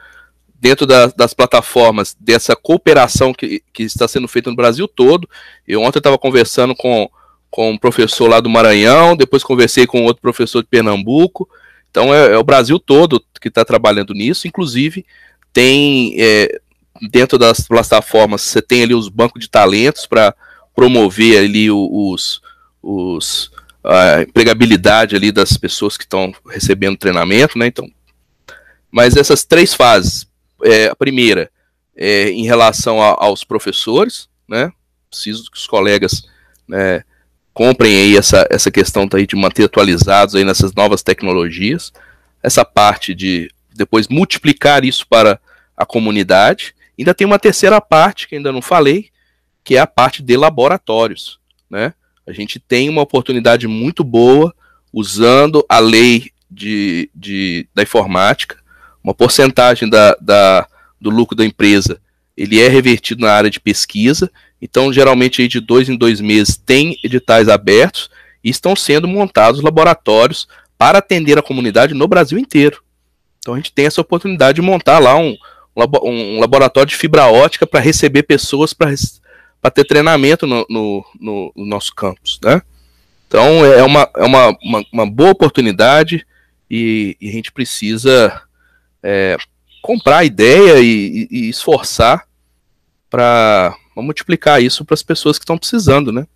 dentro 0.58 0.86
da, 0.86 1.06
das 1.08 1.34
plataformas 1.34 2.16
dessa 2.18 2.56
cooperação 2.56 3.34
que, 3.34 3.62
que 3.72 3.82
está 3.82 4.08
sendo 4.08 4.26
feita 4.26 4.50
no 4.50 4.56
Brasil 4.56 4.88
todo. 4.88 5.28
Eu 5.66 5.82
ontem 5.82 5.98
estava 5.98 6.18
conversando 6.18 6.74
com, 6.74 7.08
com 7.50 7.72
um 7.72 7.78
professor 7.78 8.28
lá 8.28 8.40
do 8.40 8.48
Maranhão, 8.48 9.16
depois 9.16 9.44
conversei 9.44 9.86
com 9.86 10.04
outro 10.04 10.22
professor 10.22 10.62
de 10.62 10.68
Pernambuco. 10.68 11.48
Então 11.98 12.14
é, 12.14 12.34
é 12.34 12.38
o 12.38 12.44
Brasil 12.44 12.78
todo 12.78 13.20
que 13.40 13.48
está 13.48 13.64
trabalhando 13.64 14.14
nisso, 14.14 14.46
inclusive 14.46 15.04
tem 15.52 16.14
é, 16.16 16.60
dentro 17.10 17.36
das 17.36 17.66
plataformas 17.66 18.42
você 18.42 18.62
tem 18.62 18.84
ali 18.84 18.94
os 18.94 19.08
bancos 19.08 19.40
de 19.40 19.50
talentos 19.50 20.06
para 20.06 20.32
promover 20.76 21.42
ali 21.42 21.68
os, 21.72 22.40
os 22.80 23.50
a 23.82 24.22
empregabilidade 24.22 25.16
ali 25.16 25.32
das 25.32 25.56
pessoas 25.56 25.96
que 25.96 26.04
estão 26.04 26.32
recebendo 26.48 26.96
treinamento, 26.96 27.58
né? 27.58 27.66
Então 27.66 27.90
mas 28.92 29.16
essas 29.16 29.44
três 29.44 29.74
fases, 29.74 30.24
é, 30.62 30.86
a 30.86 30.94
primeira 30.94 31.50
é 31.96 32.30
em 32.30 32.44
relação 32.44 33.02
a, 33.02 33.16
aos 33.18 33.42
professores, 33.42 34.28
né? 34.48 34.70
Preciso 35.10 35.50
que 35.50 35.58
os 35.58 35.66
colegas 35.66 36.22
né, 36.68 37.02
comprem 37.58 37.92
aí 37.92 38.16
essa, 38.16 38.46
essa 38.50 38.70
questão 38.70 39.08
aí 39.14 39.26
de 39.26 39.34
manter 39.34 39.64
atualizados 39.64 40.36
aí 40.36 40.44
nessas 40.44 40.72
novas 40.74 41.02
tecnologias. 41.02 41.92
Essa 42.40 42.64
parte 42.64 43.16
de 43.16 43.50
depois 43.74 44.06
multiplicar 44.06 44.84
isso 44.84 45.04
para 45.08 45.40
a 45.76 45.84
comunidade. 45.84 46.72
Ainda 46.96 47.12
tem 47.12 47.26
uma 47.26 47.36
terceira 47.36 47.80
parte 47.80 48.28
que 48.28 48.36
ainda 48.36 48.52
não 48.52 48.62
falei, 48.62 49.08
que 49.64 49.74
é 49.74 49.80
a 49.80 49.88
parte 49.88 50.22
de 50.22 50.36
laboratórios, 50.36 51.40
né? 51.68 51.94
A 52.24 52.32
gente 52.32 52.60
tem 52.60 52.88
uma 52.88 53.02
oportunidade 53.02 53.66
muito 53.66 54.04
boa 54.04 54.54
usando 54.92 55.66
a 55.68 55.80
lei 55.80 56.30
de, 56.48 57.10
de, 57.12 57.66
da 57.74 57.82
informática 57.82 58.56
uma 59.02 59.14
porcentagem 59.14 59.90
da, 59.90 60.16
da, 60.20 60.68
do 61.00 61.10
lucro 61.10 61.34
da 61.34 61.44
empresa 61.44 62.00
ele 62.38 62.60
é 62.60 62.68
revertido 62.68 63.22
na 63.22 63.32
área 63.32 63.50
de 63.50 63.58
pesquisa. 63.58 64.30
Então, 64.60 64.92
geralmente, 64.92 65.40
aí 65.40 65.48
de 65.48 65.60
dois 65.60 65.88
em 65.88 65.96
dois 65.96 66.20
meses 66.20 66.56
tem 66.56 66.98
editais 67.04 67.48
abertos 67.48 68.10
e 68.42 68.50
estão 68.50 68.74
sendo 68.74 69.06
montados 69.06 69.62
laboratórios 69.62 70.48
para 70.76 70.98
atender 70.98 71.38
a 71.38 71.42
comunidade 71.42 71.94
no 71.94 72.08
Brasil 72.08 72.38
inteiro. 72.38 72.82
Então, 73.38 73.54
a 73.54 73.56
gente 73.56 73.72
tem 73.72 73.86
essa 73.86 74.00
oportunidade 74.00 74.56
de 74.56 74.62
montar 74.62 74.98
lá 74.98 75.16
um, 75.16 75.36
um 76.04 76.40
laboratório 76.40 76.88
de 76.88 76.96
fibra 76.96 77.26
ótica 77.26 77.66
para 77.66 77.80
receber 77.80 78.24
pessoas 78.24 78.72
para 78.72 79.70
ter 79.70 79.84
treinamento 79.84 80.46
no, 80.46 80.66
no, 80.68 81.04
no, 81.20 81.52
no, 81.56 81.66
nosso 81.66 81.94
campus. 81.94 82.38
Né? 82.42 82.60
Então, 83.26 83.64
é 83.64 83.82
uma, 83.82 84.10
é 84.16 84.24
uma, 84.24 84.56
uma, 84.62 84.84
uma 84.92 85.06
boa 85.06 85.30
oportunidade 85.30 86.26
e, 86.70 87.16
e 87.20 87.28
a 87.28 87.32
gente 87.32 87.52
precisa 87.52 88.42
é, 89.02 89.36
comprar 89.82 90.18
a 90.18 90.24
ideia 90.24 90.80
e, 90.80 91.28
e, 91.30 91.38
e 91.38 91.48
esforçar 91.48 92.26
para 93.08 93.74
multiplicar 94.02 94.62
isso 94.62 94.84
para 94.84 94.94
as 94.94 95.02
pessoas 95.02 95.38
que 95.38 95.44
estão 95.44 95.58
precisando, 95.58 96.12
né? 96.12 96.26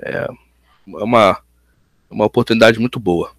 É, 0.00 0.28
é 0.28 1.04
uma, 1.04 1.38
uma 2.10 2.24
oportunidade 2.24 2.78
muito 2.78 2.98
boa. 2.98 3.32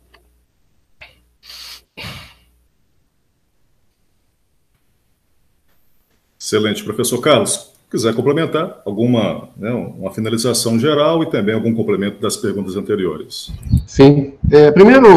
Excelente, 6.40 6.84
professor 6.84 7.20
Carlos 7.22 7.74
quiser 7.94 8.16
complementar 8.16 8.82
alguma 8.88 9.50
né, 9.56 9.72
uma 9.72 10.12
finalização 10.12 10.80
geral 10.80 11.22
e 11.22 11.30
também 11.30 11.54
algum 11.54 11.72
complemento 11.76 12.20
das 12.20 12.36
perguntas 12.36 12.76
anteriores. 12.76 13.52
Sim. 13.86 14.34
É, 14.50 14.72
primeiro, 14.72 15.08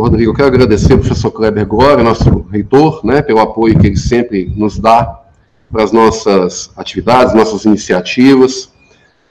Rodrigo, 0.00 0.32
eu 0.32 0.34
quero 0.34 0.48
agradecer 0.48 0.94
ao 0.94 0.98
professor 0.98 1.30
Kleber 1.30 1.64
Glória, 1.64 2.02
nosso 2.02 2.40
reitor, 2.50 3.06
né, 3.06 3.22
pelo 3.22 3.38
apoio 3.38 3.78
que 3.78 3.86
ele 3.86 3.96
sempre 3.96 4.52
nos 4.56 4.80
dá 4.80 5.21
para 5.72 5.82
as 5.82 5.90
nossas 5.90 6.70
atividades, 6.76 7.34
nossas 7.34 7.64
iniciativas. 7.64 8.70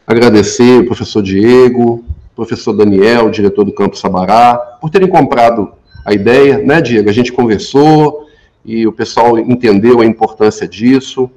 Agradecer 0.06 0.80
ao 0.80 0.86
professor 0.86 1.22
Diego, 1.22 2.04
professor 2.36 2.74
Daniel, 2.74 3.30
diretor 3.30 3.64
do 3.64 3.72
Campo 3.72 3.96
Sabará, 3.96 4.56
por 4.82 4.90
terem 4.90 5.08
comprado 5.08 5.72
a 6.04 6.14
ideia, 6.14 6.58
né, 6.58 6.82
Diego? 6.82 7.10
A 7.10 7.14
gente 7.14 7.32
conversou 7.32 8.28
e 8.66 8.86
o 8.88 8.92
pessoal 8.92 9.38
entendeu 9.38 10.02
a 10.02 10.06
importância 10.06 10.68
disso 10.68 11.30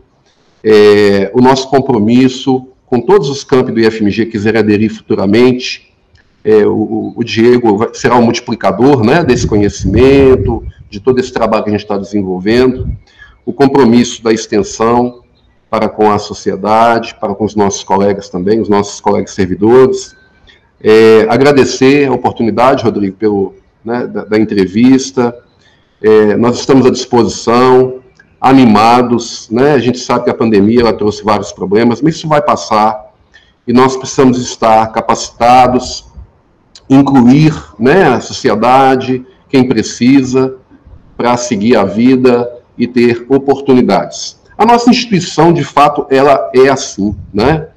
é, 0.64 1.30
o 1.34 1.42
nosso 1.42 1.68
compromisso 1.68 2.68
com 2.86 2.98
todos 2.98 3.28
os 3.28 3.44
campos 3.44 3.74
do 3.74 3.80
IFMG 3.80 4.24
que 4.24 4.32
quiserem 4.32 4.60
aderir 4.60 4.92
futuramente. 4.92 5.92
É, 6.42 6.66
o, 6.66 7.12
o, 7.14 7.22
Diego 7.22 7.90
será 7.92 8.16
um 8.16 8.22
multiplicador 8.22 9.04
né, 9.04 9.22
desse 9.22 9.46
conhecimento, 9.46 10.64
de 10.88 11.00
todo 11.00 11.18
esse 11.18 11.32
trabalho 11.32 11.64
que 11.64 11.70
a 11.70 11.72
gente 11.72 11.82
está 11.82 11.98
desenvolvendo. 11.98 12.88
O 13.44 13.52
compromisso 13.52 14.22
da 14.22 14.32
extensão 14.32 15.22
para 15.68 15.88
com 15.88 16.10
a 16.10 16.18
sociedade, 16.18 17.16
para 17.20 17.34
com 17.34 17.44
os 17.44 17.56
nossos 17.56 17.82
colegas 17.82 18.28
também, 18.28 18.60
os 18.60 18.68
nossos 18.68 19.00
colegas 19.00 19.32
servidores. 19.32 20.14
É, 20.80 21.26
agradecer 21.28 22.06
a 22.06 22.12
oportunidade, 22.12 22.84
Rodrigo, 22.84 23.16
pelo, 23.16 23.54
né, 23.84 24.06
da, 24.06 24.24
da, 24.24 24.38
entrevista. 24.38 25.34
É, 26.00 26.36
nós 26.36 26.58
estamos 26.58 26.86
à 26.86 26.90
disposição 26.90 28.00
animados, 28.40 29.48
né? 29.50 29.72
A 29.72 29.78
gente 29.78 29.98
sabe 29.98 30.24
que 30.24 30.30
a 30.30 30.34
pandemia 30.34 30.82
ela 30.82 30.92
trouxe 30.92 31.24
vários 31.24 31.50
problemas, 31.50 32.00
mas 32.00 32.14
isso 32.16 32.28
vai 32.28 32.40
passar 32.40 33.12
e 33.66 33.72
nós 33.72 33.96
precisamos 33.96 34.38
estar 34.38 34.92
capacitados, 34.92 36.06
incluir, 36.88 37.54
né, 37.78 38.08
a 38.08 38.20
sociedade, 38.20 39.26
quem 39.48 39.66
precisa, 39.66 40.56
para 41.16 41.36
seguir 41.36 41.76
a 41.76 41.84
vida 41.84 42.48
e 42.76 42.86
ter 42.86 43.24
oportunidades. 43.28 44.40
A 44.56 44.64
nossa 44.64 44.90
instituição, 44.90 45.52
de 45.52 45.64
fato, 45.64 46.06
ela 46.10 46.50
é 46.54 46.68
assim, 46.68 47.14
né? 47.32 47.68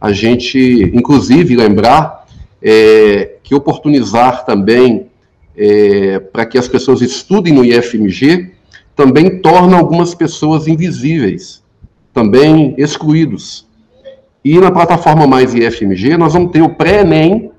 A 0.00 0.12
gente, 0.12 0.58
inclusive, 0.94 1.56
lembrar 1.56 2.26
é, 2.62 3.36
que 3.42 3.54
oportunizar 3.54 4.44
também 4.44 5.06
é, 5.56 6.18
para 6.18 6.44
que 6.44 6.58
as 6.58 6.68
pessoas 6.68 7.00
estudem 7.00 7.52
no 7.52 7.64
IFMG 7.64 8.52
também 8.94 9.40
torna 9.40 9.76
algumas 9.76 10.14
pessoas 10.14 10.66
invisíveis, 10.66 11.62
também 12.14 12.74
excluídos. 12.78 13.66
E 14.42 14.58
na 14.58 14.70
plataforma 14.70 15.26
Mais 15.26 15.54
IFMG, 15.54 16.16
nós 16.16 16.32
vamos 16.32 16.50
ter 16.50 16.62
o 16.62 16.68
pré-ENEM 16.70 17.50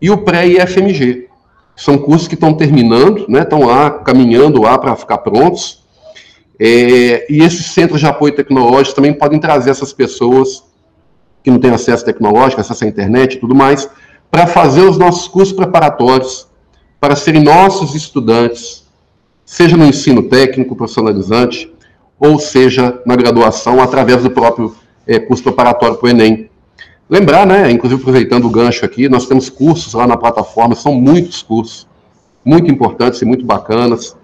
e 0.00 0.10
o 0.10 0.18
pré-IFMG. 0.18 1.28
São 1.74 1.98
cursos 1.98 2.26
que 2.26 2.34
estão 2.34 2.54
terminando, 2.54 3.26
né, 3.28 3.42
estão 3.42 3.64
lá, 3.64 3.90
caminhando 3.90 4.62
lá 4.62 4.78
para 4.78 4.96
ficar 4.96 5.18
prontos. 5.18 5.84
É, 6.58 7.26
e 7.30 7.42
esses 7.42 7.66
centros 7.66 8.00
de 8.00 8.06
apoio 8.06 8.34
tecnológico 8.34 8.96
também 8.96 9.12
podem 9.12 9.38
trazer 9.38 9.70
essas 9.70 9.92
pessoas 9.92 10.64
que 11.42 11.50
não 11.50 11.58
têm 11.58 11.70
acesso 11.70 12.04
tecnológico, 12.04 12.60
acesso 12.60 12.84
à 12.84 12.88
internet 12.88 13.34
e 13.34 13.40
tudo 13.40 13.54
mais, 13.54 13.88
para 14.30 14.46
fazer 14.46 14.82
os 14.82 14.98
nossos 14.98 15.28
cursos 15.28 15.54
preparatórios, 15.54 16.48
para 16.98 17.14
serem 17.14 17.42
nossos 17.42 17.94
estudantes, 17.94 18.84
seja 19.44 19.76
no 19.76 19.84
ensino 19.84 20.24
técnico 20.24 20.74
profissionalizante, 20.74 21.72
ou 22.18 22.38
seja 22.38 23.00
na 23.06 23.14
graduação, 23.14 23.80
através 23.80 24.22
do 24.22 24.30
próprio 24.30 24.74
é, 25.06 25.18
curso 25.18 25.42
preparatório 25.42 25.96
para 25.96 26.06
o 26.06 26.10
Enem. 26.10 26.50
Lembrar, 27.08 27.46
né, 27.46 27.70
inclusive 27.70 28.00
aproveitando 28.00 28.46
o 28.46 28.50
gancho 28.50 28.84
aqui, 28.84 29.08
nós 29.08 29.26
temos 29.26 29.48
cursos 29.48 29.94
lá 29.94 30.06
na 30.06 30.16
plataforma, 30.16 30.74
são 30.74 30.94
muitos 30.94 31.42
cursos, 31.42 31.86
muito 32.44 32.70
importantes 32.70 33.22
e 33.22 33.24
muito 33.24 33.44
bacanas. 33.44 34.16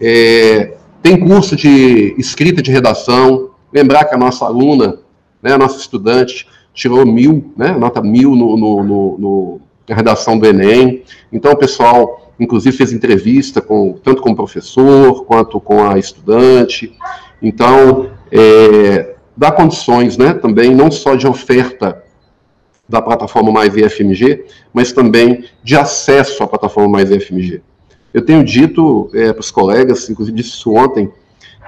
É, 0.00 0.78
tem 1.02 1.18
curso 1.18 1.56
de 1.56 2.14
escrita 2.18 2.62
de 2.62 2.70
redação, 2.70 3.50
lembrar 3.72 4.04
que 4.04 4.14
a 4.14 4.18
nossa 4.18 4.44
aluna, 4.44 4.98
né, 5.42 5.52
a 5.52 5.58
nossa 5.58 5.78
estudante, 5.78 6.46
tirou 6.74 7.04
mil, 7.06 7.52
né, 7.56 7.72
nota 7.72 8.00
mil 8.00 8.34
no, 8.34 8.56
no, 8.56 8.84
no, 8.84 9.18
no 9.18 9.60
na 9.88 9.96
redação 9.96 10.38
do 10.38 10.46
Enem. 10.46 11.02
Então, 11.32 11.54
pessoal, 11.56 12.32
inclusive 12.38 12.76
fez 12.76 12.92
entrevista 12.92 13.60
com 13.60 13.94
tanto 14.04 14.22
com 14.22 14.30
o 14.30 14.36
professor 14.36 15.24
quanto 15.24 15.60
com 15.60 15.84
a 15.84 15.98
estudante. 15.98 16.96
Então, 17.42 18.10
é, 18.30 19.16
dá 19.36 19.50
condições, 19.50 20.16
né, 20.16 20.32
também 20.34 20.74
não 20.74 20.90
só 20.90 21.16
de 21.16 21.26
oferta 21.26 22.04
da 22.88 23.02
plataforma 23.02 23.52
Mais 23.52 23.76
IFMG, 23.76 24.44
mas 24.72 24.92
também 24.92 25.44
de 25.62 25.76
acesso 25.76 26.42
à 26.42 26.46
plataforma 26.46 26.88
Mais 26.88 27.10
IFMG. 27.10 27.62
Eu 28.12 28.22
tenho 28.22 28.44
dito 28.44 29.10
é, 29.14 29.32
para 29.32 29.40
os 29.40 29.50
colegas, 29.50 30.08
inclusive 30.10 30.36
disse 30.36 30.50
isso 30.50 30.72
ontem, 30.74 31.10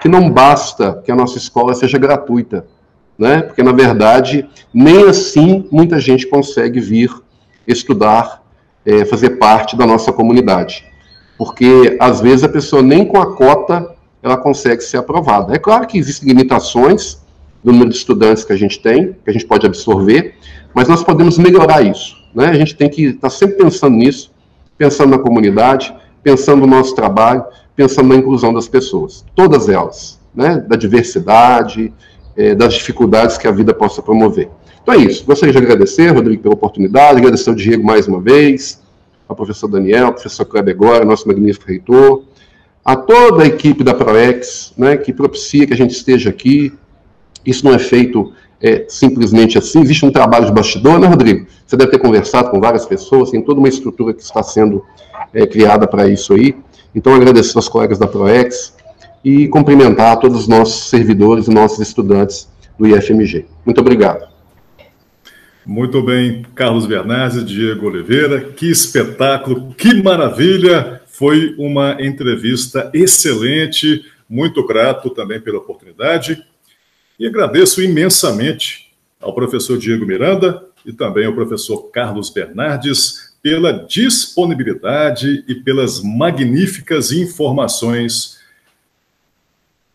que 0.01 0.09
não 0.09 0.31
basta 0.31 1.01
que 1.05 1.13
a 1.13 1.15
nossa 1.15 1.39
escola 1.39 1.75
seja 1.75 1.99
gratuita, 1.99 2.67
né? 3.17 3.43
Porque, 3.43 3.63
na 3.63 3.73
verdade, 3.73 4.49
nem 4.75 5.09
assim 5.09 5.69
muita 5.71 6.01
gente 6.01 6.27
consegue 6.27 6.81
vir 6.81 7.11
estudar, 7.67 8.43
é, 8.85 9.05
fazer 9.05 9.31
parte 9.39 9.77
da 9.77 9.87
nossa 9.87 10.13
comunidade. 10.13 10.85
Porque, 11.39 11.97
às 12.01 12.21
vezes, 12.21 12.43
a 12.43 12.49
pessoa 12.49 12.83
nem 12.83 13.05
com 13.05 13.19
a 13.21 13.35
cota 13.37 13.95
ela 14.23 14.37
consegue 14.37 14.83
ser 14.83 14.99
aprovada. 14.99 15.55
É 15.55 15.59
claro 15.59 15.87
que 15.87 15.99
existem 15.99 16.29
limitações 16.29 17.21
do 17.63 17.73
número 17.73 17.91
de 17.91 17.97
estudantes 17.97 18.45
que 18.45 18.53
a 18.53 18.57
gente 18.57 18.81
tem, 18.81 19.13
que 19.13 19.31
a 19.31 19.33
gente 19.33 19.47
pode 19.47 19.67
absorver, 19.67 20.35
mas 20.73 20.89
nós 20.89 21.03
podemos 21.03 21.39
melhorar 21.39 21.83
isso. 21.83 22.17
Né? 22.35 22.47
A 22.47 22.55
gente 22.55 22.75
tem 22.77 22.89
que 22.89 23.07
estar 23.07 23.31
sempre 23.31 23.57
pensando 23.57 23.97
nisso, 23.97 24.33
pensando 24.79 25.11
na 25.11 25.19
comunidade, 25.19 25.95
pensando 26.23 26.61
no 26.61 26.67
nosso 26.67 26.95
trabalho, 26.95 27.45
pensando 27.75 28.09
na 28.09 28.17
inclusão 28.17 28.53
das 28.53 28.69
pessoas, 28.69 29.25
todas 29.35 29.69
elas, 29.69 30.21
né? 30.35 30.65
da 30.69 30.77
diversidade, 30.77 31.93
é, 32.37 32.55
das 32.55 32.75
dificuldades 32.75 33.37
que 33.37 33.47
a 33.47 33.51
vida 33.51 33.75
possa 33.75 34.03
promover. 34.03 34.49
Então 34.83 34.95
é 34.95 34.99
isso. 34.99 35.25
Gostaria 35.25 35.53
de 35.53 35.59
agradecer, 35.59 36.09
Rodrigo, 36.09 36.43
pela 36.43 36.55
oportunidade, 36.55 37.19
agradecer 37.19 37.51
ao 37.51 37.57
Diego 37.57 37.85
mais 37.85 38.09
uma 38.09 38.21
vez, 38.21 38.83
ao 39.29 39.37
professor 39.37 39.69
Daniel, 39.69 40.07
ao 40.07 40.13
professor 40.13 40.45
Kleber 40.45 40.77
Gora, 40.77 41.05
nosso 41.05 41.27
magnífico 41.29 41.67
reitor, 41.67 42.25
a 42.85 42.97
toda 42.97 43.45
a 43.45 43.47
equipe 43.47 43.85
da 43.85 43.95
ProEx, 43.95 44.73
né, 44.77 44.97
que 44.97 45.13
propicia 45.13 45.67
que 45.67 45.73
a 45.73 45.77
gente 45.77 45.93
esteja 45.93 46.31
aqui. 46.31 46.73
Isso 47.47 47.65
não 47.65 47.73
é 47.73 47.79
feito 47.79 48.33
é, 48.63 48.85
simplesmente 48.89 49.59
assim, 49.59 49.81
existe 49.81 50.07
um 50.07 50.11
trabalho 50.11 50.47
de 50.47 50.53
bastidor, 50.53 51.01
né, 51.01 51.09
Rodrigo? 51.09 51.47
Você 51.67 51.77
deve 51.77 51.91
ter 51.91 51.99
conversado 51.99 52.51
com 52.51 52.61
várias 52.61 52.87
pessoas, 52.87 53.31
tem 53.31 53.43
toda 53.43 53.59
uma 53.59 53.69
estrutura 53.69 54.15
que 54.15 54.23
está 54.23 54.43
sendo 54.43 54.85
é, 55.35 55.45
criada 55.47 55.87
para 55.89 56.09
isso 56.09 56.33
aí. 56.33 56.55
Então, 56.95 57.13
agradecer 57.13 57.57
aos 57.57 57.69
colegas 57.69 57.99
da 57.99 58.07
ProEx 58.07 58.75
e 59.25 59.49
cumprimentar 59.49 60.19
todos 60.21 60.43
os 60.43 60.49
nossos 60.49 60.89
servidores 60.89 61.49
e 61.49 61.51
nossos 61.51 61.81
estudantes 61.81 62.49
do 62.79 62.87
IFMG. 62.87 63.47
Muito 63.65 63.81
obrigado. 63.81 64.31
Muito 65.67 66.03
bem, 66.03 66.45
Carlos 66.55 66.87
Bernardes, 66.87 67.45
Diego 67.45 67.87
Oliveira, 67.87 68.41
que 68.41 68.71
espetáculo, 68.71 69.75
que 69.77 70.03
maravilha! 70.03 71.01
Foi 71.07 71.55
uma 71.59 71.99
entrevista 72.01 72.91
excelente, 72.93 74.03
muito 74.29 74.67
grato 74.67 75.11
também 75.11 75.41
pela 75.41 75.59
oportunidade 75.59 76.43
e 77.23 77.27
agradeço 77.29 77.81
imensamente 77.81 78.93
ao 79.21 79.33
professor 79.33 79.79
Diego 79.79 80.05
Miranda 80.05 80.67
e 80.85 80.93
também 80.93 81.25
ao 81.25 81.33
professor 81.33 81.85
Carlos 81.93 82.31
Bernardes 82.31 83.33
pela 83.41 83.73
disponibilidade 83.73 85.45
e 85.47 85.55
pelas 85.55 86.03
magníficas 86.03 87.13
informações 87.13 88.41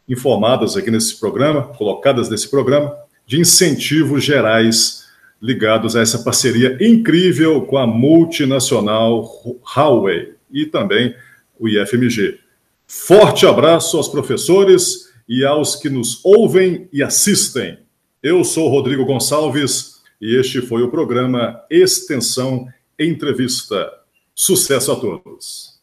informadas 0.08 0.78
aqui 0.78 0.90
nesse 0.90 1.20
programa, 1.20 1.64
colocadas 1.64 2.30
nesse 2.30 2.50
programa, 2.50 2.96
de 3.26 3.42
incentivos 3.42 4.24
gerais 4.24 5.06
ligados 5.42 5.98
a 5.98 6.02
essa 6.02 6.20
parceria 6.20 6.78
incrível 6.80 7.62
com 7.64 7.78
a 7.78 7.86
multinacional 7.86 9.30
Huawei 9.76 10.34
e 10.50 10.66
também 10.66 11.14
o 11.60 11.68
IFMG. 11.68 12.40
Forte 12.88 13.46
abraço 13.46 13.98
aos 13.98 14.08
professores 14.08 15.07
e 15.28 15.46
aos 15.46 15.76
que 15.76 15.90
nos 15.90 16.24
ouvem 16.24 16.88
e 16.92 17.04
assistem. 17.04 17.78
Eu 18.24 18.44
sou 18.44 18.70
Rodrigo 18.70 19.06
Gonçalves 19.06 19.98
e 20.22 20.40
este 20.40 20.62
foi 20.62 20.82
o 20.82 20.90
programa 20.90 21.62
Extensão 21.70 22.68
Entrevista. 23.00 23.92
Sucesso 24.34 24.92
a 24.92 24.96
todos. 24.96 25.78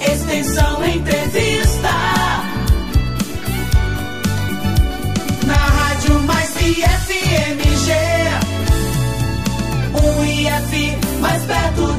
Extensão 0.00 0.84
Entrevista. 0.84 1.90
Na 5.46 5.54
Rádio 5.54 6.20
Mais 6.20 6.50
IFMG. 6.56 7.92
Um 9.94 10.24
IF 10.24 11.20
mais 11.20 11.44
perto 11.44 11.93